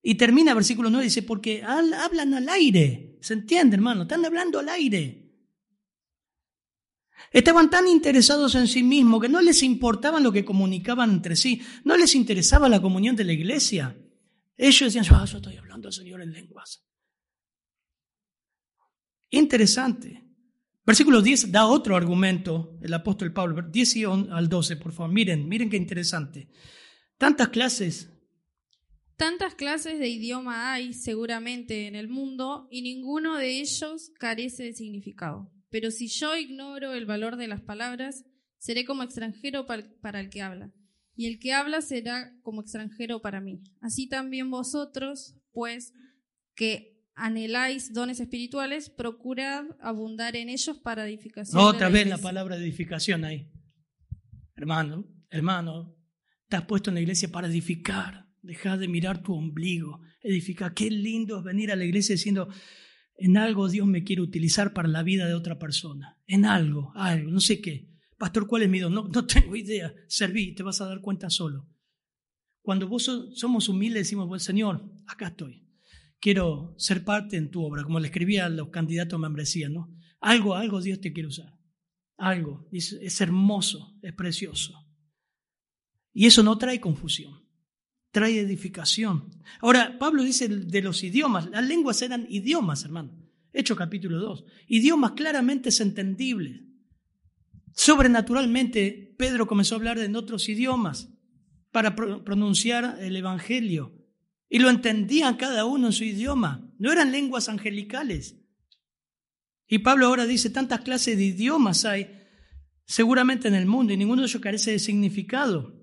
Y 0.01 0.15
termina 0.15 0.53
versículo 0.53 0.89
9, 0.89 1.03
dice, 1.03 1.21
porque 1.21 1.63
hablan 1.63 2.33
al 2.33 2.49
aire. 2.49 3.17
¿Se 3.21 3.33
entiende, 3.33 3.75
hermano? 3.75 4.03
Están 4.03 4.25
hablando 4.25 4.59
al 4.59 4.69
aire. 4.69 5.26
Estaban 7.31 7.69
tan 7.69 7.87
interesados 7.87 8.55
en 8.55 8.67
sí 8.67 8.83
mismos 8.83 9.21
que 9.21 9.29
no 9.29 9.41
les 9.41 9.63
importaba 9.63 10.19
lo 10.19 10.31
que 10.31 10.45
comunicaban 10.45 11.11
entre 11.11 11.35
sí, 11.35 11.61
no 11.83 11.97
les 11.97 12.15
interesaba 12.15 12.69
la 12.69 12.81
comunión 12.81 13.15
de 13.15 13.25
la 13.25 13.33
iglesia. 13.33 13.97
Ellos 14.55 14.93
decían, 14.93 15.05
ah, 15.15 15.25
yo 15.25 15.37
estoy 15.37 15.57
hablando 15.57 15.87
al 15.87 15.93
Señor 15.93 16.21
en 16.21 16.31
lenguas. 16.31 16.83
Interesante. 19.29 20.23
Versículo 20.85 21.21
10 21.21 21.51
da 21.51 21.65
otro 21.65 21.97
argumento, 21.97 22.79
el 22.81 22.93
apóstol 22.93 23.33
Pablo, 23.33 23.61
10 23.61 24.05
al 24.31 24.47
12, 24.47 24.77
por 24.77 24.93
favor. 24.93 25.11
Miren, 25.11 25.47
miren 25.47 25.69
qué 25.69 25.75
interesante. 25.75 26.49
Tantas 27.17 27.49
clases. 27.49 28.09
Tantas 29.17 29.55
clases 29.55 29.99
de 29.99 30.07
idioma 30.07 30.71
hay 30.71 30.93
seguramente 30.93 31.87
en 31.87 31.95
el 31.95 32.07
mundo 32.07 32.67
y 32.71 32.83
ninguno 32.83 33.35
de 33.35 33.59
ellos 33.59 34.11
carece 34.17 34.63
de 34.63 34.73
significado. 34.73 35.51
Pero 35.69 35.91
si 35.91 36.07
yo 36.07 36.37
ignoro 36.37 36.93
el 36.93 37.05
valor 37.05 37.35
de 37.37 37.47
las 37.47 37.61
palabras, 37.61 38.25
seré 38.57 38.85
como 38.85 39.03
extranjero 39.03 39.65
para 39.65 40.19
el 40.19 40.29
que 40.29 40.41
habla, 40.41 40.71
y 41.15 41.27
el 41.27 41.39
que 41.39 41.53
habla 41.53 41.81
será 41.81 42.33
como 42.43 42.61
extranjero 42.61 43.21
para 43.21 43.41
mí. 43.41 43.61
Así 43.81 44.07
también 44.07 44.49
vosotros, 44.51 45.35
pues, 45.51 45.93
que 46.55 46.97
anheláis 47.15 47.93
dones 47.93 48.19
espirituales, 48.19 48.89
procurad 48.89 49.65
abundar 49.81 50.35
en 50.35 50.49
ellos 50.49 50.77
para 50.77 51.07
edificación. 51.07 51.61
Otra 51.61 51.89
vez 51.89 52.07
la 52.07 52.19
palabra 52.19 52.55
edificación 52.55 53.25
ahí. 53.25 53.51
Hermano, 54.55 55.05
hermano, 55.29 55.95
te 56.47 56.55
has 56.55 56.65
puesto 56.65 56.89
en 56.89 56.95
la 56.95 57.01
iglesia 57.01 57.29
para 57.29 57.47
edificar. 57.47 58.27
Deja 58.41 58.77
de 58.77 58.87
mirar 58.87 59.21
tu 59.21 59.33
ombligo. 59.33 59.99
Edifica. 60.21 60.73
Qué 60.73 60.89
lindo 60.89 61.39
es 61.39 61.43
venir 61.43 61.71
a 61.71 61.75
la 61.75 61.85
iglesia 61.85 62.13
diciendo, 62.13 62.47
en 63.17 63.37
algo 63.37 63.69
Dios 63.69 63.87
me 63.87 64.03
quiere 64.03 64.21
utilizar 64.21 64.73
para 64.73 64.87
la 64.87 65.03
vida 65.03 65.27
de 65.27 65.33
otra 65.33 65.59
persona. 65.59 66.21
En 66.27 66.45
algo, 66.45 66.91
algo, 66.95 67.31
no 67.31 67.39
sé 67.39 67.61
qué. 67.61 67.89
Pastor, 68.17 68.47
¿cuál 68.47 68.63
es 68.63 68.69
mi 68.69 68.79
don? 68.79 68.93
No, 68.93 69.07
no 69.07 69.25
tengo 69.25 69.55
idea. 69.55 69.93
Serví, 70.07 70.55
te 70.55 70.63
vas 70.63 70.81
a 70.81 70.87
dar 70.87 71.01
cuenta 71.01 71.29
solo. 71.29 71.69
Cuando 72.61 72.87
vos 72.87 73.09
somos 73.33 73.69
humildes 73.69 74.03
decimos, 74.03 74.27
bueno, 74.27 74.39
Señor, 74.39 74.91
acá 75.07 75.27
estoy 75.27 75.67
quiero 76.19 76.75
ser 76.77 77.03
parte 77.03 77.37
en 77.37 77.51
tu 77.51 77.63
obra, 77.63 77.83
como 77.83 77.99
le 77.99 78.07
escribía 78.07 78.45
a 78.45 78.49
los 78.49 78.69
candidatos 78.69 79.17
a 79.17 79.21
membresía, 79.21 79.69
¿no? 79.69 79.93
Algo, 80.19 80.55
algo 80.55 80.81
Dios 80.81 80.99
te 80.99 81.13
quiere 81.13 81.27
usar. 81.27 81.53
Algo. 82.17 82.67
Es, 82.71 82.93
es 82.93 83.21
hermoso, 83.21 83.97
es 84.01 84.13
precioso. 84.13 84.73
Y 86.13 86.25
eso 86.25 86.41
no 86.41 86.57
trae 86.57 86.81
confusión, 86.81 87.46
trae 88.17 88.39
edificación. 88.39 89.29
Ahora, 89.61 89.99
Pablo 89.99 90.23
dice 90.23 90.47
de 90.47 90.81
los 90.81 91.03
idiomas, 91.03 91.51
las 91.51 91.63
lenguas 91.63 92.01
eran 92.01 92.25
idiomas, 92.27 92.83
hermano. 92.83 93.11
Hecho 93.53 93.75
capítulo 93.75 94.17
2. 94.17 94.43
Idiomas 94.69 95.11
claramente 95.11 95.69
entendibles. 95.83 96.63
Sobrenaturalmente, 97.73 99.13
Pedro 99.19 99.45
comenzó 99.45 99.75
a 99.75 99.77
hablar 99.77 99.99
en 99.99 100.15
otros 100.15 100.49
idiomas 100.49 101.13
para 101.71 101.95
pronunciar 101.95 102.97
el 103.01 103.15
Evangelio. 103.15 103.93
Y 104.49 104.57
lo 104.57 104.71
entendían 104.71 105.37
cada 105.37 105.65
uno 105.65 105.85
en 105.85 105.93
su 105.93 106.03
idioma. 106.03 106.73
No 106.79 106.91
eran 106.91 107.11
lenguas 107.11 107.49
angelicales. 107.49 108.35
Y 109.67 109.77
Pablo 109.77 110.07
ahora 110.07 110.25
dice, 110.25 110.49
tantas 110.49 110.81
clases 110.81 111.17
de 111.17 111.23
idiomas 111.23 111.85
hay 111.85 112.19
seguramente 112.83 113.47
en 113.47 113.53
el 113.53 113.67
mundo 113.67 113.93
y 113.93 113.97
ninguno 113.97 114.23
de 114.23 114.27
ellos 114.27 114.41
carece 114.41 114.71
de 114.71 114.79
significado. 114.79 115.76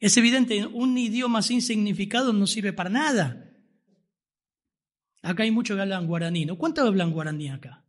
Es 0.00 0.16
evidente, 0.16 0.64
un 0.66 0.96
idioma 0.96 1.42
sin 1.42 1.60
significado 1.60 2.32
no 2.32 2.46
sirve 2.46 2.72
para 2.72 2.90
nada. 2.90 3.52
Acá 5.22 5.42
hay 5.42 5.50
muchos 5.50 5.76
que 5.76 5.82
hablan 5.82 6.06
guaraní. 6.06 6.46
¿no? 6.46 6.56
¿Cuántos 6.56 6.86
hablan 6.86 7.12
guaraní 7.12 7.48
acá? 7.50 7.84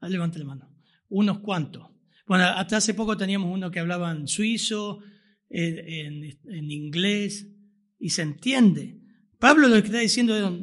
Ah, 0.00 0.08
la 0.08 0.26
mano. 0.44 0.74
Unos 1.08 1.38
cuantos. 1.40 1.88
Bueno, 2.26 2.44
hasta 2.44 2.78
hace 2.78 2.94
poco 2.94 3.16
teníamos 3.16 3.54
uno 3.54 3.70
que 3.70 3.80
hablaba 3.80 4.10
en 4.10 4.26
suizo, 4.26 5.00
en, 5.48 6.38
en 6.44 6.70
inglés, 6.70 7.46
y 7.98 8.10
se 8.10 8.22
entiende. 8.22 9.00
Pablo 9.38 9.68
lo 9.68 9.76
que 9.76 9.86
está 9.86 9.98
diciendo, 9.98 10.58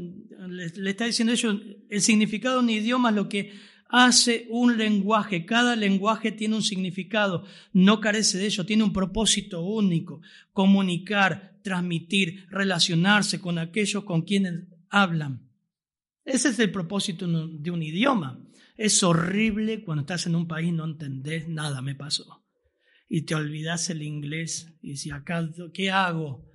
le 0.48 0.90
está 0.90 1.06
diciendo 1.06 1.34
ellos, 1.34 1.56
el 1.90 2.02
significado 2.02 2.58
de 2.58 2.64
un 2.64 2.70
idioma 2.70 3.10
es 3.10 3.16
lo 3.16 3.30
que 3.30 3.54
hace 3.92 4.48
un 4.50 4.78
lenguaje. 4.78 5.46
Cada 5.46 5.76
lenguaje 5.76 6.32
tiene 6.32 6.56
un 6.56 6.64
significado, 6.64 7.44
no 7.74 8.00
carece 8.00 8.38
de 8.38 8.46
ello, 8.46 8.66
tiene 8.66 8.84
un 8.84 8.94
propósito 8.94 9.62
único, 9.62 10.22
comunicar, 10.54 11.60
transmitir, 11.62 12.48
relacionarse 12.50 13.40
con 13.42 13.60
aquellos 13.60 14.06
con 14.06 14.22
quienes 14.22 14.64
hablan. 14.90 15.50
Ese 16.24 16.50
es 16.50 16.60
el 16.60 16.72
propósito 16.72 17.28
de 17.28 17.72
un 17.72 17.84
idioma. 17.84 18.40
Es 18.78 19.04
horrible 19.04 19.84
cuando 19.84 20.02
estás 20.02 20.26
en 20.26 20.36
un 20.36 20.48
país 20.48 20.74
no 20.74 20.86
entendés 20.86 21.50
nada, 21.50 21.82
me 21.82 21.94
pasó. 21.94 22.46
Y 23.10 23.24
te 23.24 23.36
olvidas 23.36 23.90
el 23.90 24.04
inglés 24.04 24.74
y 24.82 24.96
si 24.96 25.12
acá, 25.12 25.48
¿qué 25.74 25.92
hago? 25.92 26.50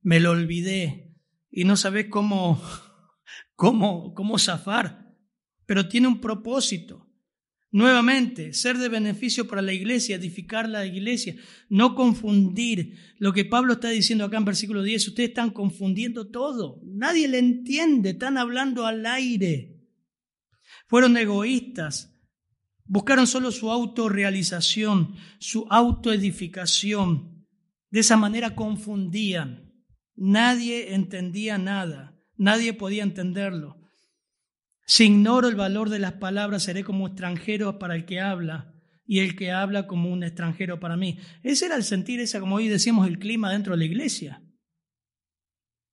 Me 0.00 0.18
lo 0.18 0.30
olvidé 0.30 1.14
y 1.50 1.64
no 1.64 1.76
sabes 1.76 2.06
cómo, 2.06 2.62
cómo, 3.54 4.14
cómo 4.14 4.38
zafar, 4.38 5.09
pero 5.70 5.86
tiene 5.86 6.08
un 6.08 6.20
propósito. 6.20 7.08
Nuevamente, 7.70 8.54
ser 8.54 8.76
de 8.76 8.88
beneficio 8.88 9.46
para 9.46 9.62
la 9.62 9.72
iglesia, 9.72 10.16
edificar 10.16 10.68
la 10.68 10.84
iglesia, 10.84 11.36
no 11.68 11.94
confundir 11.94 12.96
lo 13.18 13.32
que 13.32 13.44
Pablo 13.44 13.74
está 13.74 13.90
diciendo 13.90 14.24
acá 14.24 14.36
en 14.36 14.44
versículo 14.44 14.82
10. 14.82 15.06
Ustedes 15.06 15.28
están 15.28 15.50
confundiendo 15.50 16.28
todo. 16.28 16.80
Nadie 16.82 17.28
le 17.28 17.38
entiende, 17.38 18.10
están 18.10 18.36
hablando 18.36 18.84
al 18.84 19.06
aire. 19.06 19.80
Fueron 20.88 21.16
egoístas. 21.16 22.20
Buscaron 22.84 23.28
solo 23.28 23.52
su 23.52 23.70
autorrealización, 23.70 25.14
su 25.38 25.68
autoedificación. 25.70 27.46
De 27.92 28.00
esa 28.00 28.16
manera 28.16 28.56
confundían. 28.56 29.72
Nadie 30.16 30.96
entendía 30.96 31.58
nada. 31.58 32.20
Nadie 32.36 32.72
podía 32.72 33.04
entenderlo. 33.04 33.79
Si 34.90 35.04
ignoro 35.04 35.46
el 35.46 35.54
valor 35.54 35.88
de 35.88 36.00
las 36.00 36.14
palabras, 36.14 36.64
seré 36.64 36.82
como 36.82 37.06
extranjero 37.06 37.78
para 37.78 37.94
el 37.94 38.04
que 38.06 38.18
habla 38.18 38.74
y 39.06 39.20
el 39.20 39.36
que 39.36 39.52
habla 39.52 39.86
como 39.86 40.10
un 40.10 40.24
extranjero 40.24 40.80
para 40.80 40.96
mí. 40.96 41.16
Ese 41.44 41.66
era 41.66 41.76
el 41.76 41.84
sentir, 41.84 42.18
esa, 42.18 42.40
como 42.40 42.56
hoy 42.56 42.66
decíamos, 42.66 43.06
el 43.06 43.20
clima 43.20 43.52
dentro 43.52 43.74
de 43.74 43.78
la 43.78 43.84
iglesia. 43.84 44.42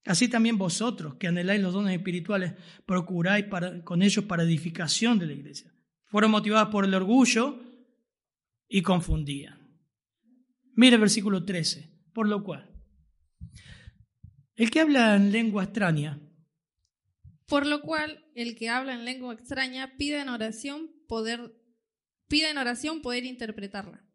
Así 0.04 0.28
también 0.28 0.58
vosotros, 0.58 1.14
que 1.20 1.28
anheláis 1.28 1.62
los 1.62 1.74
dones 1.74 1.96
espirituales, 1.96 2.54
procuráis 2.88 3.46
con 3.84 4.02
ellos 4.02 4.26
para 4.26 4.42
edificación 4.42 5.20
de 5.20 5.28
la 5.28 5.34
iglesia. 5.34 5.72
Fueron 6.06 6.32
motivados 6.32 6.70
por 6.70 6.84
el 6.84 6.96
orgullo 6.96 7.60
y 8.68 8.82
confundían. 8.82 9.80
Mire 10.74 10.96
el 10.96 11.02
versículo 11.02 11.46
13, 11.46 11.88
por 12.16 12.28
lo 12.28 12.44
cual, 12.44 12.68
el 14.56 14.72
que 14.72 14.80
habla 14.80 15.16
en 15.16 15.32
lengua 15.32 15.66
extraña 15.66 16.20
por 17.48 17.66
lo 17.66 17.82
cual, 17.82 18.26
el 18.36 18.56
que 18.56 18.70
habla 18.70 18.94
en 18.94 19.06
lengua 19.06 19.34
extraña 19.34 19.96
pide 19.98 20.20
en 20.20 20.30
oración 20.30 20.92
poder, 21.08 21.56
pide 22.28 22.50
en 22.50 22.58
oración 22.58 23.02
poder 23.02 23.26
interpretarla. 23.26 24.06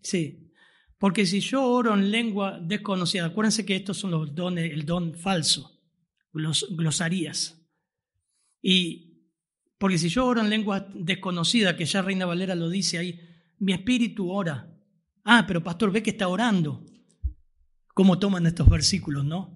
Sí, 0.00 0.52
porque 0.98 1.26
si 1.26 1.40
yo 1.40 1.62
oro 1.62 1.94
en 1.94 2.10
lengua 2.10 2.58
desconocida, 2.58 3.26
acuérdense 3.26 3.66
que 3.66 3.76
estos 3.76 3.98
son 3.98 4.12
los 4.12 4.34
dones, 4.34 4.72
el 4.72 4.86
don 4.86 5.14
falso, 5.14 5.78
los 6.32 6.66
glosarías. 6.70 7.62
Y 8.62 9.06
porque 9.78 9.98
si 9.98 10.08
yo 10.08 10.24
oro 10.24 10.40
en 10.40 10.48
lengua 10.48 10.88
desconocida, 10.94 11.76
que 11.76 11.84
ya 11.84 12.00
Reina 12.00 12.24
Valera 12.24 12.54
lo 12.54 12.70
dice 12.70 12.98
ahí, 12.98 13.20
mi 13.58 13.72
espíritu 13.72 14.30
ora. 14.30 14.74
Ah, 15.24 15.44
pero 15.46 15.62
pastor, 15.62 15.92
ve 15.92 16.02
que 16.02 16.10
está 16.10 16.28
orando. 16.28 16.84
¿Cómo 17.88 18.18
toman 18.18 18.46
estos 18.46 18.68
versículos, 18.68 19.24
no? 19.24 19.55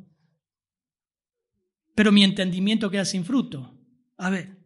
Pero 1.94 2.12
mi 2.12 2.24
entendimiento 2.24 2.90
queda 2.90 3.04
sin 3.04 3.24
fruto. 3.24 3.76
A 4.16 4.30
ver, 4.30 4.56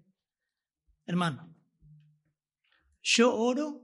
hermano, 1.07 1.55
yo 3.03 3.35
oro, 3.35 3.83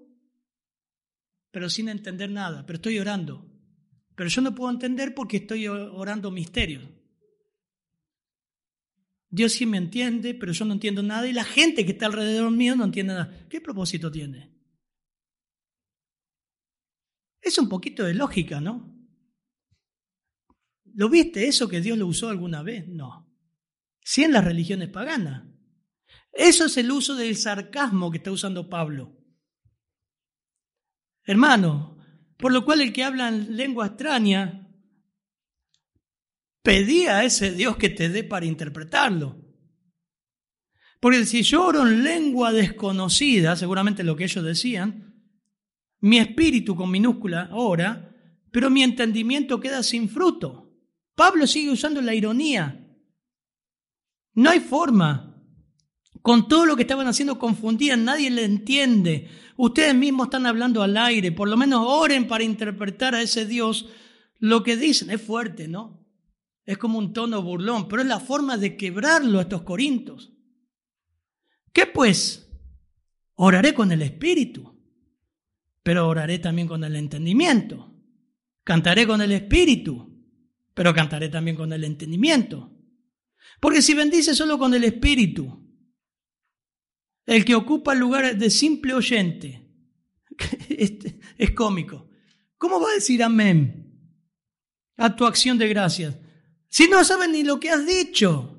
pero 1.51 1.69
sin 1.69 1.89
entender 1.89 2.31
nada, 2.31 2.65
pero 2.67 2.77
estoy 2.77 2.99
orando. 2.99 3.47
Pero 4.15 4.29
yo 4.29 4.43
no 4.43 4.55
puedo 4.55 4.71
entender 4.71 5.15
porque 5.15 5.39
estoy 5.39 5.67
orando 5.67 6.31
misterios. 6.31 6.89
Dios 9.29 9.53
sí 9.53 9.65
me 9.65 9.79
entiende, 9.79 10.35
pero 10.35 10.53
yo 10.53 10.65
no 10.65 10.75
entiendo 10.75 11.03
nada 11.03 11.27
y 11.29 11.33
la 11.33 11.45
gente 11.45 11.85
que 11.85 11.93
está 11.93 12.07
alrededor 12.07 12.51
mío 12.51 12.75
no 12.75 12.85
entiende 12.85 13.15
nada. 13.15 13.47
¿Qué 13.49 13.61
propósito 13.61 14.11
tiene? 14.11 14.53
Es 17.41 17.57
un 17.59 17.69
poquito 17.69 18.05
de 18.05 18.15
lógica, 18.15 18.61
¿no? 18.61 18.97
¿Lo 20.95 21.09
viste 21.09 21.47
eso 21.47 21.69
que 21.69 21.81
Dios 21.81 21.97
lo 21.97 22.09
usó 22.09 22.29
alguna 22.29 22.63
vez? 22.63 22.87
No 22.89 23.30
si 24.11 24.25
en 24.25 24.33
las 24.33 24.45
religiones 24.45 24.89
paganas. 24.89 25.45
Eso 26.33 26.65
es 26.65 26.77
el 26.79 26.91
uso 26.91 27.15
del 27.15 27.37
sarcasmo 27.37 28.11
que 28.11 28.17
está 28.17 28.33
usando 28.33 28.69
Pablo. 28.69 29.17
Hermano, 31.23 31.97
por 32.37 32.53
lo 32.53 32.65
cual 32.65 32.81
el 32.81 32.93
que 32.93 33.05
habla 33.05 33.29
en 33.29 33.57
lengua 33.57 33.87
extraña 33.87 34.69
pedía 36.61 37.19
a 37.19 37.25
ese 37.25 37.53
Dios 37.55 37.77
que 37.77 37.89
te 37.89 38.09
dé 38.09 38.25
para 38.25 38.47
interpretarlo. 38.47 39.41
Porque 40.99 41.25
si 41.25 41.45
yo 41.45 41.65
oro 41.65 41.87
en 41.87 42.03
lengua 42.03 42.51
desconocida, 42.51 43.55
seguramente 43.55 44.03
lo 44.03 44.17
que 44.17 44.25
ellos 44.25 44.45
decían, 44.45 45.23
mi 46.01 46.19
espíritu 46.19 46.75
con 46.75 46.91
minúscula 46.91 47.51
ora, 47.53 48.13
pero 48.51 48.71
mi 48.71 48.83
entendimiento 48.83 49.61
queda 49.61 49.85
sin 49.85 50.09
fruto. 50.09 50.75
Pablo 51.15 51.47
sigue 51.47 51.71
usando 51.71 52.03
la 52.03 52.13
ironía. 52.13 52.89
No 54.35 54.51
hay 54.51 54.61
forma. 54.61 55.27
Con 56.23 56.49
todo 56.49 56.67
lo 56.67 56.77
que 56.77 56.83
estaban 56.83 57.07
haciendo 57.07 57.39
confundían, 57.39 58.05
nadie 58.05 58.31
le 58.31 58.45
entiende. 58.45 59.29
Ustedes 59.57 59.95
mismos 59.95 60.27
están 60.27 60.47
hablando 60.47 60.83
al 60.83 60.97
aire, 60.97 61.33
por 61.33 61.49
lo 61.49 61.57
menos 61.57 61.85
oren 61.87 62.27
para 62.27 62.45
interpretar 62.45 63.15
a 63.15 63.23
ese 63.23 63.47
Dios 63.47 63.89
lo 64.39 64.63
que 64.63 64.77
dicen. 64.77 65.11
Es 65.11 65.23
fuerte, 65.23 65.69
¿no? 65.69 66.07
Es 66.65 66.79
como 66.79 66.99
un 66.99 67.13
tono 67.13 67.43
burlón, 67.43 67.89
pero 67.89 68.03
es 68.03 68.09
la 68.09 68.21
forma 68.21 68.57
de 68.57 68.77
quebrarlo 68.77 69.39
a 69.39 69.43
estos 69.43 69.63
corintos. 69.63 70.33
¿Qué 71.73 71.87
pues? 71.87 72.49
Oraré 73.35 73.73
con 73.73 73.91
el 73.91 74.03
espíritu, 74.03 74.79
pero 75.83 76.07
oraré 76.09 76.39
también 76.39 76.69
con 76.69 76.85
el 76.85 76.97
entendimiento. 76.97 77.95
Cantaré 78.65 79.07
con 79.07 79.23
el 79.23 79.33
espíritu, 79.33 80.23
pero 80.75 80.95
cantaré 80.95 81.29
también 81.31 81.57
con 81.57 81.73
el 81.73 81.85
entendimiento. 81.85 82.80
Porque 83.61 83.83
si 83.83 83.95
bendice 83.95 84.35
solo 84.35 84.59
con 84.59 84.75
el 84.75 84.85
espíritu, 84.85 85.61
el 87.27 87.45
que 87.45 87.55
ocupa 87.55 87.93
el 87.93 88.01
lugar 88.01 88.37
de 88.37 88.51
simple 88.51 88.95
oyente, 88.95 89.69
es 91.39 91.51
cómico. 91.53 92.11
¿Cómo 92.57 92.81
va 92.81 92.91
a 92.91 92.95
decir 92.95 93.23
amén 93.23 94.17
a 94.97 95.15
tu 95.15 95.25
acción 95.25 95.59
de 95.59 95.69
gracias? 95.69 96.17
Si 96.69 96.89
no 96.89 97.03
saben 97.05 97.33
ni 97.33 97.43
lo 97.43 97.61
que 97.61 97.71
has 97.71 97.87
dicho. 97.87 98.57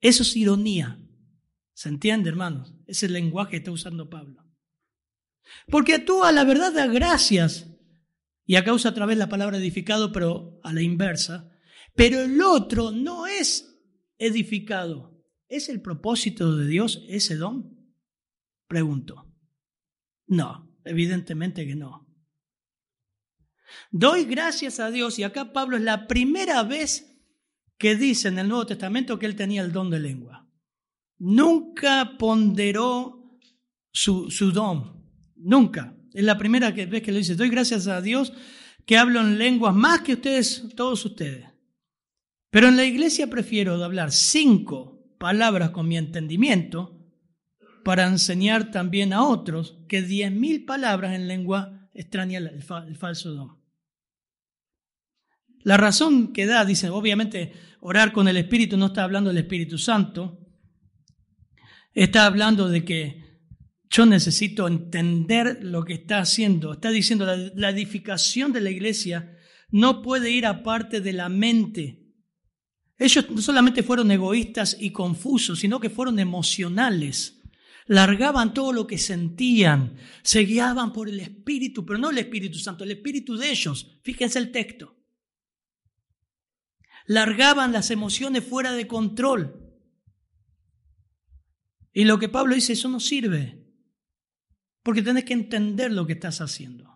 Eso 0.00 0.22
es 0.22 0.36
ironía. 0.36 1.00
¿Se 1.72 1.88
entiende, 1.88 2.28
hermanos? 2.28 2.74
Es 2.86 3.02
el 3.02 3.12
lenguaje 3.12 3.52
que 3.52 3.56
está 3.58 3.70
usando 3.70 4.10
Pablo. 4.10 4.44
Porque 5.68 5.98
tú 5.98 6.24
a 6.24 6.32
la 6.32 6.44
verdad 6.44 6.72
das 6.72 6.92
gracias. 6.92 7.66
Y 8.46 8.56
acá 8.56 8.72
usa 8.72 8.90
otra 8.90 9.06
vez 9.06 9.16
la 9.16 9.28
palabra 9.28 9.56
edificado, 9.56 10.12
pero 10.12 10.60
a 10.62 10.72
la 10.72 10.82
inversa. 10.82 11.53
Pero 11.94 12.20
el 12.20 12.40
otro 12.42 12.90
no 12.90 13.26
es 13.26 13.74
edificado. 14.18 15.14
¿Es 15.48 15.68
el 15.68 15.80
propósito 15.80 16.56
de 16.56 16.66
Dios 16.66 17.04
ese 17.08 17.36
don? 17.36 17.76
Pregunto. 18.66 19.32
No, 20.26 20.76
evidentemente 20.84 21.66
que 21.66 21.76
no. 21.76 22.04
Doy 23.90 24.24
gracias 24.24 24.80
a 24.80 24.90
Dios 24.90 25.18
y 25.18 25.22
acá 25.22 25.52
Pablo 25.52 25.76
es 25.76 25.82
la 25.82 26.06
primera 26.06 26.62
vez 26.62 27.10
que 27.78 27.96
dice 27.96 28.28
en 28.28 28.38
el 28.38 28.48
Nuevo 28.48 28.66
Testamento 28.66 29.18
que 29.18 29.26
él 29.26 29.36
tenía 29.36 29.62
el 29.62 29.72
don 29.72 29.90
de 29.90 30.00
lengua. 30.00 30.48
Nunca 31.18 32.16
ponderó 32.18 33.38
su, 33.90 34.30
su 34.30 34.50
don, 34.52 35.04
nunca. 35.36 35.96
Es 36.12 36.24
la 36.24 36.38
primera 36.38 36.70
vez 36.70 37.02
que 37.02 37.12
lo 37.12 37.18
dice. 37.18 37.34
Doy 37.34 37.50
gracias 37.50 37.86
a 37.86 38.00
Dios 38.00 38.32
que 38.86 38.96
hablo 38.96 39.20
en 39.20 39.38
lenguas 39.38 39.74
más 39.74 40.00
que 40.02 40.14
ustedes, 40.14 40.64
todos 40.76 41.04
ustedes. 41.04 41.53
Pero 42.54 42.68
en 42.68 42.76
la 42.76 42.84
iglesia 42.84 43.26
prefiero 43.26 43.82
hablar 43.82 44.12
cinco 44.12 45.04
palabras 45.18 45.70
con 45.70 45.88
mi 45.88 45.96
entendimiento 45.96 47.04
para 47.82 48.06
enseñar 48.06 48.70
también 48.70 49.12
a 49.12 49.24
otros 49.24 49.80
que 49.88 50.02
diez 50.02 50.30
mil 50.30 50.64
palabras 50.64 51.16
en 51.16 51.26
lengua 51.26 51.90
extraña 51.94 52.38
el, 52.38 52.62
falso 52.62 53.34
don. 53.34 53.58
La 55.64 55.76
razón 55.78 56.32
que 56.32 56.46
da, 56.46 56.64
dice, 56.64 56.90
obviamente 56.90 57.54
orar 57.80 58.12
con 58.12 58.28
el 58.28 58.36
Espíritu 58.36 58.76
no 58.76 58.86
está 58.86 59.02
hablando 59.02 59.30
del 59.30 59.38
Espíritu 59.38 59.76
Santo, 59.76 60.38
está 61.92 62.24
hablando 62.24 62.68
de 62.68 62.84
que 62.84 63.40
yo 63.90 64.06
necesito 64.06 64.68
entender 64.68 65.58
lo 65.60 65.84
que 65.84 65.94
está 65.94 66.20
haciendo. 66.20 66.74
Está 66.74 66.90
diciendo, 66.90 67.26
la, 67.26 67.36
la 67.36 67.70
edificación 67.70 68.52
de 68.52 68.60
la 68.60 68.70
iglesia 68.70 69.36
no 69.70 70.02
puede 70.02 70.30
ir 70.30 70.46
aparte 70.46 71.00
de 71.00 71.12
la 71.14 71.28
mente 71.28 72.03
ellos 72.98 73.28
no 73.30 73.42
solamente 73.42 73.82
fueron 73.82 74.10
egoístas 74.10 74.76
y 74.78 74.90
confusos, 74.90 75.60
sino 75.60 75.80
que 75.80 75.90
fueron 75.90 76.18
emocionales. 76.18 77.40
Largaban 77.86 78.54
todo 78.54 78.72
lo 78.72 78.86
que 78.86 78.98
sentían, 78.98 79.96
se 80.22 80.40
guiaban 80.40 80.92
por 80.92 81.08
el 81.08 81.20
Espíritu, 81.20 81.84
pero 81.84 81.98
no 81.98 82.10
el 82.10 82.18
Espíritu 82.18 82.58
Santo, 82.58 82.84
el 82.84 82.92
Espíritu 82.92 83.36
de 83.36 83.50
ellos. 83.50 83.98
Fíjense 84.02 84.38
el 84.38 84.52
texto. 84.52 84.96
Largaban 87.06 87.72
las 87.72 87.90
emociones 87.90 88.44
fuera 88.44 88.72
de 88.72 88.86
control. 88.86 89.60
Y 91.92 92.04
lo 92.04 92.18
que 92.18 92.28
Pablo 92.28 92.54
dice, 92.54 92.72
eso 92.72 92.88
no 92.88 93.00
sirve, 93.00 93.62
porque 94.82 95.02
tenés 95.02 95.24
que 95.24 95.34
entender 95.34 95.92
lo 95.92 96.06
que 96.06 96.14
estás 96.14 96.40
haciendo. 96.40 96.93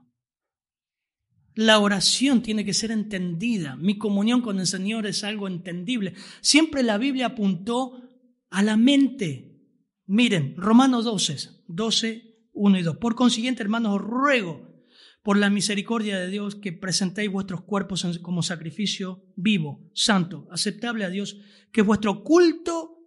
La 1.59 1.81
oración 1.81 2.41
tiene 2.41 2.65
que 2.65 2.73
ser 2.73 2.93
entendida. 2.93 3.75
Mi 3.75 3.99
comunión 3.99 4.43
con 4.43 4.61
el 4.61 4.67
Señor 4.69 5.09
es 5.09 5.25
algo 5.25 5.49
entendible. 5.49 6.15
Siempre 6.41 6.85
la 6.85 6.99
Biblia 6.99 7.27
apuntó 7.27 8.01
a 8.49 8.63
la 8.63 8.77
mente. 8.77 9.61
Miren, 10.07 10.55
Romanos 10.57 11.05
12, 11.05 11.65
12, 11.67 12.47
1 12.53 12.79
y 12.79 12.83
2. 12.85 12.99
Por 12.99 13.17
consiguiente, 13.17 13.65
hermanos, 13.65 13.97
os 13.97 14.01
ruego 14.01 14.85
por 15.25 15.37
la 15.37 15.51
misericordia 15.51 16.21
de 16.21 16.29
Dios 16.29 16.55
que 16.55 16.73
presentéis 16.73 17.29
vuestros 17.29 17.63
cuerpos 17.63 18.07
como 18.23 18.45
sacrificio 18.45 19.25
vivo, 19.35 19.91
santo, 19.95 20.47
aceptable 20.53 21.05
a 21.05 21.11
Dios, 21.11 21.41
que 21.73 21.83
vuestro 21.83 22.23
culto 22.23 23.01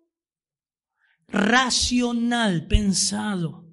racional, 1.29 2.67
pensado. 2.67 3.70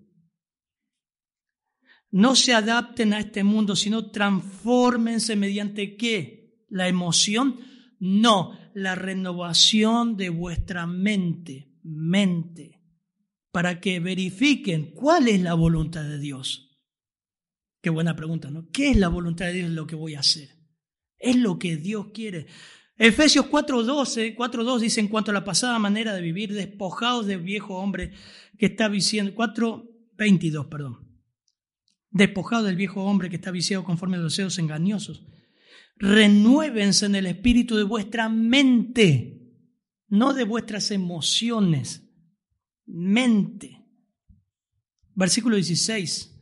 No 2.11 2.35
se 2.35 2.55
adapten 2.55 3.13
a 3.13 3.21
este 3.21 3.45
mundo, 3.45 3.77
sino 3.77 4.11
transfórmense 4.11 5.37
mediante 5.37 5.97
qué? 5.97 6.65
La 6.69 6.89
emoción. 6.89 7.61
No, 8.01 8.57
la 8.75 8.95
renovación 8.95 10.17
de 10.17 10.31
vuestra 10.31 10.87
mente, 10.87 11.75
mente, 11.83 12.81
para 13.51 13.81
que 13.81 14.01
verifiquen 14.01 14.93
cuál 14.93 15.29
es 15.29 15.41
la 15.41 15.55
voluntad 15.55 16.05
de 16.05 16.19
Dios. 16.19 16.69
Qué 17.83 17.91
buena 17.91 18.17
pregunta, 18.17 18.51
¿no? 18.51 18.69
¿Qué 18.71 18.91
es 18.91 18.97
la 18.97 19.09
voluntad 19.09 19.47
de 19.47 19.55
Dios 19.55 19.71
lo 19.71 19.87
que 19.87 19.97
voy 19.97 20.15
a 20.15 20.21
hacer? 20.21 20.51
Es 21.19 21.37
lo 21.37 21.59
que 21.59 21.77
Dios 21.77 22.09
quiere. 22.15 22.47
Efesios 22.97 23.47
4.12, 23.47 24.37
4.2 24.37 24.81
dice 24.81 25.01
en 25.01 25.09
cuanto 25.09 25.31
a 25.31 25.35
la 25.35 25.45
pasada 25.45 25.79
manera 25.79 26.15
de 26.15 26.21
vivir, 26.21 26.53
despojados 26.53 27.27
del 27.27 27.41
viejo 27.41 27.77
hombre 27.77 28.13
que 28.59 28.67
está 28.67 28.89
viciando, 28.89 29.35
4.22, 29.35 30.69
perdón, 30.69 31.08
despojados 32.11 32.67
del 32.67 32.77
viejo 32.77 33.05
hombre 33.05 33.29
que 33.29 33.37
está 33.37 33.51
viciado 33.51 33.85
conforme 33.85 34.17
a 34.17 34.21
los 34.21 34.33
deseos 34.33 34.59
engañosos. 34.59 35.27
Renuévense 35.97 37.07
en 37.07 37.17
el 37.17 37.27
espíritu 37.27 37.77
de 37.77 37.83
vuestra 37.83 38.29
mente, 38.29 39.53
no 40.09 40.33
de 40.33 40.45
vuestras 40.45 40.91
emociones, 40.91 42.09
mente. 42.87 43.85
Versículo 45.15 45.57
16 45.57 46.35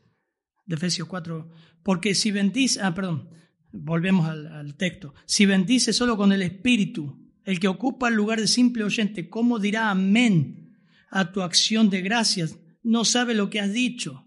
de 0.67 0.75
Efesios 0.75 1.09
4, 1.09 1.51
porque 1.83 2.15
si 2.15 2.31
bendice, 2.31 2.81
ah, 2.83 2.95
perdón, 2.95 3.31
volvemos 3.73 4.29
al, 4.29 4.75
texto, 4.77 5.15
si 5.25 5.47
bendice 5.47 5.93
solo 5.93 6.17
con 6.17 6.33
el 6.33 6.43
Espíritu, 6.43 7.33
el 7.45 7.61
que 7.61 7.69
ocupa 7.69 8.09
el 8.09 8.15
lugar 8.15 8.41
de 8.41 8.49
simple 8.49 8.85
oyente, 8.85 9.29
¿cómo 9.29 9.59
dirá 9.59 9.91
amén 9.91 10.77
a 11.11 11.33
tu 11.33 11.43
acción 11.43 11.89
de 11.89 12.03
gracias? 12.03 12.59
No 12.83 13.05
sabe 13.05 13.35
lo 13.35 13.49
que 13.49 13.61
has 13.61 13.73
dicho. 13.73 14.26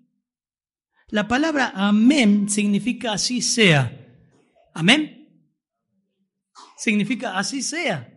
La 1.11 1.27
palabra 1.27 1.71
amén 1.73 2.49
significa 2.49 3.13
así 3.13 3.41
sea. 3.41 3.95
Amén. 4.73 5.27
Significa 6.77 7.37
así 7.37 7.61
sea. 7.63 8.15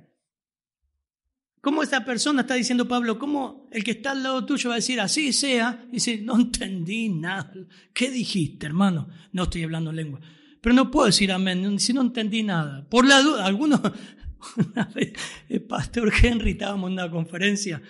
¿Cómo 1.62 1.82
esta 1.82 2.04
persona 2.04 2.42
está 2.42 2.54
diciendo 2.54 2.88
Pablo? 2.88 3.18
¿Cómo 3.18 3.68
el 3.70 3.82
que 3.84 3.92
está 3.92 4.10
al 4.10 4.22
lado 4.22 4.44
tuyo 4.44 4.68
va 4.68 4.74
a 4.74 4.76
decir 4.76 5.00
así 5.00 5.32
sea? 5.32 5.86
Y 5.88 5.92
dice, 5.92 6.18
no 6.18 6.36
entendí 6.36 7.08
nada. 7.08 7.54
¿Qué 7.94 8.10
dijiste, 8.10 8.66
hermano? 8.66 9.08
No 9.32 9.44
estoy 9.44 9.62
hablando 9.62 9.92
lengua. 9.92 10.20
Pero 10.60 10.74
no 10.74 10.90
puedo 10.90 11.06
decir 11.06 11.32
amén 11.32 11.78
si 11.78 11.92
no 11.92 12.02
entendí 12.02 12.42
nada. 12.42 12.86
Por 12.88 13.06
la 13.06 13.22
duda, 13.22 13.46
algunos, 13.46 13.80
una 14.74 14.84
vez, 14.86 15.12
el 15.48 15.62
pastor 15.62 16.12
Henry 16.22 16.52
estábamos 16.52 16.88
en 16.88 16.94
una 16.94 17.10
conferencia 17.10 17.80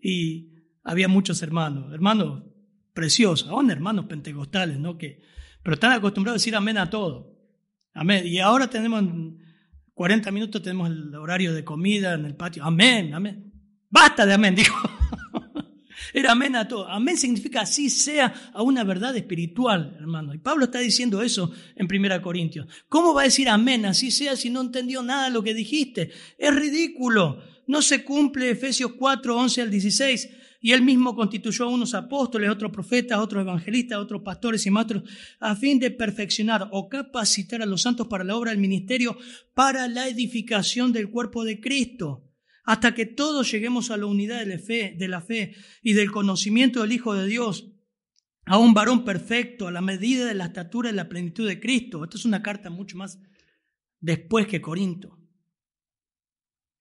y 0.00 0.52
había 0.84 1.08
muchos 1.08 1.42
hermanos, 1.42 1.92
hermanos 1.92 2.44
preciosos, 2.98 3.48
aún 3.48 3.70
hermanos 3.70 4.06
pentecostales, 4.06 4.76
¿no? 4.76 4.98
Que, 4.98 5.22
pero 5.62 5.74
están 5.74 5.92
acostumbrados 5.92 6.34
a 6.34 6.40
decir 6.40 6.56
amén 6.56 6.78
a 6.78 6.90
todo. 6.90 7.32
Amén. 7.94 8.26
Y 8.26 8.40
ahora 8.40 8.68
tenemos 8.68 9.04
40 9.94 10.32
minutos, 10.32 10.60
tenemos 10.60 10.90
el 10.90 11.14
horario 11.14 11.54
de 11.54 11.62
comida 11.62 12.14
en 12.14 12.24
el 12.24 12.34
patio. 12.34 12.64
Amén, 12.64 13.14
amén. 13.14 13.52
Basta 13.88 14.26
de 14.26 14.34
amén, 14.34 14.52
dijo. 14.56 14.76
Era 16.12 16.32
amén 16.32 16.56
a 16.56 16.66
todo. 16.66 16.88
Amén 16.88 17.16
significa 17.16 17.60
así 17.60 17.88
sea 17.88 18.34
a 18.52 18.62
una 18.62 18.82
verdad 18.82 19.16
espiritual, 19.16 19.96
hermano. 20.00 20.34
Y 20.34 20.38
Pablo 20.38 20.64
está 20.64 20.80
diciendo 20.80 21.22
eso 21.22 21.52
en 21.76 21.86
1 21.86 22.20
Corintios. 22.20 22.66
¿Cómo 22.88 23.14
va 23.14 23.20
a 23.20 23.24
decir 23.26 23.48
amén 23.48 23.86
así 23.86 24.10
sea 24.10 24.34
si 24.34 24.50
no 24.50 24.60
entendió 24.60 25.04
nada 25.04 25.30
lo 25.30 25.44
que 25.44 25.54
dijiste? 25.54 26.10
Es 26.36 26.52
ridículo. 26.52 27.44
No 27.68 27.80
se 27.80 28.02
cumple 28.02 28.50
Efesios 28.50 28.94
4, 28.98 29.36
11 29.36 29.62
al 29.62 29.70
16. 29.70 30.30
Y 30.60 30.72
él 30.72 30.82
mismo 30.82 31.14
constituyó 31.14 31.64
a 31.66 31.68
unos 31.68 31.94
apóstoles, 31.94 32.50
otros 32.50 32.72
profetas, 32.72 33.18
otros 33.18 33.42
evangelistas, 33.42 33.98
otros 33.98 34.22
pastores 34.22 34.66
y 34.66 34.70
maestros, 34.70 35.04
a 35.38 35.54
fin 35.54 35.78
de 35.78 35.90
perfeccionar 35.90 36.68
o 36.72 36.88
capacitar 36.88 37.62
a 37.62 37.66
los 37.66 37.82
santos 37.82 38.08
para 38.08 38.24
la 38.24 38.36
obra 38.36 38.50
del 38.50 38.60
ministerio, 38.60 39.16
para 39.54 39.86
la 39.86 40.08
edificación 40.08 40.92
del 40.92 41.10
cuerpo 41.10 41.44
de 41.44 41.60
Cristo 41.60 42.24
hasta 42.68 42.92
que 42.92 43.06
todos 43.06 43.50
lleguemos 43.50 43.90
a 43.90 43.96
la 43.96 44.04
unidad 44.04 44.40
de 44.40 44.44
la, 44.44 44.58
fe, 44.58 44.94
de 44.94 45.08
la 45.08 45.22
fe 45.22 45.54
y 45.82 45.94
del 45.94 46.12
conocimiento 46.12 46.82
del 46.82 46.92
Hijo 46.92 47.14
de 47.14 47.26
Dios, 47.26 47.72
a 48.44 48.58
un 48.58 48.74
varón 48.74 49.06
perfecto, 49.06 49.68
a 49.68 49.72
la 49.72 49.80
medida 49.80 50.26
de 50.26 50.34
la 50.34 50.44
estatura 50.44 50.90
y 50.90 50.92
la 50.92 51.08
plenitud 51.08 51.48
de 51.48 51.60
Cristo. 51.60 52.04
Esta 52.04 52.18
es 52.18 52.26
una 52.26 52.42
carta 52.42 52.68
mucho 52.68 52.98
más 52.98 53.18
después 54.00 54.46
que 54.46 54.60
Corinto. 54.60 55.18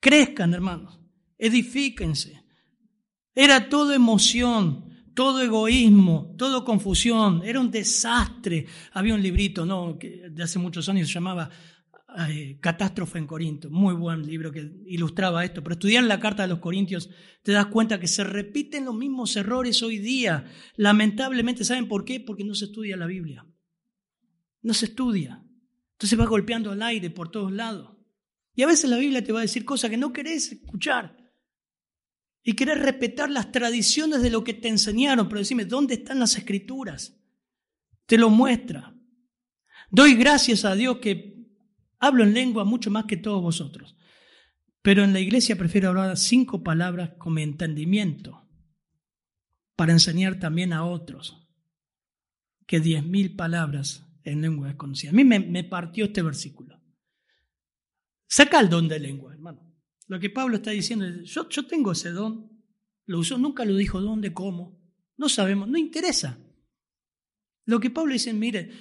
Crezcan, 0.02 0.54
hermanos, 0.54 1.00
edifíquense. 1.38 2.44
Era 3.40 3.70
todo 3.70 3.94
emoción, 3.94 4.90
todo 5.14 5.44
egoísmo, 5.44 6.34
todo 6.40 6.66
confusión, 6.66 7.44
era 7.46 7.60
un 7.60 7.70
desastre. 7.70 8.66
Había 8.94 9.14
un 9.14 9.22
librito, 9.22 9.64
¿no? 9.64 10.00
que 10.00 10.28
de 10.32 10.42
hace 10.42 10.58
muchos 10.58 10.90
años 10.90 11.08
se 11.08 11.14
llamaba 11.14 11.48
eh, 12.30 12.58
Catástrofe 12.60 13.20
en 13.20 13.28
Corinto, 13.28 13.70
muy 13.70 13.94
buen 13.94 14.26
libro 14.26 14.52
que 14.52 14.68
ilustraba 14.88 15.46
esto, 15.46 15.62
pero 15.62 15.74
estudiar 15.74 16.04
la 16.06 16.20
carta 16.20 16.42
de 16.42 16.50
los 16.50 16.58
Corintios 16.58 17.12
te 17.44 17.52
das 17.52 17.68
cuenta 17.68 18.00
que 18.00 18.08
se 18.08 18.24
repiten 18.24 18.86
los 18.86 18.96
mismos 18.96 19.36
errores 19.36 19.84
hoy 19.84 20.00
día. 20.00 20.46
Lamentablemente, 20.76 21.64
¿saben 21.64 21.88
por 21.88 22.06
qué? 22.06 22.20
Porque 22.20 22.44
no 22.44 22.56
se 22.56 22.66
estudia 22.66 22.98
la 22.98 23.06
Biblia. 23.06 23.46
No 24.64 24.74
se 24.74 24.86
estudia. 24.86 25.46
Entonces 25.92 26.20
va 26.20 26.26
golpeando 26.26 26.72
al 26.72 26.82
aire 26.82 27.12
por 27.12 27.30
todos 27.30 27.52
lados. 27.52 27.96
Y 28.56 28.64
a 28.64 28.68
veces 28.68 28.90
la 28.90 28.98
Biblia 28.98 29.24
te 29.24 29.32
va 29.32 29.42
a 29.42 29.44
decir 29.44 29.64
cosas 29.64 29.92
que 29.92 29.98
no 29.98 30.12
querés 30.12 30.52
escuchar. 30.52 31.17
Y 32.48 32.54
querés 32.54 32.80
respetar 32.80 33.30
las 33.30 33.52
tradiciones 33.52 34.22
de 34.22 34.30
lo 34.30 34.44
que 34.44 34.54
te 34.54 34.70
enseñaron, 34.70 35.28
pero 35.28 35.40
decime, 35.40 35.66
¿dónde 35.66 35.96
están 35.96 36.20
las 36.20 36.38
escrituras? 36.38 37.20
Te 38.06 38.18
lo 38.18 38.30
muestra. 38.30 38.96
Doy 39.92 40.16
gracias 40.16 40.64
a 40.64 40.74
Dios 40.74 41.00
que 41.00 41.38
Hablo 42.00 42.24
en 42.24 42.34
lengua 42.34 42.64
mucho 42.64 42.92
más 42.92 43.06
que 43.06 43.18
todos 43.18 43.42
vosotros, 43.42 43.98
pero 44.82 45.04
en 45.04 45.14
la 45.14 45.20
iglesia 45.20 45.58
prefiero 45.58 45.90
hablar 45.90 46.16
cinco 46.18 46.64
palabras 46.64 47.12
con 47.18 47.38
entendimiento 47.38 48.48
para 49.76 49.94
enseñar 49.94 50.40
también 50.40 50.74
a 50.74 50.86
otros 50.86 51.48
que 52.68 52.80
diez 52.80 53.04
mil 53.04 53.36
palabras 53.36 54.06
en 54.24 54.42
lengua 54.42 54.68
desconocida. 54.68 55.12
A 55.12 55.14
mí 55.14 55.24
me, 55.24 55.64
partió 55.64 56.06
este 56.06 56.22
versículo. 56.22 56.80
Saca 58.28 58.60
el 58.60 58.70
don 58.70 58.88
de 58.88 59.00
lengua, 59.00 59.34
hermano. 59.34 59.67
Lo 60.08 60.20
que 60.20 60.30
Pablo 60.30 60.58
está 60.58 60.72
diciendo 60.72 61.06
es, 61.06 61.30
yo, 61.30 61.48
yo 61.50 61.68
tengo 61.68 61.92
ese 61.92 62.12
don, 62.12 62.50
lo 63.06 63.20
usó, 63.20 63.38
nunca 63.38 63.66
lo 63.66 63.76
dijo 63.76 64.02
dónde, 64.02 64.34
cómo, 64.34 64.82
no 65.18 65.30
sabemos, 65.30 65.68
no 65.68 65.78
interesa. 65.78 66.40
Lo 67.66 67.80
que 67.80 67.90
Pablo 67.90 68.14
dice, 68.14 68.34
mire, 68.34 68.72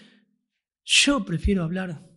yo 0.85 1.25
prefiero 1.25 1.65
hablar 1.65 2.09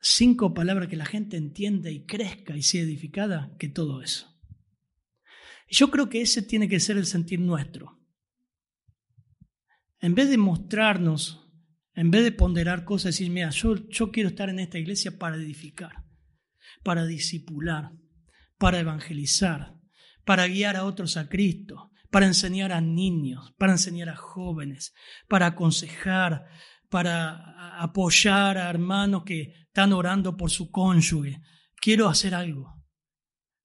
cinco 0.00 0.54
palabras 0.54 0.88
que 0.88 0.96
la 0.96 1.06
gente 1.06 1.36
entienda 1.36 1.90
y 1.90 2.04
crezca 2.06 2.56
y 2.56 2.62
sea 2.62 2.82
edificada 2.82 3.54
que 3.58 3.68
todo 3.68 4.02
eso. 4.02 4.30
Yo 5.68 5.90
creo 5.90 6.08
que 6.08 6.22
ese 6.22 6.42
tiene 6.42 6.68
que 6.68 6.80
ser 6.80 6.96
el 6.96 7.06
sentir 7.06 7.40
nuestro. 7.40 8.00
En 10.00 10.14
vez 10.14 10.28
de 10.28 10.36
mostrarnos, 10.36 11.50
en 11.94 12.10
vez 12.10 12.24
de 12.24 12.32
ponderar 12.32 12.84
cosas, 12.84 13.14
decir, 13.14 13.30
mira, 13.30 13.50
yo, 13.50 13.88
yo 13.88 14.10
quiero 14.10 14.28
estar 14.28 14.48
en 14.50 14.60
esta 14.60 14.78
iglesia 14.78 15.18
para 15.18 15.36
edificar, 15.36 16.04
para 16.82 17.06
discipular, 17.06 17.92
para 18.58 18.80
evangelizar, 18.80 19.74
para 20.24 20.46
guiar 20.46 20.76
a 20.76 20.84
otros 20.84 21.16
a 21.16 21.28
Cristo, 21.28 21.90
para 22.10 22.26
enseñar 22.26 22.72
a 22.72 22.80
niños, 22.80 23.52
para 23.58 23.72
enseñar 23.72 24.08
a 24.08 24.16
jóvenes, 24.16 24.94
para 25.28 25.46
aconsejar, 25.46 26.46
para 26.88 27.80
apoyar 27.82 28.56
a 28.56 28.70
hermanos 28.70 29.24
que 29.24 29.52
están 29.66 29.92
orando 29.92 30.36
por 30.36 30.50
su 30.50 30.70
cónyuge. 30.70 31.40
Quiero 31.74 32.08
hacer 32.08 32.34
algo. 32.34 32.84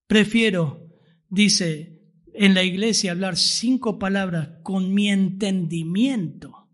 Prefiero, 0.08 0.88
dice 1.28 2.00
en 2.34 2.54
la 2.54 2.64
iglesia, 2.64 3.12
hablar 3.12 3.38
cinco 3.38 4.00
palabras 4.00 4.50
con 4.64 4.94
mi 4.94 5.10
entendimiento 5.10 6.70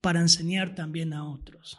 para 0.00 0.20
enseñar 0.20 0.74
también 0.74 1.14
a 1.14 1.24
otros. 1.24 1.78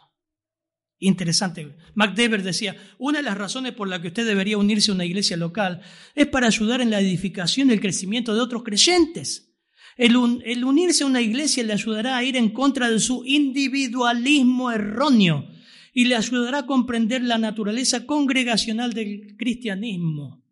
Interesante. 0.98 1.76
MacDever 1.94 2.42
decía, 2.42 2.74
una 2.98 3.18
de 3.18 3.24
las 3.24 3.36
razones 3.36 3.72
por 3.72 3.88
las 3.88 4.00
que 4.00 4.08
usted 4.08 4.26
debería 4.26 4.56
unirse 4.56 4.90
a 4.90 4.94
una 4.94 5.04
iglesia 5.04 5.36
local 5.36 5.82
es 6.14 6.26
para 6.26 6.46
ayudar 6.46 6.80
en 6.80 6.90
la 6.90 7.00
edificación 7.00 7.68
y 7.68 7.74
el 7.74 7.80
crecimiento 7.80 8.34
de 8.34 8.40
otros 8.40 8.62
creyentes. 8.62 9.54
El, 9.96 10.16
unirse 10.16 11.04
a 11.04 11.06
una 11.06 11.20
iglesia 11.20 11.64
le 11.64 11.72
ayudará 11.72 12.16
a 12.16 12.24
ir 12.24 12.36
en 12.36 12.50
contra 12.50 12.90
de 12.90 12.98
su 12.98 13.24
individualismo 13.24 14.70
erróneo 14.70 15.48
y 15.92 16.04
le 16.04 16.16
ayudará 16.16 16.60
a 16.60 16.66
comprender 16.66 17.22
la 17.22 17.38
naturaleza 17.38 18.06
congregacional 18.06 18.92
del 18.92 19.36
cristianismo. 19.36 20.44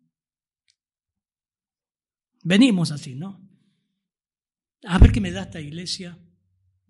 Venimos 2.43 2.91
así, 2.91 3.15
¿no? 3.15 3.41
A 4.83 4.99
ver 4.99 5.11
qué 5.11 5.21
me 5.21 5.31
da 5.31 5.43
esta 5.43 5.61
iglesia. 5.61 6.19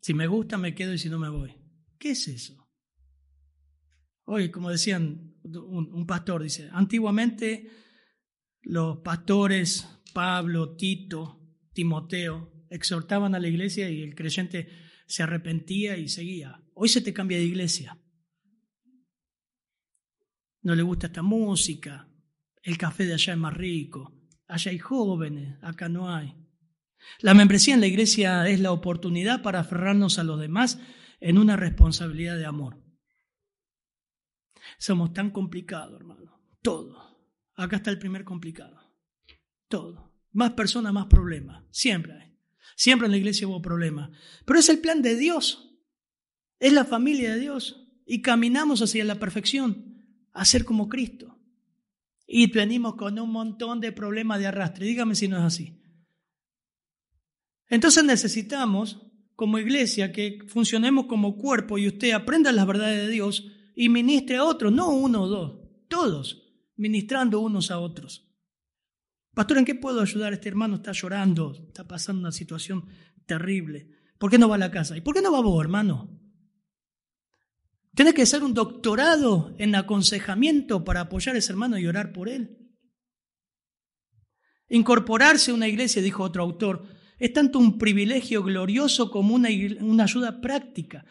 Si 0.02 0.14
me 0.14 0.28
gusta, 0.28 0.58
me 0.58 0.76
quedo 0.76 0.94
y 0.94 0.98
si 0.98 1.10
no, 1.10 1.20
me 1.20 1.30
voy. 1.30 1.54
¿Qué 1.98 2.12
es 2.12 2.28
eso? 2.28 2.65
Hoy, 4.26 4.50
como 4.50 4.72
decían 4.72 5.36
un 5.44 6.06
pastor, 6.08 6.44
dice, 6.44 6.70
antiguamente 6.72 7.70
los 8.62 8.98
pastores 8.98 9.88
Pablo, 10.14 10.76
Tito, 10.76 11.42
Timoteo, 11.74 12.66
exhortaban 12.70 13.36
a 13.36 13.40
la 13.40 13.48
iglesia 13.48 13.90
y 13.90 14.02
el 14.02 14.16
creyente 14.16 14.70
se 15.08 15.24
arrepentía 15.24 15.98
y 15.98 16.08
seguía. 16.08 16.64
Hoy 16.74 16.90
se 16.90 17.02
te 17.02 17.14
cambia 17.14 17.38
de 17.38 17.44
iglesia. 17.44 18.00
No 20.62 20.74
le 20.74 20.82
gusta 20.82 21.08
esta 21.08 21.22
música, 21.22 22.10
el 22.64 22.78
café 22.78 23.06
de 23.06 23.14
allá 23.14 23.34
es 23.34 23.40
más 23.40 23.54
rico, 23.54 24.20
allá 24.48 24.72
hay 24.72 24.80
jóvenes, 24.80 25.60
acá 25.62 25.90
no 25.90 26.14
hay. 26.14 26.34
La 27.20 27.34
membresía 27.34 27.76
en 27.76 27.82
la 27.82 27.88
iglesia 27.88 28.48
es 28.50 28.60
la 28.60 28.72
oportunidad 28.72 29.44
para 29.44 29.60
aferrarnos 29.60 30.18
a 30.18 30.24
los 30.24 30.40
demás 30.40 30.80
en 31.20 31.38
una 31.38 31.56
responsabilidad 31.56 32.38
de 32.38 32.46
amor. 32.46 32.85
Somos 34.78 35.14
tan 35.14 35.32
complicados, 35.32 36.00
hermano. 36.00 36.40
Todo. 36.62 37.06
Acá 37.56 37.78
está 37.78 37.92
el 37.92 38.00
primer 38.00 38.24
complicado. 38.24 38.78
Todo. 39.68 40.14
Más 40.32 40.52
personas, 40.52 40.94
más 40.94 41.06
problemas. 41.06 41.64
Siempre 41.72 42.14
hay. 42.14 42.36
Siempre 42.76 43.06
en 43.06 43.12
la 43.12 43.18
iglesia 43.18 43.48
hubo 43.48 43.62
problemas. 43.62 44.10
Pero 44.46 44.60
es 44.60 44.70
el 44.70 44.80
plan 44.80 45.02
de 45.02 45.16
Dios. 45.16 45.72
Es 46.60 46.74
la 46.74 46.86
familia 46.86 47.34
de 47.34 47.40
Dios. 47.40 47.88
Y 48.06 48.22
caminamos 48.22 48.82
hacia 48.82 49.04
la 49.06 49.20
perfección, 49.20 50.04
a 50.34 50.46
ser 50.46 50.66
como 50.66 50.90
Cristo. 50.90 51.40
Y 52.28 52.52
venimos 52.52 52.96
con 52.96 53.18
un 53.20 53.32
montón 53.32 53.80
de 53.80 53.92
problemas 53.92 54.40
de 54.40 54.48
arrastre. 54.48 54.86
Dígame 54.86 55.16
si 55.16 55.28
no 55.28 55.38
es 55.38 55.44
así. 55.44 55.82
Entonces 57.68 58.04
necesitamos, 58.04 59.02
como 59.36 59.58
iglesia, 59.58 60.12
que 60.12 60.40
funcionemos 60.48 61.06
como 61.08 61.38
cuerpo 61.38 61.78
y 61.78 61.88
usted 61.88 62.12
aprenda 62.12 62.52
las 62.52 62.68
verdades 62.68 63.06
de 63.06 63.12
Dios 63.12 63.52
y 63.76 63.90
ministre 63.90 64.38
a 64.38 64.44
otros, 64.44 64.72
no 64.72 64.90
uno 64.90 65.24
o 65.24 65.28
dos, 65.28 65.60
todos, 65.88 66.44
ministrando 66.78 67.40
unos 67.40 67.72
a 67.72 67.80
otros. 67.80 68.32
Pastor, 69.34 69.58
¿en 69.58 69.66
qué 69.66 69.76
puedo 69.76 70.02
ayudar? 70.02 70.34
Este 70.34 70.48
hermano 70.48 70.78
está 70.78 70.94
llorando, 70.94 71.54
está 71.68 71.86
pasando 71.86 72.22
una 72.22 72.32
situación 72.32 72.86
terrible. 73.26 73.90
¿Por 74.18 74.32
qué 74.32 74.38
no 74.38 74.48
va 74.48 74.56
a 74.56 74.60
la 74.60 74.72
casa? 74.72 74.96
¿Y 74.96 75.02
por 75.02 75.14
qué 75.14 75.22
no 75.22 75.32
va 75.32 75.42
vos, 75.42 75.62
hermano? 75.62 76.10
Tienes 77.94 78.14
que 78.14 78.24
hacer 78.24 78.44
un 78.44 78.54
doctorado 78.54 79.54
en 79.58 79.76
aconsejamiento 79.76 80.84
para 80.84 81.02
apoyar 81.02 81.36
a 81.36 81.40
ese 81.40 81.52
hermano 81.52 81.78
y 81.78 81.88
orar 81.88 82.14
por 82.14 82.30
él. 82.30 82.58
Incorporarse 84.68 85.52
a 85.52 85.54
una 85.54 85.68
iglesia, 85.68 86.02
dijo 86.02 86.24
otro 86.24 86.44
autor, 86.44 86.88
es 87.18 87.32
tanto 87.32 87.60
un 87.60 87.78
privilegio 87.78 88.44
glorioso 88.44 89.10
como 89.10 89.36
una, 89.36 89.50
una, 89.80 90.04
ayuda 90.04 90.42
práctica. 90.42 91.06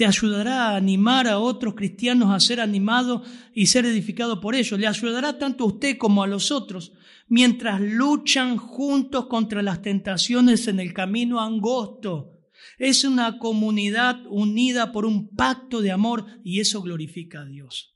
Te 0.00 0.06
ayudará 0.06 0.70
a 0.70 0.76
animar 0.76 1.28
a 1.28 1.38
otros 1.38 1.74
cristianos 1.74 2.30
a 2.30 2.40
ser 2.40 2.58
animados 2.58 3.28
y 3.52 3.66
ser 3.66 3.84
edificados 3.84 4.38
por 4.38 4.54
ellos. 4.54 4.80
Le 4.80 4.86
ayudará 4.86 5.36
tanto 5.36 5.64
a 5.64 5.66
usted 5.66 5.98
como 5.98 6.22
a 6.22 6.26
los 6.26 6.50
otros 6.50 6.94
mientras 7.28 7.82
luchan 7.82 8.56
juntos 8.56 9.26
contra 9.26 9.60
las 9.60 9.82
tentaciones 9.82 10.68
en 10.68 10.80
el 10.80 10.94
camino 10.94 11.38
angosto. 11.38 12.40
Es 12.78 13.04
una 13.04 13.38
comunidad 13.38 14.24
unida 14.30 14.90
por 14.90 15.04
un 15.04 15.36
pacto 15.36 15.82
de 15.82 15.90
amor 15.90 16.24
y 16.42 16.60
eso 16.60 16.80
glorifica 16.80 17.42
a 17.42 17.44
Dios. 17.44 17.94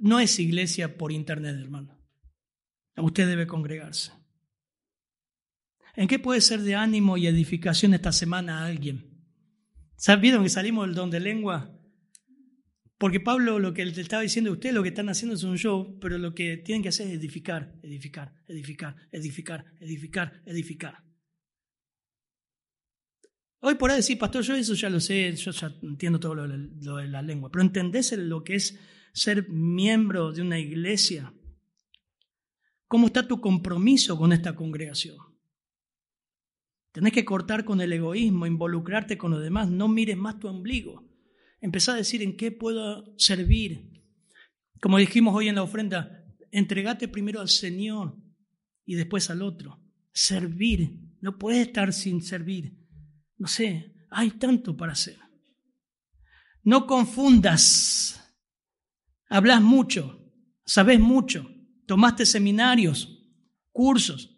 No 0.00 0.20
es 0.20 0.38
iglesia 0.38 0.98
por 0.98 1.12
internet, 1.12 1.56
hermano. 1.58 1.98
Usted 2.98 3.26
debe 3.26 3.46
congregarse. 3.46 4.12
¿En 5.96 6.08
qué 6.08 6.18
puede 6.18 6.42
ser 6.42 6.60
de 6.60 6.74
ánimo 6.74 7.16
y 7.16 7.26
edificación 7.26 7.94
esta 7.94 8.12
semana 8.12 8.58
a 8.58 8.66
alguien? 8.66 9.09
¿Vieron 10.20 10.42
que 10.42 10.48
salimos 10.48 10.86
del 10.86 10.94
don 10.94 11.10
de 11.10 11.20
lengua? 11.20 11.76
Porque 12.98 13.20
Pablo 13.20 13.58
lo 13.58 13.72
que 13.72 13.84
le 13.84 14.00
estaba 14.00 14.22
diciendo 14.22 14.50
a 14.50 14.54
usted, 14.54 14.72
lo 14.72 14.82
que 14.82 14.90
están 14.90 15.08
haciendo 15.08 15.34
es 15.34 15.42
un 15.42 15.56
show, 15.56 15.98
pero 16.00 16.18
lo 16.18 16.34
que 16.34 16.58
tienen 16.58 16.82
que 16.82 16.88
hacer 16.90 17.06
es 17.06 17.14
edificar, 17.14 17.74
edificar, 17.82 18.34
edificar, 18.46 18.96
edificar, 19.10 19.64
edificar, 19.80 20.42
edificar. 20.46 21.04
Hoy 23.60 23.74
por 23.74 23.90
ahí 23.90 23.98
decir, 23.98 24.18
pastor, 24.18 24.42
yo 24.42 24.54
eso 24.54 24.74
ya 24.74 24.88
lo 24.88 25.00
sé, 25.00 25.34
yo 25.36 25.50
ya 25.50 25.74
entiendo 25.82 26.18
todo 26.18 26.34
lo, 26.34 26.46
lo 26.46 26.96
de 26.96 27.08
la 27.08 27.20
lengua, 27.20 27.50
pero 27.50 27.62
¿entendés 27.62 28.12
lo 28.12 28.42
que 28.42 28.54
es 28.54 28.78
ser 29.12 29.48
miembro 29.50 30.32
de 30.32 30.42
una 30.42 30.58
iglesia? 30.58 31.32
¿Cómo 32.86 33.06
está 33.06 33.26
tu 33.26 33.40
compromiso 33.40 34.16
con 34.16 34.32
esta 34.32 34.54
congregación? 34.54 35.29
Tenés 36.92 37.12
que 37.12 37.24
cortar 37.24 37.64
con 37.64 37.80
el 37.80 37.92
egoísmo, 37.92 38.46
involucrarte 38.46 39.16
con 39.16 39.30
los 39.30 39.42
demás, 39.42 39.68
no 39.68 39.88
mires 39.88 40.16
más 40.16 40.38
tu 40.38 40.48
ombligo. 40.48 41.08
Empezá 41.60 41.92
a 41.92 41.96
decir 41.96 42.22
en 42.22 42.36
qué 42.36 42.50
puedo 42.50 43.14
servir. 43.18 44.02
Como 44.80 44.98
dijimos 44.98 45.34
hoy 45.34 45.48
en 45.48 45.56
la 45.56 45.62
ofrenda, 45.62 46.24
entregate 46.50 47.06
primero 47.06 47.40
al 47.40 47.48
Señor 47.48 48.16
y 48.84 48.94
después 48.94 49.30
al 49.30 49.42
otro. 49.42 49.80
Servir. 50.12 50.98
No 51.20 51.38
puedes 51.38 51.66
estar 51.66 51.92
sin 51.92 52.22
servir. 52.22 52.76
No 53.36 53.46
sé, 53.46 53.94
hay 54.10 54.32
tanto 54.32 54.76
para 54.76 54.92
hacer. 54.92 55.18
No 56.62 56.86
confundas. 56.86 58.16
Hablas 59.28 59.62
mucho, 59.62 60.32
sabes 60.64 60.98
mucho, 60.98 61.48
tomaste 61.86 62.26
seminarios, 62.26 63.20
cursos, 63.70 64.29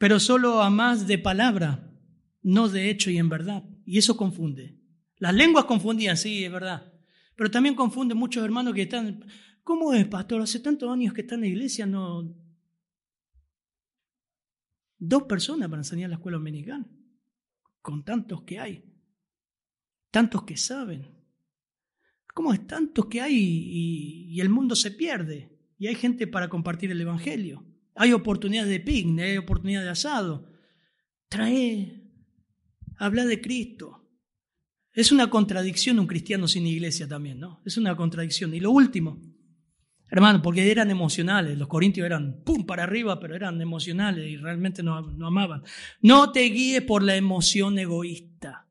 pero 0.00 0.18
solo 0.18 0.62
a 0.62 0.70
más 0.70 1.06
de 1.06 1.18
palabra, 1.18 1.94
no 2.40 2.70
de 2.70 2.88
hecho 2.88 3.10
y 3.10 3.18
en 3.18 3.28
verdad. 3.28 3.68
Y 3.84 3.98
eso 3.98 4.16
confunde. 4.16 4.80
Las 5.18 5.34
lenguas 5.34 5.66
confundían, 5.66 6.16
sí, 6.16 6.42
es 6.42 6.50
verdad. 6.50 6.90
Pero 7.36 7.50
también 7.50 7.74
confunde 7.74 8.14
muchos 8.14 8.42
hermanos 8.42 8.72
que 8.72 8.80
están, 8.80 9.26
¿cómo 9.62 9.92
es, 9.92 10.06
pastor? 10.06 10.40
Hace 10.40 10.60
tantos 10.60 10.90
años 10.90 11.12
que 11.12 11.20
está 11.20 11.34
en 11.34 11.42
la 11.42 11.48
iglesia, 11.48 11.84
no... 11.84 12.34
Dos 14.96 15.24
personas 15.24 15.68
para 15.68 15.80
enseñar 15.80 16.08
la 16.08 16.16
escuela 16.16 16.38
dominicana, 16.38 16.88
con 17.82 18.02
tantos 18.02 18.44
que 18.44 18.58
hay, 18.58 18.82
tantos 20.10 20.44
que 20.44 20.56
saben. 20.56 21.14
¿Cómo 22.32 22.54
es 22.54 22.66
tantos 22.66 23.04
que 23.04 23.20
hay 23.20 23.36
y, 23.36 24.34
y 24.34 24.40
el 24.40 24.48
mundo 24.48 24.74
se 24.76 24.92
pierde? 24.92 25.58
Y 25.76 25.88
hay 25.88 25.94
gente 25.94 26.26
para 26.26 26.48
compartir 26.48 26.90
el 26.90 27.02
Evangelio. 27.02 27.69
Hay 27.94 28.12
oportunidades 28.12 28.70
de 28.70 28.80
picnic, 28.80 29.24
hay 29.24 29.36
oportunidades 29.36 29.86
de 29.86 29.90
asado. 29.90 30.48
Trae, 31.28 32.02
habla 32.96 33.24
de 33.24 33.40
Cristo. 33.40 34.00
Es 34.92 35.12
una 35.12 35.30
contradicción 35.30 35.98
un 35.98 36.06
cristiano 36.06 36.48
sin 36.48 36.66
iglesia 36.66 37.06
también, 37.06 37.38
¿no? 37.38 37.60
Es 37.64 37.76
una 37.76 37.96
contradicción. 37.96 38.54
Y 38.54 38.60
lo 38.60 38.72
último, 38.72 39.20
hermano, 40.08 40.42
porque 40.42 40.70
eran 40.70 40.90
emocionales, 40.90 41.56
los 41.56 41.68
corintios 41.68 42.04
eran 42.04 42.42
pum 42.44 42.66
para 42.66 42.82
arriba, 42.82 43.20
pero 43.20 43.36
eran 43.36 43.60
emocionales 43.60 44.28
y 44.28 44.36
realmente 44.36 44.82
no, 44.82 45.00
no 45.02 45.26
amaban. 45.28 45.62
No 46.02 46.32
te 46.32 46.42
guíes 46.42 46.82
por 46.82 47.02
la 47.02 47.16
emoción 47.16 47.78
egoísta. 47.78 48.66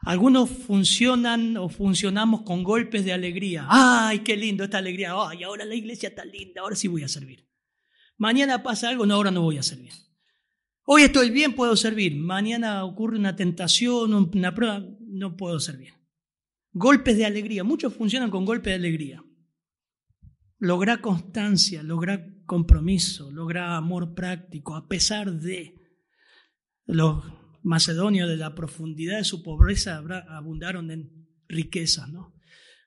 Algunos 0.00 0.48
funcionan 0.48 1.58
o 1.58 1.68
funcionamos 1.68 2.42
con 2.42 2.64
golpes 2.64 3.04
de 3.04 3.12
alegría. 3.12 3.66
¡Ay, 3.68 4.20
qué 4.20 4.34
lindo 4.34 4.64
esta 4.64 4.78
alegría! 4.78 5.12
¡Ay, 5.14 5.44
ahora 5.44 5.64
la 5.66 5.74
iglesia 5.74 6.08
está 6.08 6.24
linda! 6.24 6.62
Ahora 6.62 6.74
sí 6.74 6.88
voy 6.88 7.02
a 7.02 7.08
servir. 7.08 7.46
Mañana 8.20 8.62
pasa 8.62 8.90
algo, 8.90 9.06
no, 9.06 9.14
ahora 9.14 9.30
no 9.30 9.40
voy 9.40 9.56
a 9.56 9.62
servir. 9.62 9.92
Hoy 10.84 11.04
estoy 11.04 11.30
bien, 11.30 11.54
puedo 11.54 11.74
servir. 11.74 12.14
Mañana 12.14 12.84
ocurre 12.84 13.16
una 13.16 13.34
tentación, 13.34 14.12
una 14.12 14.54
prueba, 14.54 14.84
no 15.00 15.38
puedo 15.38 15.58
servir. 15.58 15.94
Golpes 16.70 17.16
de 17.16 17.24
alegría, 17.24 17.64
muchos 17.64 17.94
funcionan 17.94 18.30
con 18.30 18.44
golpes 18.44 18.72
de 18.72 18.74
alegría. 18.74 19.24
Logra 20.58 21.00
constancia, 21.00 21.82
logra 21.82 22.22
compromiso, 22.44 23.30
logra 23.30 23.78
amor 23.78 24.14
práctico, 24.14 24.76
a 24.76 24.86
pesar 24.86 25.32
de 25.32 25.76
los 26.84 27.24
macedonios 27.62 28.28
de 28.28 28.36
la 28.36 28.54
profundidad 28.54 29.16
de 29.16 29.24
su 29.24 29.42
pobreza 29.42 30.02
abundaron 30.28 30.90
en 30.90 31.26
riqueza, 31.48 32.06
¿no? 32.06 32.34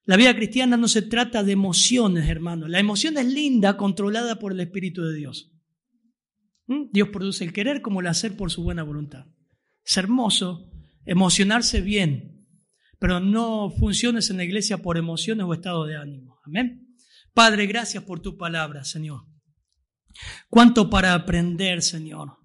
La 0.06 0.18
vida 0.18 0.36
cristiana 0.36 0.76
no 0.76 0.88
se 0.88 1.02
trata 1.02 1.44
de 1.44 1.54
emociones, 1.54 2.28
hermano. 2.28 2.68
La 2.68 2.80
emoción 2.80 3.18
es 3.18 3.26
linda, 3.26 3.78
controlada 3.78 4.38
por 4.38 4.52
el 4.52 4.60
Espíritu 4.60 5.04
de 5.04 5.16
Dios. 5.16 5.54
¿Mm? 6.68 6.92
Dios 6.92 7.10
produce 7.10 7.46
el 7.46 7.54
querer 7.54 7.82
como 7.82 8.02
el 8.02 8.08
hacer 8.08 8.36
por 8.36 8.52
su 8.52 8.64
buena 8.64 8.84
voluntad. 8.84 9.26
Es 9.86 9.96
hermoso 9.98 10.70
emocionarse 11.06 11.82
bien, 11.82 12.48
pero 13.00 13.20
no 13.20 13.70
funciones 13.70 14.30
en 14.30 14.38
la 14.38 14.44
iglesia 14.44 14.78
por 14.78 14.98
emociones 14.98 15.46
o 15.46 15.54
estado 15.54 15.86
de 15.86 15.98
ánimo. 15.98 16.40
Amén. 16.46 16.96
Padre, 17.34 17.66
gracias 17.66 18.04
por 18.04 18.22
tu 18.22 18.38
palabra, 18.38 18.84
Señor. 18.84 19.26
Cuánto 20.50 20.90
para 20.90 21.14
aprender, 21.14 21.82
Señor. 21.82 22.38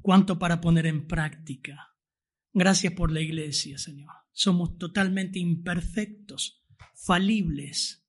Cuánto 0.00 0.38
para 0.38 0.60
poner 0.60 0.86
en 0.86 1.06
práctica. 1.06 1.88
Gracias 2.52 2.92
por 2.92 3.10
la 3.10 3.20
iglesia, 3.20 3.78
Señor. 3.78 4.19
Somos 4.32 4.78
totalmente 4.78 5.38
imperfectos, 5.38 6.64
falibles. 6.94 8.06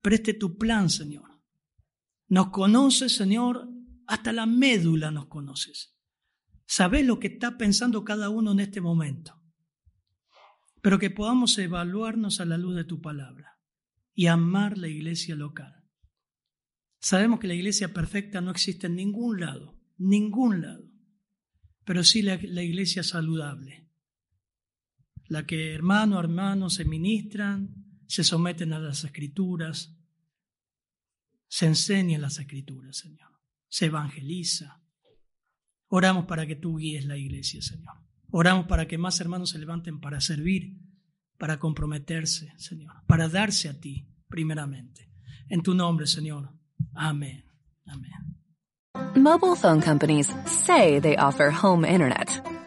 Preste 0.00 0.34
tu 0.34 0.56
plan, 0.56 0.90
Señor. 0.90 1.42
Nos 2.28 2.50
conoces, 2.50 3.14
Señor, 3.14 3.68
hasta 4.06 4.32
la 4.32 4.46
médula 4.46 5.10
nos 5.10 5.26
conoces. 5.26 5.98
Sabes 6.66 7.06
lo 7.06 7.18
que 7.18 7.28
está 7.28 7.56
pensando 7.56 8.04
cada 8.04 8.28
uno 8.28 8.52
en 8.52 8.60
este 8.60 8.80
momento. 8.80 9.42
Pero 10.82 10.98
que 10.98 11.10
podamos 11.10 11.56
evaluarnos 11.58 12.40
a 12.40 12.44
la 12.44 12.58
luz 12.58 12.76
de 12.76 12.84
tu 12.84 13.00
palabra 13.00 13.58
y 14.14 14.26
amar 14.26 14.78
la 14.78 14.88
iglesia 14.88 15.34
local. 15.34 15.74
Sabemos 17.00 17.40
que 17.40 17.48
la 17.48 17.54
iglesia 17.54 17.92
perfecta 17.92 18.40
no 18.40 18.50
existe 18.50 18.86
en 18.86 18.96
ningún 18.96 19.40
lado, 19.40 19.78
ningún 19.96 20.62
lado, 20.62 20.90
pero 21.84 22.02
sí 22.04 22.22
la 22.22 22.62
iglesia 22.62 23.02
saludable, 23.02 23.87
la 25.28 25.46
que 25.46 25.74
hermano 25.74 26.16
a 26.16 26.20
hermano 26.20 26.70
se 26.70 26.84
ministran, 26.84 28.02
se 28.06 28.24
someten 28.24 28.72
a 28.72 28.78
las 28.78 29.04
escrituras, 29.04 29.94
se 31.46 31.66
enseñan 31.66 32.22
las 32.22 32.38
escrituras, 32.38 32.96
Señor, 32.96 33.30
se 33.68 33.86
evangeliza. 33.86 34.82
Oramos 35.88 36.26
para 36.26 36.46
que 36.46 36.56
tú 36.56 36.76
guíes 36.76 37.04
la 37.04 37.16
iglesia, 37.16 37.62
Señor. 37.62 37.94
Oramos 38.30 38.66
para 38.66 38.86
que 38.86 38.98
más 38.98 39.20
hermanos 39.20 39.50
se 39.50 39.58
levanten 39.58 40.00
para 40.00 40.20
servir, 40.20 40.78
para 41.38 41.58
comprometerse, 41.58 42.52
Señor, 42.58 42.92
para 43.06 43.28
darse 43.28 43.68
a 43.68 43.80
ti 43.80 44.06
primeramente. 44.28 45.10
En 45.48 45.62
tu 45.62 45.74
nombre, 45.74 46.06
Señor. 46.06 46.50
Amén. 46.94 47.44
Amén. 47.86 48.12
Mobile 49.14 49.56
phone 49.56 49.80
companies 49.80 50.32
say 50.44 51.00
they 51.00 51.16
offer 51.16 51.50
home 51.50 51.84
internet. 51.84 52.57